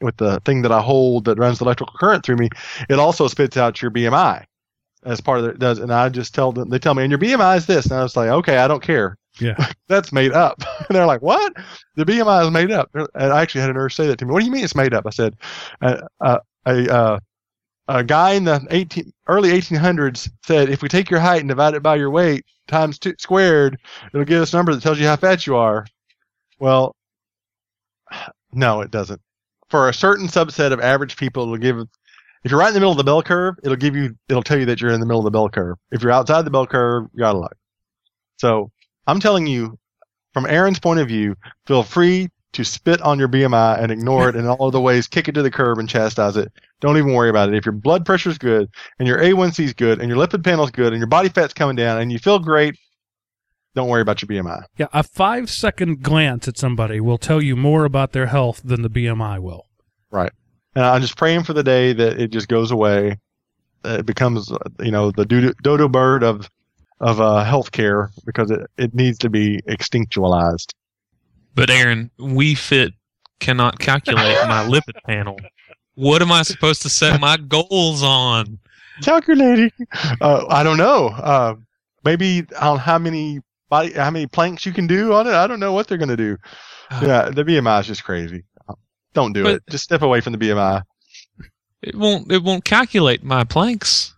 with 0.00 0.16
the 0.16 0.40
thing 0.40 0.62
that 0.62 0.72
I 0.72 0.80
hold 0.80 1.24
that 1.24 1.38
runs 1.38 1.58
the 1.58 1.64
electrical 1.64 1.96
current 1.98 2.24
through 2.24 2.36
me, 2.36 2.48
it 2.88 2.98
also 2.98 3.28
spits 3.28 3.56
out 3.56 3.82
your 3.82 3.90
BMI 3.90 4.44
as 5.04 5.20
part 5.20 5.38
of 5.38 5.46
it 5.46 5.58
does. 5.58 5.78
And 5.78 5.92
I 5.92 6.08
just 6.08 6.34
tell 6.34 6.52
them, 6.52 6.68
they 6.68 6.78
tell 6.78 6.94
me, 6.94 7.04
and 7.04 7.10
your 7.10 7.18
BMI 7.18 7.56
is 7.56 7.66
this. 7.66 7.86
And 7.86 7.94
I 7.94 8.02
was 8.02 8.16
like, 8.16 8.28
okay, 8.28 8.58
I 8.58 8.68
don't 8.68 8.82
care. 8.82 9.16
Yeah. 9.40 9.54
That's 9.88 10.12
made 10.12 10.32
up. 10.32 10.62
and 10.88 10.96
they're 10.96 11.06
like, 11.06 11.22
what? 11.22 11.54
The 11.94 12.04
BMI 12.04 12.44
is 12.44 12.50
made 12.50 12.70
up. 12.70 12.90
And 12.94 13.08
I 13.14 13.40
actually 13.40 13.62
had 13.62 13.70
a 13.70 13.74
nurse 13.74 13.94
say 13.94 14.06
that 14.08 14.18
to 14.18 14.26
me. 14.26 14.32
What 14.32 14.40
do 14.40 14.46
you 14.46 14.52
mean 14.52 14.64
it's 14.64 14.74
made 14.74 14.94
up? 14.94 15.06
I 15.06 15.10
said, 15.10 15.36
uh, 15.80 16.02
uh, 16.20 16.38
a, 16.66 16.94
uh, 16.94 17.18
a 17.88 18.02
guy 18.02 18.32
in 18.32 18.44
the 18.44 18.66
18, 18.70 19.12
early 19.28 19.50
1800s 19.50 20.28
said, 20.44 20.68
if 20.68 20.82
we 20.82 20.88
take 20.88 21.08
your 21.08 21.20
height 21.20 21.40
and 21.40 21.48
divide 21.48 21.74
it 21.74 21.82
by 21.82 21.94
your 21.94 22.10
weight 22.10 22.44
times 22.66 22.98
two 22.98 23.14
squared, 23.18 23.78
it'll 24.12 24.24
give 24.24 24.42
us 24.42 24.52
a 24.52 24.56
number 24.56 24.74
that 24.74 24.82
tells 24.82 24.98
you 24.98 25.06
how 25.06 25.14
fat 25.14 25.46
you 25.46 25.54
are. 25.56 25.86
Well, 26.58 26.96
no, 28.52 28.80
it 28.80 28.90
doesn't 28.90 29.20
for 29.68 29.88
a 29.88 29.94
certain 29.94 30.28
subset 30.28 30.72
of 30.72 30.80
average 30.80 31.16
people, 31.16 31.42
it'll 31.44 31.56
give. 31.56 31.78
If 32.44 32.50
you're 32.50 32.60
right 32.60 32.68
in 32.68 32.74
the 32.74 32.80
middle 32.80 32.92
of 32.92 32.98
the 32.98 33.04
bell 33.04 33.22
curve, 33.22 33.56
it'll 33.62 33.76
give 33.76 33.96
you. 33.96 34.16
It'll 34.28 34.42
tell 34.42 34.58
you 34.58 34.66
that 34.66 34.80
you're 34.80 34.92
in 34.92 35.00
the 35.00 35.06
middle 35.06 35.20
of 35.20 35.24
the 35.24 35.30
bell 35.30 35.48
curve. 35.48 35.76
If 35.90 36.02
you're 36.02 36.12
outside 36.12 36.42
the 36.42 36.50
bell 36.50 36.66
curve, 36.66 37.08
you're 37.12 37.26
out 37.26 37.34
of 37.34 37.42
luck. 37.42 37.56
So 38.38 38.70
I'm 39.06 39.20
telling 39.20 39.46
you, 39.46 39.78
from 40.32 40.46
Aaron's 40.46 40.78
point 40.78 41.00
of 41.00 41.08
view, 41.08 41.36
feel 41.66 41.82
free 41.82 42.28
to 42.52 42.64
spit 42.64 43.02
on 43.02 43.18
your 43.18 43.28
BMI 43.28 43.82
and 43.82 43.92
ignore 43.92 44.28
it 44.28 44.36
in 44.36 44.46
all 44.46 44.68
other 44.68 44.80
ways. 44.80 45.06
Kick 45.06 45.28
it 45.28 45.32
to 45.32 45.42
the 45.42 45.50
curb 45.50 45.78
and 45.78 45.88
chastise 45.88 46.36
it. 46.36 46.50
Don't 46.80 46.96
even 46.96 47.12
worry 47.12 47.28
about 47.28 47.48
it. 47.48 47.54
If 47.54 47.66
your 47.66 47.72
blood 47.72 48.06
pressure 48.06 48.30
is 48.30 48.38
good 48.38 48.68
and 48.98 49.06
your 49.06 49.18
A1C 49.18 49.64
is 49.64 49.74
good 49.74 50.00
and 50.00 50.08
your 50.08 50.18
lipid 50.18 50.42
panel 50.42 50.64
is 50.64 50.70
good 50.70 50.92
and 50.92 50.98
your 50.98 51.06
body 51.06 51.28
fat's 51.28 51.52
coming 51.52 51.76
down 51.76 52.00
and 52.00 52.10
you 52.10 52.18
feel 52.18 52.38
great, 52.38 52.78
don't 53.76 53.88
worry 53.88 54.00
about 54.00 54.22
your 54.22 54.28
BMI. 54.28 54.64
Yeah, 54.78 54.86
a 54.92 55.02
five 55.02 55.50
second 55.50 56.02
glance 56.02 56.48
at 56.48 56.56
somebody 56.56 56.98
will 56.98 57.18
tell 57.18 57.42
you 57.42 57.54
more 57.54 57.84
about 57.84 58.12
their 58.12 58.26
health 58.26 58.62
than 58.64 58.80
the 58.82 58.88
BMI 58.90 59.38
will. 59.38 59.66
Right. 60.10 60.32
And 60.74 60.84
I'm 60.84 61.02
just 61.02 61.16
praying 61.16 61.44
for 61.44 61.52
the 61.52 61.62
day 61.62 61.92
that 61.92 62.18
it 62.18 62.32
just 62.32 62.48
goes 62.48 62.70
away. 62.70 63.18
It 63.84 64.06
becomes, 64.06 64.50
uh, 64.50 64.56
you 64.80 64.90
know, 64.90 65.10
the 65.10 65.26
dodo, 65.26 65.52
dodo 65.62 65.88
bird 65.88 66.24
of 66.24 66.50
of 67.00 67.20
uh, 67.20 67.44
healthcare 67.46 68.08
because 68.24 68.50
it, 68.50 68.60
it 68.78 68.94
needs 68.94 69.18
to 69.18 69.28
be 69.28 69.60
extinctualized. 69.68 70.72
But 71.54 71.68
Aaron, 71.68 72.10
Wii 72.18 72.56
Fit 72.56 72.94
cannot 73.40 73.78
calculate 73.78 74.36
my 74.48 74.64
lipid 74.68 75.02
panel. 75.04 75.38
What 75.94 76.22
am 76.22 76.32
I 76.32 76.42
supposed 76.42 76.80
to 76.82 76.88
set 76.88 77.20
my 77.20 77.36
goals 77.36 78.02
on? 78.02 78.58
Calculating. 79.02 79.70
Uh, 80.22 80.46
I 80.48 80.62
don't 80.62 80.78
know. 80.78 81.08
Uh, 81.08 81.56
maybe 82.04 82.46
on 82.58 82.78
how 82.78 82.98
many 82.98 83.40
body, 83.68 83.92
how 83.92 84.10
many 84.10 84.26
planks 84.26 84.66
you 84.66 84.72
can 84.72 84.86
do 84.86 85.12
on 85.12 85.26
it. 85.26 85.32
I 85.32 85.46
don't 85.46 85.60
know 85.60 85.72
what 85.72 85.88
they're 85.88 85.98
going 85.98 86.08
to 86.08 86.16
do. 86.16 86.36
Yeah, 87.02 87.30
the 87.30 87.44
BMI 87.44 87.80
is 87.80 87.86
just 87.86 88.04
crazy. 88.04 88.44
Don't 89.12 89.32
do 89.32 89.46
it. 89.46 89.62
Just 89.70 89.84
step 89.84 90.02
away 90.02 90.20
from 90.20 90.32
the 90.34 90.38
BMI. 90.38 90.82
It 91.82 91.94
won't. 91.94 92.30
It 92.30 92.42
won't 92.42 92.64
calculate 92.64 93.22
my 93.22 93.44
planks. 93.44 94.14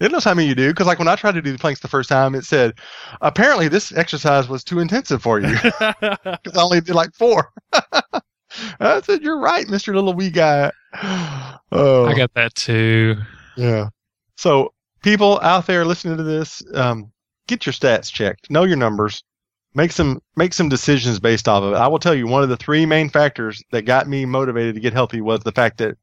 It 0.00 0.12
knows 0.12 0.24
how 0.24 0.34
many 0.34 0.48
you 0.48 0.54
do 0.54 0.68
because, 0.68 0.86
like, 0.86 0.98
when 0.98 1.08
I 1.08 1.16
tried 1.16 1.34
to 1.34 1.42
do 1.42 1.52
the 1.52 1.58
planks 1.58 1.80
the 1.80 1.88
first 1.88 2.08
time, 2.08 2.34
it 2.34 2.44
said, 2.44 2.74
apparently 3.20 3.68
this 3.68 3.92
exercise 3.92 4.48
was 4.48 4.64
too 4.64 4.78
intensive 4.78 5.22
for 5.22 5.40
you. 5.40 5.48
because 5.62 6.56
I 6.56 6.62
only 6.62 6.80
did 6.80 6.94
like 6.94 7.12
four. 7.14 7.52
I 8.80 9.00
said, 9.00 9.22
"You're 9.22 9.40
right, 9.40 9.68
Mister 9.68 9.94
Little 9.94 10.14
Wee 10.14 10.30
Guy." 10.30 10.70
Oh, 11.76 12.06
I 12.06 12.14
got 12.14 12.32
that 12.34 12.54
too. 12.54 13.16
yeah. 13.56 13.88
So, 14.36 14.72
people 15.02 15.40
out 15.40 15.66
there 15.66 15.84
listening 15.84 16.18
to 16.18 16.22
this, 16.22 16.62
um, 16.72 17.10
get 17.46 17.66
your 17.66 17.72
stats 17.72 18.12
checked. 18.12 18.50
Know 18.50 18.64
your 18.64 18.76
numbers. 18.76 19.22
Make 19.74 19.92
some 19.92 20.22
make 20.36 20.54
some 20.54 20.68
decisions 20.68 21.18
based 21.18 21.48
off 21.48 21.62
of 21.64 21.72
it. 21.72 21.76
I 21.76 21.88
will 21.88 21.98
tell 21.98 22.14
you, 22.14 22.26
one 22.26 22.42
of 22.42 22.48
the 22.48 22.56
three 22.56 22.86
main 22.86 23.08
factors 23.08 23.62
that 23.72 23.82
got 23.82 24.08
me 24.08 24.24
motivated 24.24 24.76
to 24.76 24.80
get 24.80 24.92
healthy 24.92 25.20
was 25.20 25.40
the 25.40 25.52
fact 25.52 25.78
that 25.78 25.96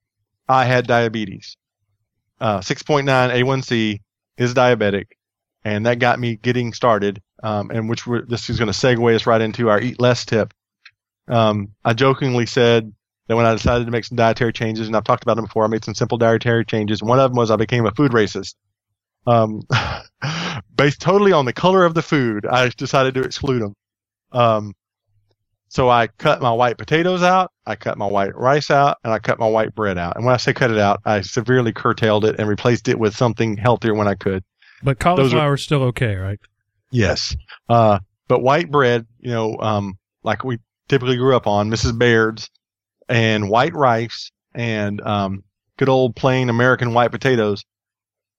I 0.50 0.66
had 0.66 0.88
diabetes. 0.88 1.56
Uh, 2.39 2.60
6.9 2.60 3.06
A1C 3.06 4.00
is 4.38 4.54
diabetic, 4.54 5.06
and 5.64 5.86
that 5.86 6.00
got 6.00 6.20
me 6.20 6.36
getting 6.36 6.74
started. 6.74 7.22
Um, 7.44 7.72
and 7.72 7.89
which 7.89 8.04
this 8.28 8.52
is 8.52 8.60
going 8.60 8.72
to 8.72 8.78
segue 8.78 9.16
us 9.16 9.26
right 9.26 9.42
into 9.42 9.70
our 9.70 9.82
eat 9.82 10.00
less 10.00 10.26
tip. 10.26 10.54
Um, 11.28 11.70
I 11.84 11.94
jokingly 11.94 12.46
said 12.46 12.94
that 13.28 13.36
when 13.36 13.46
I 13.46 13.54
decided 13.54 13.86
to 13.86 13.92
make 13.92 14.06
some 14.06 14.18
dietary 14.18 14.54
changes, 14.54 14.88
and 14.88 14.96
I've 14.96 15.06
talked 15.06 15.24
about 15.24 15.38
them 15.38 15.46
before, 15.46 15.64
I 15.64 15.68
made 15.68 15.86
some 15.86 15.96
simple 15.96 16.18
dietary 16.18 16.66
changes. 16.66 17.02
One 17.02 17.20
of 17.20 17.32
them 17.32 17.38
was 17.38 17.50
I 17.50 17.56
became 17.56 17.86
a 17.86 17.92
food 17.92 18.12
racist. 18.12 18.56
Um, 19.26 19.62
based 20.82 21.00
totally 21.00 21.32
on 21.32 21.46
the 21.46 21.54
color 21.54 21.86
of 21.86 21.94
the 21.94 22.02
food, 22.02 22.46
I 22.46 22.70
decided 22.70 23.14
to 23.14 23.22
exclude 23.22 23.62
them. 23.62 23.76
Um, 24.32 24.74
So 25.68 25.90
I 25.90 26.08
cut 26.08 26.42
my 26.42 26.52
white 26.52 26.78
potatoes 26.78 27.22
out, 27.24 27.52
I 27.66 27.76
cut 27.76 27.98
my 27.98 28.08
white 28.08 28.36
rice 28.36 28.72
out, 28.72 28.98
and 29.04 29.14
I 29.14 29.20
cut 29.20 29.40
my 29.40 29.48
white 29.48 29.76
bread 29.76 29.98
out. 29.98 30.16
And 30.16 30.26
when 30.26 30.34
I 30.34 30.38
say 30.38 30.54
cut 30.54 30.72
it 30.72 30.80
out, 30.80 31.00
I 31.06 31.22
severely 31.22 31.72
curtailed 31.72 32.26
it 32.26 32.40
and 32.40 32.50
replaced 32.50 32.88
it 32.88 32.98
with 33.00 33.16
something 33.16 33.58
healthier 33.58 33.94
when 33.94 34.08
I 34.08 34.16
could. 34.16 34.44
But 34.84 35.00
cauliflower 35.00 35.54
is 35.54 35.64
still 35.64 35.84
okay, 35.84 36.16
right? 36.16 36.40
Yes. 36.90 37.36
Uh, 37.70 38.00
but 38.28 38.42
white 38.42 38.72
bread, 38.72 39.06
you 39.20 39.32
know, 39.32 39.58
um, 39.60 40.00
like 40.24 40.44
we 40.44 40.58
typically 40.90 41.16
grew 41.16 41.36
up 41.36 41.46
on, 41.46 41.70
Mrs. 41.70 41.98
Baird's, 41.98 42.50
and 43.08 43.50
white 43.50 43.76
rice, 43.76 44.32
and 44.56 45.00
um, 45.02 45.44
good 45.78 45.90
old 45.90 46.16
plain 46.16 46.50
American 46.50 46.94
white 46.94 47.12
potatoes. 47.12 47.64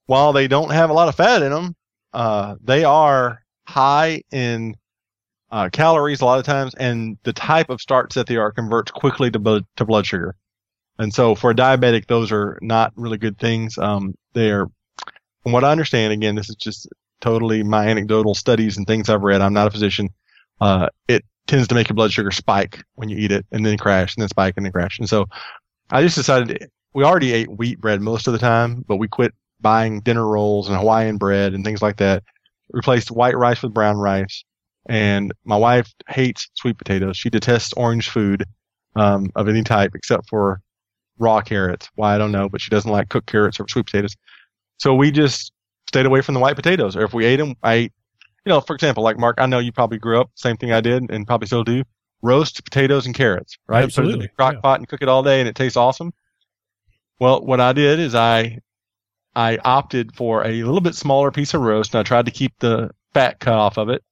While 0.07 0.33
they 0.33 0.49
don't 0.49 0.73
have 0.73 0.91
a 0.91 0.93
lot 0.93 1.09
of 1.09 1.15
fat 1.15 1.43
in 1.43 1.53
them, 1.53 1.77
uh, 2.13 2.57
they 2.63 2.85
are 2.85 3.43
high 3.67 4.23
in 4.31 4.77
uh, 5.51 5.69
calories 5.71 6.21
a 6.21 6.25
lot 6.25 6.39
of 6.39 6.45
times, 6.45 6.75
and 6.75 7.19
the 7.25 7.33
type 7.33 7.71
of 7.71 7.81
starch 7.81 8.15
that 8.15 8.27
they 8.27 8.37
are 8.37 8.53
converts 8.53 8.91
quickly 8.91 9.31
to 9.31 9.39
blood, 9.39 9.65
to 9.77 9.85
blood 9.85 10.07
sugar. 10.07 10.35
And 10.99 11.13
so 11.13 11.35
for 11.35 11.51
a 11.51 11.55
diabetic, 11.55 12.07
those 12.07 12.33
are 12.33 12.59
not 12.63 12.93
really 12.97 13.19
good 13.19 13.39
things. 13.39 13.77
Um, 13.79 14.15
they 14.35 14.51
are, 14.51 14.67
from 15.43 15.53
what 15.53 15.65
I 15.65 15.73
understand, 15.73 16.13
again, 16.13 16.35
this 16.35 16.49
is 16.49 16.57
just 16.57 16.89
totally 17.21 17.63
my 17.63 17.87
anecdotal 17.87 18.35
studies 18.35 18.77
and 18.77 18.87
things 18.87 19.09
I've 19.09 19.23
read. 19.23 19.41
I'm 19.41 19.55
not 19.55 19.67
a 19.67 19.71
physician. 19.71 20.09
Uh, 20.61 20.89
it 21.09 21.25
tends 21.47 21.69
to 21.69 21.75
make 21.75 21.89
your 21.89 21.95
blood 21.95 22.13
sugar 22.13 22.31
spike 22.31 22.83
when 22.95 23.09
you 23.09 23.17
eat 23.17 23.33
it 23.33 23.47
and 23.53 23.65
then 23.65 23.77
crash 23.79 24.15
and 24.15 24.23
then 24.23 24.29
spike 24.29 24.55
and 24.57 24.65
then 24.65 24.73
crash. 24.73 24.99
And 24.99 25.09
so 25.09 25.27
I 25.91 26.03
just 26.03 26.17
decided 26.17 26.71
we 26.95 27.05
already 27.05 27.33
ate 27.33 27.51
wheat 27.51 27.81
bread 27.81 28.01
most 28.01 28.27
of 28.27 28.33
the 28.33 28.39
time, 28.39 28.85
but 28.87 28.97
we 28.97 29.09
quit 29.09 29.35
buying 29.63 30.01
dinner 30.01 30.27
rolls 30.27 30.69
and 30.69 30.77
Hawaiian 30.77 31.17
bread 31.17 31.55
and 31.55 31.65
things 31.65 31.83
like 31.83 31.97
that. 31.99 32.23
Replaced 32.71 33.11
white 33.11 33.37
rice 33.37 33.63
with 33.63 33.75
brown 33.75 33.97
rice 33.97 34.45
and 34.89 35.33
my 35.45 35.57
wife 35.57 35.93
hates 36.09 36.49
sweet 36.55 36.79
potatoes. 36.79 37.17
She 37.17 37.31
detests 37.31 37.73
orange 37.77 38.09
food 38.09 38.45
um, 38.97 39.31
of 39.35 39.49
any 39.49 39.63
type 39.63 39.93
except 39.95 40.29
for 40.29 40.61
raw 41.19 41.41
carrots. 41.41 41.89
Why 41.95 42.15
I 42.15 42.19
don't 42.19 42.33
know, 42.33 42.49
but 42.49 42.61
she 42.61 42.71
doesn't 42.71 42.91
like 42.91 43.09
cooked 43.09 43.29
carrots 43.29 43.61
or 43.61 43.69
sweet 43.69 43.87
potatoes. 43.87 44.17
So 44.79 44.95
we 44.95 45.11
just 45.11 45.53
stayed 45.87 46.07
away 46.07 46.23
from 46.23 46.35
the 46.35 46.41
white 46.41 46.57
potatoes. 46.57 46.97
Or 46.97 47.03
if 47.03 47.15
we 47.15 47.25
ate 47.25 47.37
them, 47.37 47.55
I 47.63 47.75
ate, 47.75 47.93
you 48.45 48.51
know, 48.51 48.61
for 48.61 48.75
example, 48.75 49.05
like 49.05 49.19
Mark, 49.19 49.37
I 49.39 49.47
know 49.47 49.61
you 49.61 49.73
probably 49.73 49.99
grew 49.99 50.21
up 50.21 50.31
same 50.35 50.57
thing 50.57 50.73
I 50.73 50.81
did 50.81 51.11
and 51.11 51.27
probably 51.27 51.47
still 51.47 51.65
do. 51.65 51.85
Roast 52.23 52.65
potatoes 52.65 53.07
and 53.07 53.15
carrots, 53.15 53.59
right? 53.67 53.83
Absolutely. 53.83 54.13
Put 54.13 54.21
it 54.21 54.23
in 54.23 54.29
the 54.31 54.37
crock 54.37 54.55
yeah. 54.55 54.61
pot 54.61 54.79
and 54.79 54.89
cook 54.89 55.03
it 55.03 55.09
all 55.09 55.25
day, 55.25 55.41
and 55.41 55.49
it 55.49 55.57
tastes 55.57 55.77
awesome. 55.77 56.13
Well, 57.19 57.45
what 57.45 57.61
I 57.61 57.73
did 57.73 57.99
is 57.99 58.15
I 58.15 58.59
I 59.35 59.59
opted 59.65 60.15
for 60.15 60.47
a 60.47 60.63
little 60.63 60.81
bit 60.81 60.95
smaller 60.95 61.31
piece 61.31 61.55
of 61.55 61.63
roast, 61.63 61.95
and 61.95 62.01
I 62.01 62.03
tried 62.03 62.27
to 62.27 62.33
keep 62.33 62.53
the 62.59 62.91
fat 63.15 63.41
cut 63.41 63.55
off 63.55 63.79
of 63.79 63.89
it 63.89 64.03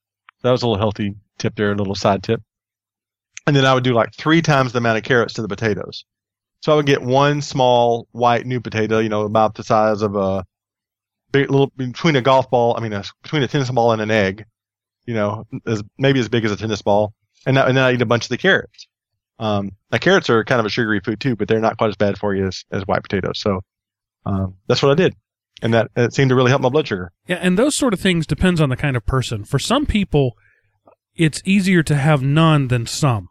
that 0.42 0.50
was 0.50 0.62
a 0.62 0.66
little 0.66 0.80
healthy 0.80 1.16
tip 1.38 1.54
there, 1.56 1.72
a 1.72 1.76
little 1.76 1.94
side 1.94 2.22
tip. 2.22 2.42
And 3.46 3.56
then 3.56 3.64
I 3.64 3.74
would 3.74 3.84
do 3.84 3.94
like 3.94 4.14
three 4.14 4.42
times 4.42 4.72
the 4.72 4.78
amount 4.78 4.98
of 4.98 5.04
carrots 5.04 5.34
to 5.34 5.42
the 5.42 5.48
potatoes. 5.48 6.04
So 6.60 6.72
I 6.72 6.76
would 6.76 6.86
get 6.86 7.02
one 7.02 7.40
small 7.42 8.06
white 8.12 8.46
new 8.46 8.60
potato, 8.60 8.98
you 8.98 9.08
know, 9.08 9.22
about 9.22 9.54
the 9.54 9.64
size 9.64 10.02
of 10.02 10.14
a 10.14 10.44
big 11.32 11.50
little 11.50 11.72
between 11.76 12.16
a 12.16 12.20
golf 12.20 12.50
ball. 12.50 12.76
I 12.76 12.80
mean, 12.80 12.92
a, 12.92 13.02
between 13.22 13.42
a 13.42 13.48
tennis 13.48 13.70
ball 13.70 13.92
and 13.92 14.02
an 14.02 14.10
egg, 14.10 14.44
you 15.06 15.14
know, 15.14 15.46
as 15.66 15.82
maybe 15.98 16.20
as 16.20 16.28
big 16.28 16.44
as 16.44 16.52
a 16.52 16.56
tennis 16.56 16.82
ball. 16.82 17.14
And, 17.46 17.56
that, 17.56 17.68
and 17.68 17.76
then 17.76 17.84
I 17.84 17.92
eat 17.92 18.02
a 18.02 18.06
bunch 18.06 18.24
of 18.24 18.28
the 18.28 18.38
carrots. 18.38 18.86
Um, 19.38 19.72
now 19.90 19.96
carrots 19.96 20.28
are 20.28 20.44
kind 20.44 20.60
of 20.60 20.66
a 20.66 20.70
sugary 20.70 21.00
food 21.00 21.18
too, 21.18 21.34
but 21.34 21.48
they're 21.48 21.60
not 21.60 21.78
quite 21.78 21.88
as 21.88 21.96
bad 21.96 22.18
for 22.18 22.34
you 22.34 22.46
as, 22.46 22.64
as 22.70 22.86
white 22.86 23.02
potatoes. 23.02 23.40
So, 23.40 23.62
um, 24.26 24.56
that's 24.66 24.82
what 24.82 24.92
I 24.92 24.94
did. 24.94 25.14
And 25.62 25.74
that, 25.74 25.90
it 25.94 26.14
seemed 26.14 26.30
to 26.30 26.34
really 26.34 26.50
help 26.50 26.62
my 26.62 26.70
blood 26.70 26.88
sugar. 26.88 27.12
Yeah, 27.26 27.36
and 27.36 27.58
those 27.58 27.76
sort 27.76 27.92
of 27.92 28.00
things 28.00 28.26
depends 28.26 28.60
on 28.60 28.70
the 28.70 28.76
kind 28.76 28.96
of 28.96 29.04
person. 29.04 29.44
For 29.44 29.58
some 29.58 29.84
people, 29.84 30.36
it's 31.14 31.42
easier 31.44 31.82
to 31.82 31.96
have 31.96 32.22
none 32.22 32.68
than 32.68 32.86
some. 32.86 33.28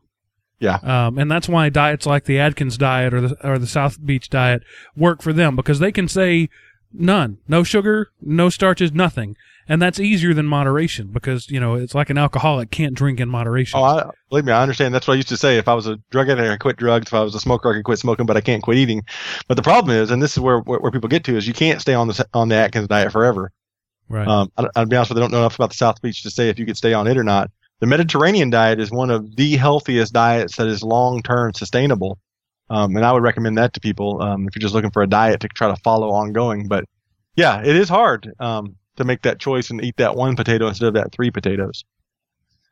Yeah. 0.59 0.75
Um, 0.83 1.17
and 1.17 1.31
that's 1.31 1.47
why 1.47 1.69
diets 1.69 2.05
like 2.05 2.25
the 2.25 2.39
Atkins 2.39 2.77
diet 2.77 3.13
or 3.13 3.21
the 3.21 3.47
or 3.47 3.57
the 3.57 3.67
South 3.67 4.05
Beach 4.05 4.29
diet 4.29 4.61
work 4.95 5.21
for 5.21 5.31
them 5.31 5.55
because 5.55 5.79
they 5.79 5.91
can 5.91 6.07
say 6.07 6.49
none, 6.93 7.37
no 7.47 7.63
sugar, 7.63 8.11
no 8.21 8.49
starches, 8.49 8.91
nothing, 8.91 9.35
and 9.67 9.81
that's 9.81 9.99
easier 9.99 10.33
than 10.33 10.47
moderation 10.47 11.07
because 11.07 11.49
you 11.49 11.59
know 11.59 11.75
it's 11.75 11.93
like 11.93 12.09
an 12.09 12.17
alcoholic 12.17 12.71
can't 12.71 12.95
drink 12.95 13.19
in 13.19 13.29
moderation. 13.29 13.79
Oh, 13.79 13.83
I, 13.83 14.09
believe 14.29 14.45
me, 14.45 14.51
I 14.51 14.61
understand. 14.61 14.93
That's 14.93 15.07
what 15.07 15.13
I 15.13 15.17
used 15.17 15.29
to 15.29 15.37
say. 15.37 15.57
If 15.57 15.67
I 15.67 15.75
was 15.75 15.87
a 15.87 15.97
drug 16.09 16.29
addict, 16.29 16.47
I 16.47 16.53
could 16.53 16.59
quit 16.61 16.77
drugs. 16.77 17.07
If 17.07 17.13
I 17.13 17.21
was 17.21 17.35
a 17.35 17.39
smoker, 17.39 17.69
I 17.69 17.75
could 17.75 17.85
quit 17.85 17.99
smoking, 17.99 18.25
but 18.25 18.35
I 18.35 18.41
can't 18.41 18.63
quit 18.63 18.77
eating. 18.77 19.03
But 19.47 19.55
the 19.55 19.63
problem 19.63 19.95
is, 19.95 20.11
and 20.11 20.21
this 20.21 20.33
is 20.33 20.39
where 20.39 20.59
where, 20.59 20.79
where 20.79 20.91
people 20.91 21.09
get 21.09 21.23
to, 21.25 21.37
is 21.37 21.47
you 21.47 21.53
can't 21.53 21.81
stay 21.81 21.93
on 21.93 22.07
the 22.07 22.27
on 22.33 22.49
the 22.49 22.55
Atkins 22.55 22.87
diet 22.87 23.11
forever. 23.11 23.51
right. 24.09 24.27
Um, 24.27 24.51
I, 24.57 24.67
I'll 24.75 24.85
be 24.85 24.95
honest 24.95 25.11
with 25.11 25.17
you, 25.17 25.23
I 25.23 25.25
don't 25.25 25.31
know 25.31 25.39
enough 25.39 25.55
about 25.55 25.69
the 25.69 25.77
South 25.77 26.01
Beach 26.01 26.23
to 26.23 26.31
say 26.31 26.49
if 26.49 26.57
you 26.57 26.65
could 26.65 26.77
stay 26.77 26.93
on 26.93 27.07
it 27.07 27.17
or 27.17 27.23
not. 27.23 27.51
The 27.79 27.87
Mediterranean 27.87 28.49
diet 28.49 28.79
is 28.79 28.91
one 28.91 29.09
of 29.09 29.37
the 29.37 29.55
healthiest 29.55 30.11
diets 30.11 30.57
that 30.57 30.67
is 30.67 30.83
long 30.83 31.21
term 31.21 31.53
sustainable. 31.53 32.19
Um, 32.69 32.95
and 32.95 33.05
I 33.05 33.11
would 33.11 33.23
recommend 33.23 33.57
that 33.57 33.73
to 33.73 33.79
people 33.79 34.21
um, 34.21 34.47
if 34.47 34.55
you're 34.55 34.61
just 34.61 34.73
looking 34.73 34.91
for 34.91 35.01
a 35.01 35.07
diet 35.07 35.39
to 35.41 35.47
try 35.47 35.67
to 35.69 35.75
follow 35.81 36.09
ongoing. 36.11 36.67
But 36.67 36.85
yeah, 37.35 37.61
it 37.61 37.75
is 37.75 37.89
hard 37.89 38.31
um, 38.39 38.75
to 38.97 39.03
make 39.03 39.21
that 39.23 39.39
choice 39.39 39.69
and 39.69 39.83
eat 39.83 39.97
that 39.97 40.15
one 40.15 40.35
potato 40.35 40.67
instead 40.67 40.87
of 40.87 40.93
that 40.95 41.11
three 41.11 41.31
potatoes. 41.31 41.83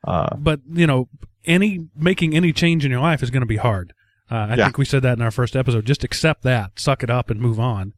Uh, 0.06 0.36
but 0.36 0.60
you 0.72 0.86
know, 0.86 1.08
any 1.44 1.88
making 1.96 2.34
any 2.36 2.52
change 2.52 2.84
in 2.84 2.90
your 2.90 3.00
life 3.00 3.22
is 3.22 3.30
going 3.30 3.40
to 3.42 3.46
be 3.46 3.56
hard. 3.56 3.92
Uh, 4.30 4.34
I 4.50 4.54
Yeah. 4.54 4.64
think 4.64 4.78
we 4.78 4.84
said 4.84 5.02
that 5.02 5.16
in 5.18 5.22
our 5.22 5.30
first 5.30 5.56
episode. 5.56 5.86
Just 5.86 6.04
accept 6.04 6.42
that, 6.42 6.78
suck 6.78 7.02
it 7.02 7.10
up, 7.10 7.30
and 7.30 7.40
move 7.40 7.58
on. 7.58 7.94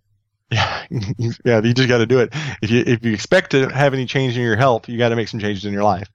Yeah, 0.51 0.85
yeah, 1.45 1.61
you 1.63 1.75
just 1.75 1.89
got 1.89 1.99
to 1.99 2.07
do 2.07 2.21
it. 2.21 2.31
If 2.63 2.71
you 2.71 2.83
if 2.87 3.05
you 3.05 3.13
expect 3.13 3.51
to 3.51 3.69
have 3.69 3.93
any 3.95 4.07
change 4.07 4.37
in 4.37 4.43
your 4.43 4.57
health, 4.57 4.89
you 4.89 4.97
got 4.99 5.11
to 5.11 5.17
make 5.17 5.29
some 5.29 5.39
changes 5.41 5.65
in 5.65 5.73
your 5.73 5.85
life. 5.85 6.09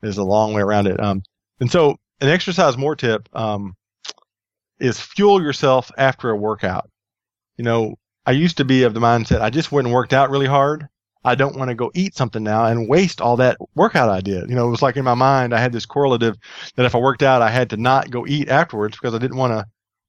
There's 0.00 0.18
a 0.18 0.24
long 0.24 0.52
way 0.52 0.62
around 0.62 0.88
it. 0.88 0.98
Um, 1.00 1.22
and 1.60 1.70
so 1.70 1.96
an 2.20 2.28
exercise 2.28 2.76
more 2.76 2.96
tip 2.96 3.28
um, 3.34 3.74
is 4.82 5.00
fuel 5.00 5.40
yourself 5.40 5.90
after 5.96 6.30
a 6.30 6.36
workout. 6.36 6.90
You 7.56 7.64
know, 7.64 7.94
I 8.26 8.32
used 8.32 8.56
to 8.58 8.64
be 8.64 8.82
of 8.82 8.94
the 8.94 9.00
mindset 9.00 9.40
I 9.40 9.50
just 9.50 9.72
went 9.72 9.86
and 9.86 9.94
worked 9.94 10.12
out 10.12 10.30
really 10.30 10.46
hard. 10.46 10.88
I 11.24 11.36
don't 11.36 11.56
want 11.56 11.68
to 11.68 11.76
go 11.76 11.92
eat 11.94 12.16
something 12.16 12.42
now 12.42 12.64
and 12.64 12.88
waste 12.88 13.20
all 13.20 13.36
that 13.36 13.56
workout 13.76 14.08
I 14.08 14.20
did. 14.20 14.50
You 14.50 14.56
know, 14.56 14.66
it 14.66 14.70
was 14.70 14.82
like 14.82 14.96
in 14.96 15.04
my 15.04 15.14
mind 15.14 15.54
I 15.54 15.60
had 15.60 15.72
this 15.72 15.86
correlative 15.86 16.36
that 16.74 16.84
if 16.84 16.96
I 16.96 16.98
worked 16.98 17.22
out, 17.22 17.42
I 17.42 17.50
had 17.50 17.70
to 17.70 17.76
not 17.76 18.10
go 18.10 18.26
eat 18.26 18.48
afterwards 18.48 18.96
because 18.96 19.14
I 19.14 19.18
didn't 19.18 19.36
want 19.36 19.52
to 19.52 19.64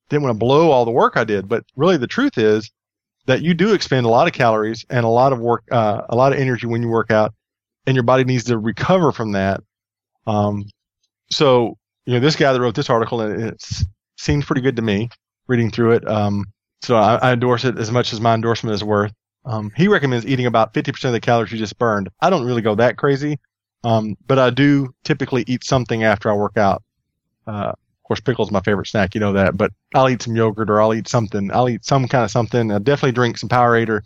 didn't 0.09 0.23
want 0.23 0.35
to 0.35 0.39
blow 0.39 0.71
all 0.71 0.85
the 0.85 0.91
work 0.91 1.17
I 1.17 1.23
did. 1.23 1.47
But 1.47 1.63
really, 1.75 1.97
the 1.97 2.07
truth 2.07 2.37
is 2.37 2.71
that 3.27 3.43
you 3.43 3.53
do 3.53 3.73
expend 3.73 4.05
a 4.05 4.09
lot 4.09 4.27
of 4.27 4.33
calories 4.33 4.85
and 4.89 5.05
a 5.05 5.09
lot 5.09 5.33
of 5.33 5.39
work, 5.39 5.63
uh, 5.71 6.01
a 6.09 6.15
lot 6.15 6.33
of 6.33 6.39
energy 6.39 6.65
when 6.65 6.81
you 6.81 6.89
work 6.89 7.11
out, 7.11 7.33
and 7.85 7.95
your 7.95 8.03
body 8.03 8.23
needs 8.23 8.45
to 8.45 8.57
recover 8.57 9.11
from 9.11 9.33
that. 9.33 9.61
Um, 10.25 10.65
so 11.29 11.77
you 12.05 12.13
know, 12.13 12.19
this 12.19 12.35
guy 12.35 12.51
that 12.51 12.59
wrote 12.59 12.75
this 12.75 12.89
article, 12.89 13.21
and 13.21 13.41
it 13.41 13.63
seemed 14.23 14.45
pretty 14.45 14.61
good 14.61 14.75
to 14.77 14.81
me 14.81 15.09
reading 15.47 15.69
through 15.69 15.91
it. 15.91 16.07
Um, 16.07 16.45
so 16.81 16.95
I, 16.95 17.15
I 17.15 17.33
endorse 17.33 17.65
it 17.65 17.77
as 17.77 17.91
much 17.91 18.13
as 18.13 18.21
my 18.21 18.33
endorsement 18.33 18.73
is 18.73 18.83
worth. 18.83 19.13
Um, 19.45 19.71
he 19.75 19.87
recommends 19.87 20.25
eating 20.25 20.45
about 20.45 20.73
50% 20.73 21.05
of 21.05 21.11
the 21.11 21.19
calories 21.19 21.51
you 21.51 21.57
just 21.57 21.77
burned. 21.77 22.09
I 22.21 22.29
don't 22.29 22.45
really 22.45 22.61
go 22.61 22.75
that 22.75 22.97
crazy, 22.97 23.39
um, 23.83 24.15
but 24.25 24.39
I 24.39 24.49
do 24.49 24.93
typically 25.03 25.43
eat 25.47 25.63
something 25.63 26.03
after 26.03 26.31
I 26.31 26.35
work 26.35 26.57
out. 26.57 26.81
Uh, 27.45 27.73
of 27.73 28.07
course, 28.07 28.21
pickles 28.21 28.51
my 28.51 28.61
favorite 28.61 28.87
snack, 28.87 29.15
you 29.15 29.19
know 29.19 29.33
that. 29.33 29.57
But 29.57 29.71
I'll 29.93 30.09
eat 30.09 30.21
some 30.21 30.35
yogurt 30.35 30.69
or 30.69 30.81
I'll 30.81 30.93
eat 30.93 31.07
something. 31.07 31.51
I'll 31.53 31.69
eat 31.69 31.83
some 31.83 32.07
kind 32.07 32.23
of 32.23 32.31
something. 32.31 32.71
I'll 32.71 32.79
definitely 32.79 33.13
drink 33.13 33.37
some 33.37 33.49
Powerade 33.49 33.89
or, 33.89 34.03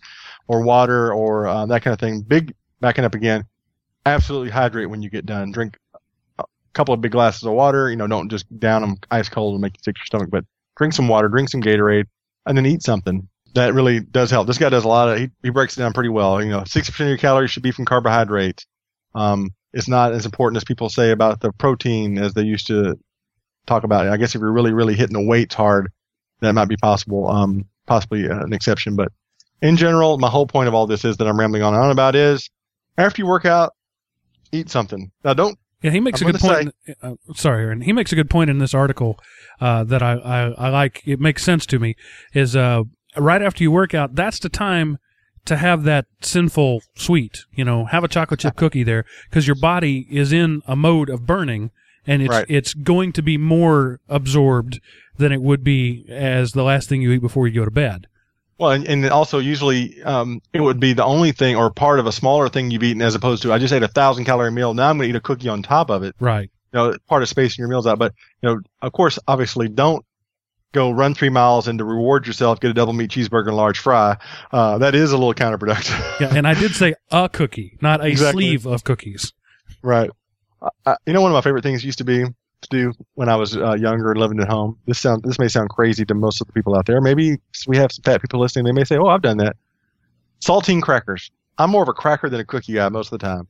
or 0.48 0.62
water 0.62 1.14
or 1.14 1.48
uh, 1.48 1.66
that 1.68 1.84
kind 1.84 1.94
of 1.94 2.00
thing. 2.00 2.22
Big 2.22 2.54
backing 2.80 3.06
up 3.06 3.16
again. 3.16 3.44
Absolutely 4.06 4.50
hydrate 4.50 4.90
when 4.90 5.02
you 5.02 5.10
get 5.10 5.26
done. 5.26 5.52
Drink 5.52 5.78
a 6.70 6.74
couple 6.74 6.94
of 6.94 7.02
big 7.02 7.12
glasses 7.12 7.44
of 7.44 7.54
water. 7.54 7.90
You 7.90 7.96
know, 7.96 8.08
don't 8.08 8.30
just 8.30 8.46
down 8.60 8.82
them 8.82 8.98
ice 9.10 9.30
cold 9.30 9.54
and 9.54 9.62
make 9.62 9.78
you 9.78 9.82
sick 9.84 9.98
your 9.98 10.06
stomach. 10.06 10.30
But 10.30 10.46
drink 10.76 10.94
some 10.94 11.08
water, 11.08 11.28
drink 11.28 11.50
some 11.50 11.62
Gatorade, 11.62 12.06
and 12.46 12.58
then 12.58 12.66
eat 12.66 12.84
something. 12.84 13.28
That 13.54 13.74
really 13.74 14.00
does 14.00 14.30
help. 14.30 14.46
This 14.46 14.58
guy 14.58 14.70
does 14.70 14.84
a 14.84 14.88
lot 14.88 15.10
of. 15.10 15.20
He, 15.20 15.30
he 15.42 15.50
breaks 15.50 15.78
it 15.78 15.80
down 15.80 15.94
pretty 15.94 16.10
well. 16.10 16.44
You 16.44 16.52
know, 16.52 16.64
sixty 16.66 16.92
percent 16.92 17.08
of 17.08 17.12
your 17.12 17.18
calories 17.18 17.52
should 17.52 17.64
be 17.64 17.72
from 17.72 17.86
carbohydrates. 17.86 18.66
Um, 19.16 19.52
it's 19.74 19.88
not 19.88 20.12
as 20.12 20.26
important 20.26 20.58
as 20.58 20.64
people 20.64 20.90
say 20.90 21.12
about 21.12 21.40
the 21.40 21.52
protein 21.52 22.18
as 22.18 22.34
they 22.34 22.44
used 22.44 22.68
to 22.68 23.00
talk 23.66 23.84
about 23.84 24.06
it. 24.06 24.10
I 24.10 24.18
guess 24.18 24.36
if 24.36 24.42
you're 24.42 24.52
really, 24.52 24.74
really 24.74 24.96
hitting 24.96 25.14
the 25.14 25.28
weights 25.28 25.56
hard, 25.56 25.92
that 26.42 26.54
might 26.54 26.70
be 26.70 26.78
possible, 26.78 27.30
um, 27.30 27.66
possibly 27.86 28.26
an 28.26 28.54
exception. 28.54 28.96
But 28.96 29.12
in 29.62 29.76
general, 29.76 30.18
my 30.20 30.30
whole 30.30 30.48
point 30.48 30.68
of 30.68 30.74
all 30.74 30.88
this 30.88 31.04
is 31.04 31.18
that 31.18 31.28
I'm 31.28 31.40
rambling 31.40 31.64
on 31.64 31.74
and 31.74 31.84
on 31.84 31.92
about 31.92 32.16
is 32.16 32.50
after 32.98 33.22
you 33.22 33.28
work 33.28 33.46
out, 33.46 33.74
eat 34.52 34.70
something. 34.70 35.12
Now 35.24 35.34
don't, 35.34 35.58
Yeah, 35.84 35.92
he 35.92 36.00
makes 36.00 36.22
I'm 36.22 36.30
a 36.30 36.32
good 36.32 36.42
point. 36.42 36.74
in- 36.88 36.96
uh, 37.02 37.14
sorry, 37.36 37.64
Aaron. 37.64 37.82
He 37.82 37.94
makes 37.94 38.12
a 38.12 38.16
good 38.16 38.30
point 38.30 38.50
in 38.50 38.58
this 38.58 38.74
article 38.74 39.20
uh, 39.62 39.84
that 39.86 40.02
I, 40.02 40.14
I, 40.14 40.40
I 40.50 40.70
like. 40.70 41.04
It 41.06 41.20
makes 41.20 41.44
sense 41.44 41.66
to 41.68 41.80
me. 41.80 41.96
Is 42.34 42.56
uh, 42.56 42.84
right 43.16 43.42
after 43.42 43.64
you 43.64 43.72
work 43.72 43.94
out, 43.94 44.16
that's 44.16 44.40
the 44.40 44.50
time 44.50 44.98
to 45.46 45.56
have 45.58 45.84
that 45.84 46.06
sinful 46.22 46.82
sweet. 46.96 47.40
You 47.54 47.64
know, 47.64 47.86
have 47.86 48.04
a 48.04 48.08
chocolate 48.08 48.40
chip 48.40 48.56
cookie 48.58 48.84
there 48.84 49.06
because 49.30 49.46
your 49.48 49.56
body 49.56 50.08
is 50.10 50.34
in 50.34 50.62
a 50.68 50.76
mode 50.76 51.10
of 51.10 51.26
burning, 51.28 51.70
and 52.08 52.22
it's 52.24 52.30
Right. 52.32 52.46
it's 52.50 52.74
going 52.74 53.14
to 53.14 53.22
be 53.22 53.38
more 53.38 54.00
absorbed 54.10 54.80
than 55.18 55.32
it 55.32 55.42
would 55.42 55.64
be 55.64 56.06
as 56.10 56.54
the 56.54 56.64
last 56.64 56.90
thing 56.90 57.02
you 57.02 57.12
eat 57.12 57.22
before 57.22 57.48
you 57.48 57.54
go 57.60 57.66
to 57.66 57.72
bed. 57.72 58.08
Well, 58.58 58.72
and, 58.72 58.88
and 58.88 59.06
also 59.10 59.40
usually, 59.40 60.02
um, 60.04 60.42
it 60.54 60.62
would 60.62 60.80
be 60.80 60.94
the 60.94 61.04
only 61.06 61.32
thing 61.32 61.56
or 61.56 61.70
part 61.72 62.00
of 62.00 62.08
a 62.08 62.12
smaller 62.12 62.50
thing 62.50 62.72
you've 62.72 62.84
eaten 62.84 63.02
as 63.02 63.16
opposed 63.16 63.44
to, 63.44 63.54
I 63.54 63.58
just 63.60 63.74
ate 63.74 63.84
a 63.84 63.88
thousand 63.88 64.26
calorie 64.26 64.52
meal. 64.52 64.74
Now 64.74 64.90
I'm 64.90 64.98
going 64.98 65.08
to 65.08 65.16
eat 65.16 65.18
a 65.18 65.22
cookie 65.22 65.50
on 65.50 65.62
top 65.64 65.90
of 65.90 66.04
it. 66.04 66.16
Right. 66.20 66.50
you 66.74 66.80
know, 66.80 66.96
part 67.08 67.22
of 67.24 67.30
spacing 67.30 67.62
your 67.62 67.70
meals 67.70 67.86
out. 67.88 68.00
But 68.00 68.14
you 68.42 68.50
know, 68.50 68.60
of 68.82 68.92
course, 68.94 69.20
obviously, 69.28 69.68
don't 69.68 70.04
go 70.74 70.92
run 70.92 71.14
three 71.14 71.30
miles 71.30 71.68
and 71.68 71.80
to 71.80 71.86
reward 71.86 72.28
yourself, 72.28 72.60
get 72.60 72.70
a 72.72 72.74
double 72.74 72.94
meat 72.94 73.10
cheeseburger 73.10 73.48
and 73.48 73.56
large 73.56 73.80
fry. 73.80 74.18
Uh, 74.52 74.78
that 74.80 74.96
is 74.96 75.12
a 75.12 75.18
little 75.18 75.34
counterproductive. 75.34 76.20
Yeah, 76.20 76.36
and 76.36 76.48
I 76.48 76.54
did 76.56 76.74
say 76.76 76.94
a 77.12 77.30
cookie, 77.30 77.78
not 77.82 78.02
a 78.02 78.08
Exactly. 78.08 78.44
sleeve 78.44 78.66
of 78.66 78.84
cookies. 78.84 79.34
right. 79.82 80.10
Uh, 80.86 80.96
you 81.06 81.14
know, 81.14 81.22
one 81.22 81.32
of 81.32 81.36
my 81.36 81.42
favorite 81.42 81.62
things 81.64 81.86
used 81.86 82.00
to 82.00 82.04
be 82.04 82.26
to 82.62 82.70
do 82.70 82.94
when 83.16 83.30
I 83.30 83.36
was 83.36 83.56
uh, 83.56 83.74
younger 83.74 84.12
and 84.12 84.20
living 84.20 84.40
at 84.40 84.48
home. 84.50 84.78
This 84.86 85.00
sound 85.00 85.24
this 85.24 85.40
may 85.40 85.48
sound 85.48 85.70
crazy 85.70 86.06
to 86.06 86.14
most 86.14 86.42
of 86.42 86.48
the 86.48 86.54
people 86.54 86.76
out 86.76 86.86
there. 86.86 87.02
Maybe 87.02 87.40
we 87.68 87.78
have 87.78 87.92
some 87.92 88.04
fat 88.04 88.22
people 88.22 88.40
listening. 88.40 88.66
They 88.66 88.72
may 88.72 88.84
say, 88.84 88.98
"Oh, 88.98 89.08
I've 89.08 89.22
done 89.22 89.38
that." 89.38 89.56
Saltine 90.42 90.82
crackers. 90.82 91.32
I'm 91.58 91.70
more 91.72 91.84
of 91.84 91.90
a 91.90 91.94
cracker 91.94 92.30
than 92.30 92.40
a 92.40 92.46
cookie 92.46 92.74
guy 92.74 92.90
most 92.90 93.12
of 93.12 93.20
the 93.20 93.26
time. 93.26 93.48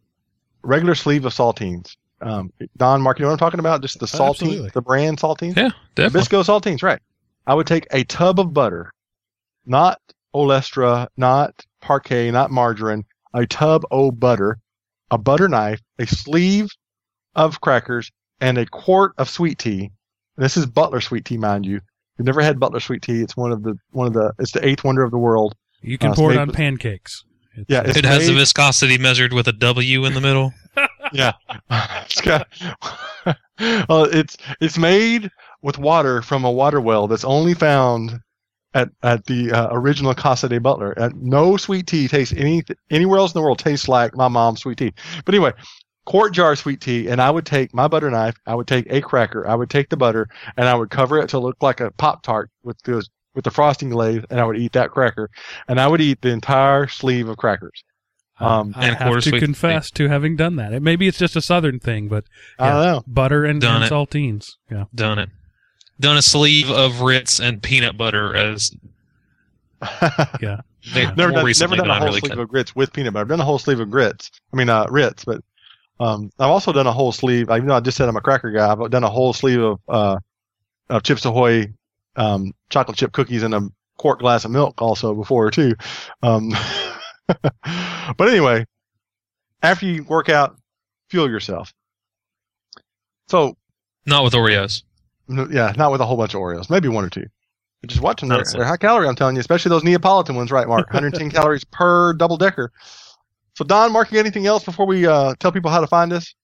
Regular 0.63 0.95
sleeve 0.95 1.25
of 1.25 1.33
saltines. 1.33 1.95
Um, 2.21 2.51
Don, 2.77 3.01
Mark, 3.01 3.19
you 3.19 3.23
know 3.23 3.29
what 3.29 3.33
I'm 3.33 3.39
talking 3.39 3.59
about? 3.59 3.81
Just 3.81 3.99
the 3.99 4.05
saltine, 4.05 4.29
Absolutely. 4.29 4.69
the 4.73 4.81
brand 4.81 5.19
saltines. 5.19 5.55
Yeah, 5.55 5.69
definitely. 5.95 6.19
Bisco 6.19 6.43
saltines, 6.43 6.81
right. 6.81 6.99
I 7.45 7.53
would 7.53 7.67
take 7.67 7.85
a 7.91 8.03
tub 8.05 8.39
of 8.39 8.53
butter, 8.53 8.91
not 9.65 10.01
Olestra, 10.33 11.07
not 11.15 11.65
Parkay, 11.81 12.31
not 12.31 12.49
margarine, 12.49 13.05
a 13.33 13.45
tub 13.45 13.83
of 13.91 14.19
butter, 14.19 14.57
a 15.11 15.17
butter 15.17 15.47
knife, 15.47 15.81
a 15.99 16.07
sleeve 16.07 16.69
of 17.35 17.61
crackers, 17.61 18.11
and 18.41 18.57
a 18.57 18.65
quart 18.65 19.13
of 19.17 19.29
sweet 19.29 19.57
tea. 19.59 19.91
This 20.37 20.57
is 20.57 20.65
Butler 20.65 21.01
sweet 21.01 21.25
tea, 21.25 21.37
mind 21.37 21.65
you. 21.65 21.79
You've 22.17 22.25
never 22.25 22.41
had 22.41 22.59
Butler 22.59 22.79
sweet 22.79 23.01
tea. 23.01 23.21
It's 23.21 23.35
one 23.37 23.51
of 23.51 23.63
the 23.63 23.75
one 23.91 24.07
of 24.07 24.13
the 24.13 24.33
it's 24.39 24.51
the 24.51 24.65
eighth 24.65 24.83
wonder 24.83 25.03
of 25.03 25.11
the 25.11 25.17
world. 25.17 25.55
You 25.81 25.97
can 25.97 26.11
Uh, 26.11 26.15
pour 26.15 26.31
it 26.31 26.37
on 26.37 26.47
with- 26.47 26.55
pancakes. 26.55 27.23
It's, 27.55 27.65
Yeah, 27.69 27.81
it's 27.85 27.97
It 27.97 28.05
has 28.05 28.27
the 28.27 28.33
viscosity 28.33 28.97
measured 28.97 29.33
with 29.33 29.47
a 29.47 29.53
W 29.53 30.05
in 30.05 30.13
the 30.13 30.21
middle. 30.21 30.53
yeah, 31.13 31.33
it's 31.71 32.21
got. 32.21 32.47
well, 33.89 34.03
it's 34.05 34.37
it's 34.61 34.77
made 34.77 35.29
with 35.63 35.77
water 35.79 36.21
from 36.21 36.45
a 36.45 36.51
water 36.51 36.79
well 36.79 37.07
that's 37.07 37.25
only 37.25 37.53
found 37.55 38.19
at 38.75 38.89
at 39.01 39.25
the 39.25 39.51
uh, 39.51 39.69
original 39.71 40.13
Casa 40.13 40.47
de 40.47 40.59
Butler. 40.59 40.91
And 40.91 41.19
no 41.23 41.57
sweet 41.57 41.87
tea 41.87 42.07
tastes 42.07 42.33
any 42.37 42.63
anywhere 42.91 43.17
else 43.19 43.33
in 43.33 43.39
the 43.39 43.43
world 43.43 43.59
tastes 43.59 43.87
like 43.87 44.15
my 44.15 44.27
mom's 44.27 44.59
sweet 44.61 44.77
tea. 44.77 44.93
But 45.25 45.33
anyway, 45.33 45.53
quart 46.07 46.33
jar 46.33 46.53
of 46.53 46.57
sweet 46.59 46.79
tea, 46.79 47.09
and 47.09 47.21
I 47.21 47.29
would 47.29 47.45
take 47.45 47.73
my 47.73 47.87
butter 47.87 48.09
knife, 48.09 48.35
I 48.47 48.55
would 48.55 48.65
take 48.65 48.87
a 48.89 49.01
cracker, 49.01 49.45
I 49.45 49.55
would 49.55 49.69
take 49.69 49.89
the 49.89 49.97
butter, 49.97 50.29
and 50.55 50.67
I 50.67 50.73
would 50.73 50.89
cover 50.89 51.19
it 51.19 51.27
to 51.29 51.39
look 51.39 51.61
like 51.61 51.81
a 51.81 51.91
pop 51.91 52.23
tart 52.23 52.49
with 52.63 52.81
the 52.83 53.05
with 53.35 53.43
the 53.43 53.51
frosting 53.51 53.89
glaze, 53.89 54.23
and 54.29 54.39
I 54.39 54.45
would 54.45 54.57
eat 54.57 54.71
that 54.71 54.89
cracker, 54.91 55.29
and 55.67 55.79
I 55.79 55.87
would 55.87 55.99
eat 56.01 56.21
the 56.21 56.29
entire 56.29 56.87
sleeve 56.87 57.27
of 57.27 57.35
crackers. 57.37 57.83
Um, 58.39 58.73
I 58.75 58.87
and 58.87 58.95
have 58.95 59.07
quarter 59.07 59.21
to 59.21 59.29
sweet 59.29 59.39
confess 59.39 59.91
to 59.91 60.07
having 60.07 60.37
done 60.37 60.55
that. 60.55 60.71
It, 60.71 60.81
maybe 60.81 61.07
it's 61.07 61.17
just 61.17 61.35
a 61.35 61.41
southern 61.41 61.79
thing, 61.79 62.07
but 62.07 62.23
I 62.57 62.69
don't 62.69 62.83
know. 62.83 63.03
butter 63.05 63.43
and, 63.43 63.59
Done 63.59 63.83
and 63.83 63.91
saltines. 63.91 64.53
Yeah. 64.71 64.85
Done 64.95 65.19
it. 65.19 65.29
Done 65.99 66.17
a 66.17 66.21
sleeve 66.21 66.69
of 66.71 67.01
Ritz 67.01 67.39
and 67.39 67.61
peanut 67.61 67.97
butter 67.97 68.35
as 68.35 68.71
Yeah. 70.39 70.61
they, 70.93 71.05
never 71.15 71.31
done, 71.31 71.45
recently 71.45 71.77
never 71.77 71.87
done 71.87 71.87
than 71.87 71.89
a 71.89 71.93
I 71.93 71.97
whole 71.97 72.07
really 72.07 72.19
sleeve 72.19 72.31
could. 72.31 72.39
of 72.39 72.49
grits 72.49 72.75
with 72.75 72.93
peanut 72.93 73.13
butter. 73.13 73.23
I've 73.23 73.29
done 73.29 73.39
a 73.39 73.45
whole 73.45 73.59
sleeve 73.59 73.79
of 73.79 73.89
grits. 73.89 74.31
I 74.53 74.55
mean, 74.55 74.69
uh, 74.69 74.85
Ritz, 74.89 75.25
but 75.25 75.41
um, 75.99 76.31
I've 76.39 76.49
also 76.49 76.71
done 76.71 76.87
a 76.87 76.91
whole 76.91 77.11
sleeve. 77.11 77.49
Even 77.49 77.67
though 77.67 77.75
I 77.75 77.79
just 77.79 77.97
said 77.97 78.07
I'm 78.09 78.17
a 78.17 78.21
cracker 78.21 78.51
guy, 78.51 78.71
I've 78.71 78.89
done 78.91 79.03
a 79.03 79.09
whole 79.09 79.33
sleeve 79.33 79.61
of 79.61 79.79
uh, 79.87 80.17
of 80.89 81.03
Chips 81.03 81.25
Ahoy 81.25 81.73
um, 82.17 82.53
chocolate 82.69 82.97
chip 82.97 83.13
cookies 83.13 83.43
and 83.43 83.53
a 83.53 83.69
quart 83.97 84.19
glass 84.19 84.43
of 84.43 84.51
milk 84.51 84.81
also 84.81 85.13
before 85.13 85.49
too. 85.51 85.73
Um, 86.21 86.51
but 87.27 88.27
anyway, 88.27 88.65
after 89.61 89.85
you 89.85 90.03
work 90.03 90.29
out, 90.29 90.57
fuel 91.09 91.29
yourself. 91.29 91.73
So 93.27 93.55
Not 94.05 94.23
with 94.23 94.33
Oreos. 94.33 94.83
no, 95.27 95.47
yeah, 95.49 95.73
not 95.77 95.91
with 95.91 96.01
a 96.01 96.05
whole 96.05 96.17
bunch 96.17 96.33
of 96.33 96.41
Oreos, 96.41 96.69
maybe 96.69 96.87
one 96.87 97.05
or 97.05 97.09
two. 97.09 97.25
But 97.81 97.91
just 97.91 98.01
watch 98.01 98.21
them. 98.21 98.29
They're, 98.29 98.43
they're 98.51 98.65
high 98.65 98.77
calorie, 98.77 99.07
I'm 99.07 99.15
telling 99.15 99.35
you, 99.35 99.39
especially 99.39 99.69
those 99.69 99.83
Neapolitan 99.83 100.35
ones, 100.35 100.51
right, 100.51 100.67
Mark? 100.67 100.87
110 100.93 101.29
calories 101.29 101.63
per 101.63 102.13
double 102.13 102.37
decker. 102.37 102.71
So, 103.57 103.65
Don, 103.65 103.91
Mark, 103.91 104.11
you 104.11 104.17
got 104.17 104.19
anything 104.19 104.45
else 104.45 104.63
before 104.63 104.85
we 104.85 105.07
uh, 105.07 105.33
tell 105.39 105.51
people 105.51 105.71
how 105.71 105.81
to 105.81 105.87
find 105.87 106.13
us? 106.13 106.35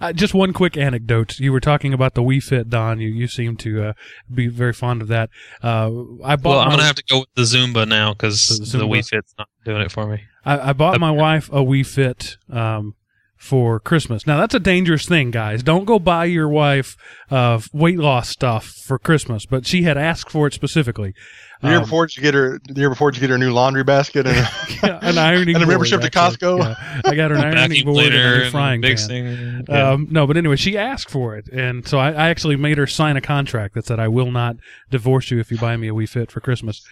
Uh, 0.00 0.12
just 0.12 0.34
one 0.34 0.52
quick 0.52 0.76
anecdote. 0.76 1.40
You 1.40 1.50
were 1.50 1.58
talking 1.58 1.92
about 1.92 2.14
the 2.14 2.22
Wii 2.22 2.40
Fit, 2.40 2.70
Don. 2.70 3.00
You 3.00 3.08
you 3.08 3.26
seem 3.26 3.56
to 3.56 3.86
uh, 3.86 3.92
be 4.32 4.46
very 4.46 4.72
fond 4.72 5.02
of 5.02 5.08
that. 5.08 5.30
Uh, 5.64 5.90
I 6.22 6.36
bought. 6.36 6.50
Well, 6.50 6.60
I'm 6.60 6.70
gonna 6.70 6.84
have 6.84 6.94
to 6.94 7.02
go 7.10 7.20
with 7.20 7.28
the 7.34 7.42
Zumba 7.42 7.88
now 7.88 8.12
because 8.12 8.46
The 8.70 8.78
the, 8.78 8.86
Wii 8.86 9.04
Fit's 9.04 9.34
not 9.36 9.48
doing 9.64 9.82
it 9.82 9.90
for 9.90 10.06
me. 10.06 10.22
I, 10.44 10.70
I 10.70 10.72
bought 10.72 11.00
my 11.00 11.10
wife 11.10 11.48
a 11.48 11.56
Wii 11.56 11.84
Fit 11.84 12.36
um, 12.48 12.94
for 13.40 13.80
Christmas. 13.80 14.26
Now 14.26 14.36
that's 14.38 14.54
a 14.54 14.60
dangerous 14.60 15.06
thing, 15.06 15.30
guys. 15.30 15.62
Don't 15.62 15.86
go 15.86 15.98
buy 15.98 16.26
your 16.26 16.46
wife 16.48 16.94
uh, 17.30 17.58
weight 17.72 17.98
loss 17.98 18.28
stuff 18.28 18.66
for 18.66 18.98
Christmas. 18.98 19.46
But 19.46 19.66
she 19.66 19.82
had 19.84 19.96
asked 19.96 20.30
for 20.30 20.46
it 20.46 20.52
specifically. 20.52 21.14
The 21.62 21.68
year 21.68 21.76
Um, 21.78 21.82
before, 21.84 22.06
did 22.06 22.16
you 22.18 22.22
get 22.22 22.34
her? 22.34 22.58
The 22.68 22.78
year 22.80 22.90
before, 22.90 23.10
did 23.10 23.16
you 23.16 23.20
get 23.22 23.30
her 23.30 23.36
a 23.36 23.38
new 23.38 23.50
laundry 23.52 23.82
basket? 23.82 24.26
And 24.26 24.36
yeah, 24.82 24.98
an 25.02 25.16
ironing 25.16 25.54
And 25.56 25.64
a 25.64 25.66
board, 25.66 25.74
membership 25.74 26.02
to. 26.02 26.10
Costco? 26.10 26.58
Yeah. 26.58 27.00
I 27.10 27.14
got 27.14 27.30
her 27.30 27.36
an 27.38 27.42
ironing 27.56 27.68
Vacuum 27.86 27.86
board 27.86 28.04
and 28.04 28.12
cleaner 28.12 28.34
a 28.34 28.36
new 28.36 28.42
and 28.44 28.52
frying 28.52 28.82
pan. 28.82 29.64
Yeah. 29.68 29.90
Um, 29.90 30.06
no, 30.10 30.26
but 30.26 30.36
anyway, 30.36 30.56
she 30.56 30.76
asked 30.76 31.10
for 31.10 31.34
it, 31.36 31.48
and 31.48 31.86
so 31.88 31.98
I, 31.98 32.08
I 32.12 32.28
actually 32.28 32.56
made 32.56 32.76
her 32.78 32.86
sign 32.86 33.16
a 33.16 33.20
contract 33.22 33.74
that 33.74 33.86
said 33.86 33.98
I 33.98 34.08
will 34.08 34.30
not 34.30 34.56
divorce 34.90 35.30
you 35.30 35.38
if 35.40 35.50
you 35.50 35.56
buy 35.58 35.76
me 35.78 35.88
a 35.88 35.92
Wii 35.92 36.08
Fit 36.08 36.30
for 36.30 36.40
Christmas. 36.40 36.82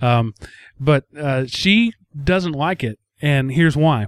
Um, 0.00 0.32
but 0.80 1.04
uh, 1.18 1.44
she 1.46 1.92
doesn't 2.22 2.52
like 2.52 2.82
it, 2.84 2.98
and 3.22 3.52
here's 3.52 3.76
why. 3.76 4.06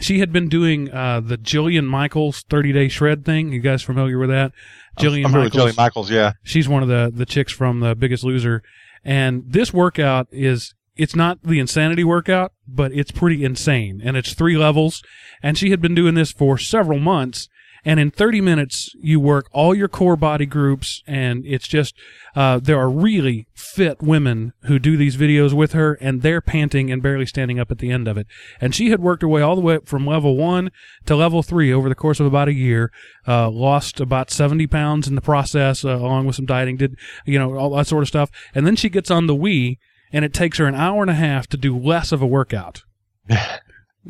She 0.00 0.20
had 0.20 0.32
been 0.32 0.48
doing 0.48 0.90
uh, 0.92 1.20
the 1.20 1.36
Jillian 1.36 1.86
Michaels 1.86 2.44
30 2.48 2.72
day 2.72 2.88
shred 2.88 3.24
thing. 3.24 3.52
You 3.52 3.60
guys 3.60 3.82
familiar 3.82 4.18
with 4.18 4.30
that? 4.30 4.52
Jillian 4.98 5.26
I'm 5.26 5.32
Michaels. 5.32 5.52
Jillian 5.52 5.76
Michaels, 5.76 6.10
yeah. 6.10 6.32
She's 6.42 6.68
one 6.68 6.82
of 6.82 6.88
the 6.88 7.10
the 7.14 7.26
chicks 7.26 7.52
from 7.52 7.80
The 7.80 7.94
Biggest 7.94 8.24
Loser, 8.24 8.62
and 9.04 9.44
this 9.46 9.72
workout 9.72 10.28
is 10.32 10.74
it's 10.96 11.14
not 11.14 11.42
the 11.42 11.60
insanity 11.60 12.02
workout, 12.04 12.52
but 12.66 12.92
it's 12.92 13.12
pretty 13.12 13.44
insane, 13.44 14.00
and 14.04 14.16
it's 14.16 14.34
three 14.34 14.56
levels. 14.56 15.02
And 15.42 15.56
she 15.56 15.70
had 15.70 15.80
been 15.80 15.94
doing 15.94 16.14
this 16.14 16.32
for 16.32 16.58
several 16.58 16.98
months, 16.98 17.48
and 17.84 18.00
in 18.00 18.10
30 18.10 18.40
minutes 18.40 18.90
you 19.00 19.20
work 19.20 19.48
all 19.52 19.74
your 19.74 19.88
core 19.88 20.16
body 20.16 20.46
groups, 20.46 21.02
and 21.06 21.44
it's 21.46 21.68
just 21.68 21.94
uh, 22.34 22.58
there 22.58 22.78
are 22.78 22.90
really 22.90 23.46
fit 23.54 24.02
women 24.02 24.52
who 24.62 24.78
do 24.78 24.96
these 24.96 25.16
videos 25.16 25.52
with 25.52 25.72
her, 25.72 25.94
and 25.94 26.22
they're 26.22 26.40
panting 26.40 26.90
and 26.90 27.02
barely 27.02 27.26
standing 27.26 27.58
up 27.58 27.70
at 27.70 27.78
the 27.78 27.90
end 27.90 28.08
of 28.08 28.16
it. 28.16 28.26
And 28.60 28.74
she 28.74 28.90
had 28.90 29.00
worked 29.00 29.22
her 29.22 29.28
way 29.28 29.42
all 29.42 29.56
the 29.56 29.60
way 29.60 29.76
up 29.76 29.88
from 29.88 30.06
level 30.06 30.36
one 30.36 30.70
to 31.06 31.16
level 31.16 31.42
three 31.42 31.72
over 31.72 31.88
the 31.88 31.94
course 31.94 32.20
of 32.20 32.26
about 32.26 32.48
a 32.48 32.54
year. 32.54 32.90
Uh, 33.26 33.50
lost 33.50 34.00
about 34.00 34.30
70 34.30 34.66
pounds 34.66 35.08
in 35.08 35.14
the 35.14 35.20
process, 35.20 35.84
uh, 35.84 35.96
along 35.96 36.26
with 36.26 36.36
some 36.36 36.46
dieting, 36.46 36.76
did, 36.76 36.96
you 37.24 37.38
know, 37.38 37.56
all 37.56 37.70
that 37.76 37.86
sort 37.86 38.02
of 38.02 38.08
stuff. 38.08 38.30
And 38.54 38.66
then 38.66 38.76
she 38.76 38.88
gets 38.88 39.10
on 39.10 39.26
the 39.26 39.34
Wii, 39.34 39.76
and 40.12 40.24
it 40.24 40.32
takes 40.32 40.58
her 40.58 40.66
an 40.66 40.74
hour 40.74 41.02
and 41.02 41.10
a 41.10 41.14
half 41.14 41.46
to 41.48 41.56
do 41.56 41.76
less 41.76 42.12
of 42.12 42.22
a 42.22 42.26
workout. 42.26 42.82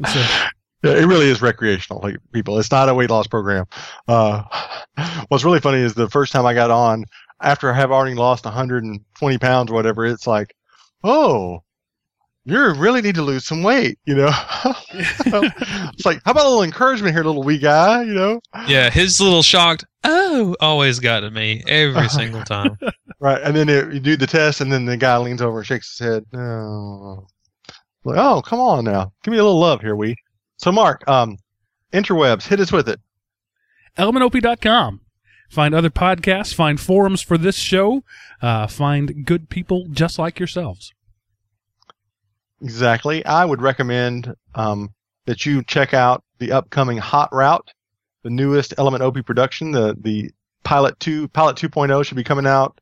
So, 0.07 0.25
Yeah, 0.83 0.93
it 0.93 1.07
really 1.07 1.26
is 1.26 1.43
recreational, 1.43 2.01
like 2.03 2.16
people. 2.33 2.59
It's 2.59 2.70
not 2.70 2.89
a 2.89 2.95
weight 2.95 3.11
loss 3.11 3.26
program. 3.26 3.66
Uh, 4.07 4.45
what's 5.29 5.45
really 5.45 5.61
funny 5.61 5.79
is 5.79 5.95
the 5.95 6.09
first 6.09 6.33
time 6.33 6.47
I 6.47 6.55
got 6.55 6.70
on, 6.70 7.05
after 7.41 7.70
I 7.70 7.76
have 7.76 7.91
already 7.91 8.14
lost 8.14 8.45
120 8.45 9.39
pounds 9.39 9.70
or 9.70 9.74
whatever, 9.74 10.07
it's 10.07 10.26
like, 10.26 10.55
oh, 11.05 11.62
you 12.45 12.72
really 12.74 13.03
need 13.03 13.14
to 13.16 13.22
lose 13.22 13.45
some 13.45 13.62
weight, 13.62 13.99
you 14.07 14.14
know? 14.14 14.31
it's 14.95 16.07
like, 16.07 16.20
how 16.24 16.31
about 16.31 16.47
a 16.47 16.49
little 16.49 16.62
encouragement 16.62 17.14
here, 17.14 17.22
little 17.22 17.43
wee 17.43 17.59
guy, 17.59 18.03
you 18.03 18.14
know? 18.14 18.41
yeah, 18.66 18.89
his 18.91 19.20
little 19.20 19.43
shocked 19.43 19.85
oh 20.05 20.57
always 20.61 20.99
got 20.99 21.20
to 21.20 21.31
me 21.31 21.62
every 21.66 22.09
single 22.09 22.43
time. 22.43 22.79
Right. 23.20 23.41
And 23.43 23.55
then 23.55 23.68
it, 23.68 23.93
you 23.93 24.01
do 24.01 24.16
the 24.16 24.26
test, 24.26 24.61
and 24.61 24.72
then 24.72 24.85
the 24.85 24.97
guy 24.97 25.16
leans 25.18 25.43
over 25.43 25.59
and 25.59 25.66
shakes 25.66 25.99
his 25.99 26.07
head. 26.07 26.24
Oh, 26.35 27.26
like, 28.05 28.16
oh 28.16 28.41
come 28.43 28.61
on 28.61 28.85
now. 28.85 29.12
Give 29.22 29.33
me 29.33 29.39
a 29.39 29.45
little 29.45 29.59
love 29.59 29.81
here, 29.81 29.97
wee. 29.97 30.16
So, 30.59 30.72
Mark, 30.72 31.06
um, 31.09 31.38
interwebs, 31.92 32.46
hit 32.46 32.61
us 32.61 32.70
with 32.70 32.88
it. 32.88 33.00
elementop.com. 33.96 35.00
Find 35.48 35.74
other 35.74 35.88
podcasts, 35.88 36.52
find 36.52 36.78
forums 36.78 37.22
for 37.22 37.38
this 37.38 37.56
show, 37.56 38.02
uh, 38.42 38.66
find 38.66 39.24
good 39.24 39.48
people 39.48 39.86
just 39.90 40.18
like 40.18 40.38
yourselves. 40.38 40.92
Exactly. 42.61 43.24
I 43.24 43.44
would 43.46 43.62
recommend 43.62 44.34
um, 44.54 44.90
that 45.24 45.46
you 45.46 45.62
check 45.62 45.94
out 45.94 46.22
the 46.38 46.52
upcoming 46.52 46.98
Hot 46.98 47.30
Route, 47.32 47.72
the 48.24 48.30
newest 48.30 48.74
Element 48.76 49.02
OP 49.02 49.24
production. 49.24 49.70
The 49.70 49.96
the 49.98 50.32
Pilot 50.64 50.98
Two 51.00 51.28
Pilot 51.28 51.56
2.0 51.56 52.04
should 52.04 52.16
be 52.16 52.24
coming 52.24 52.46
out 52.46 52.78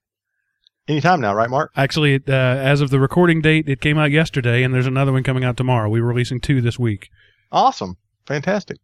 anytime 0.89 1.21
now, 1.21 1.35
right, 1.35 1.51
Mark? 1.51 1.71
Actually, 1.77 2.17
uh, 2.17 2.33
as 2.33 2.81
of 2.81 2.91
the 2.91 2.99
recording 2.99 3.41
date, 3.41 3.69
it 3.69 3.81
came 3.81 3.99
out 3.99 4.11
yesterday, 4.11 4.63
and 4.63 4.75
there's 4.75 4.87
another 4.87 5.13
one 5.13 5.23
coming 5.23 5.45
out 5.45 5.57
tomorrow. 5.57 5.89
We're 5.89 6.05
releasing 6.05 6.41
two 6.41 6.61
this 6.61 6.79
week. 6.79 7.11
Awesome, 7.53 7.97
fantastic. 8.27 8.79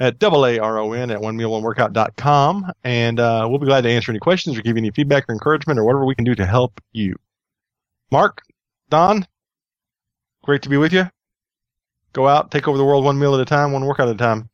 at 0.00 0.22
aaron 0.22 1.10
at 1.10 1.20
one 1.20 1.36
meal 1.36 1.50
one 1.50 1.62
workout.com, 1.62 2.72
and 2.84 3.20
uh, 3.20 3.46
we'll 3.48 3.58
be 3.58 3.66
glad 3.66 3.82
to 3.82 3.90
answer 3.90 4.12
any 4.12 4.18
questions 4.18 4.56
or 4.56 4.62
give 4.62 4.76
you 4.76 4.80
any 4.80 4.90
feedback 4.90 5.24
or 5.28 5.32
encouragement 5.32 5.78
or 5.78 5.84
whatever 5.84 6.04
we 6.04 6.14
can 6.14 6.24
do 6.24 6.34
to 6.34 6.46
help 6.46 6.80
you. 6.92 7.16
Mark, 8.10 8.42
Don, 8.88 9.26
great 10.42 10.62
to 10.62 10.68
be 10.68 10.76
with 10.76 10.92
you. 10.92 11.10
Go 12.12 12.26
out, 12.26 12.50
take 12.50 12.66
over 12.68 12.78
the 12.78 12.84
world 12.84 13.04
one 13.04 13.18
meal 13.18 13.34
at 13.34 13.40
a 13.40 13.44
time, 13.44 13.72
one 13.72 13.84
workout 13.84 14.08
at 14.08 14.14
a 14.14 14.18
time. 14.18 14.48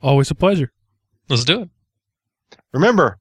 Always 0.00 0.30
a 0.30 0.34
pleasure. 0.34 0.72
Let's 1.28 1.44
do 1.44 1.62
it. 1.62 1.70
Remember, 2.72 3.18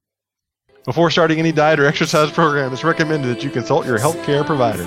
before 0.86 1.12
starting 1.12 1.40
any 1.40 1.52
diet 1.52 1.80
or 1.80 1.86
exercise 1.86 2.32
program, 2.32 2.74
it's 2.74 2.84
recommended 2.84 3.28
that 3.36 3.44
you 3.44 3.50
consult 3.50 3.86
your 3.86 4.00
healthcare 4.00 4.46
provider. 4.46 4.84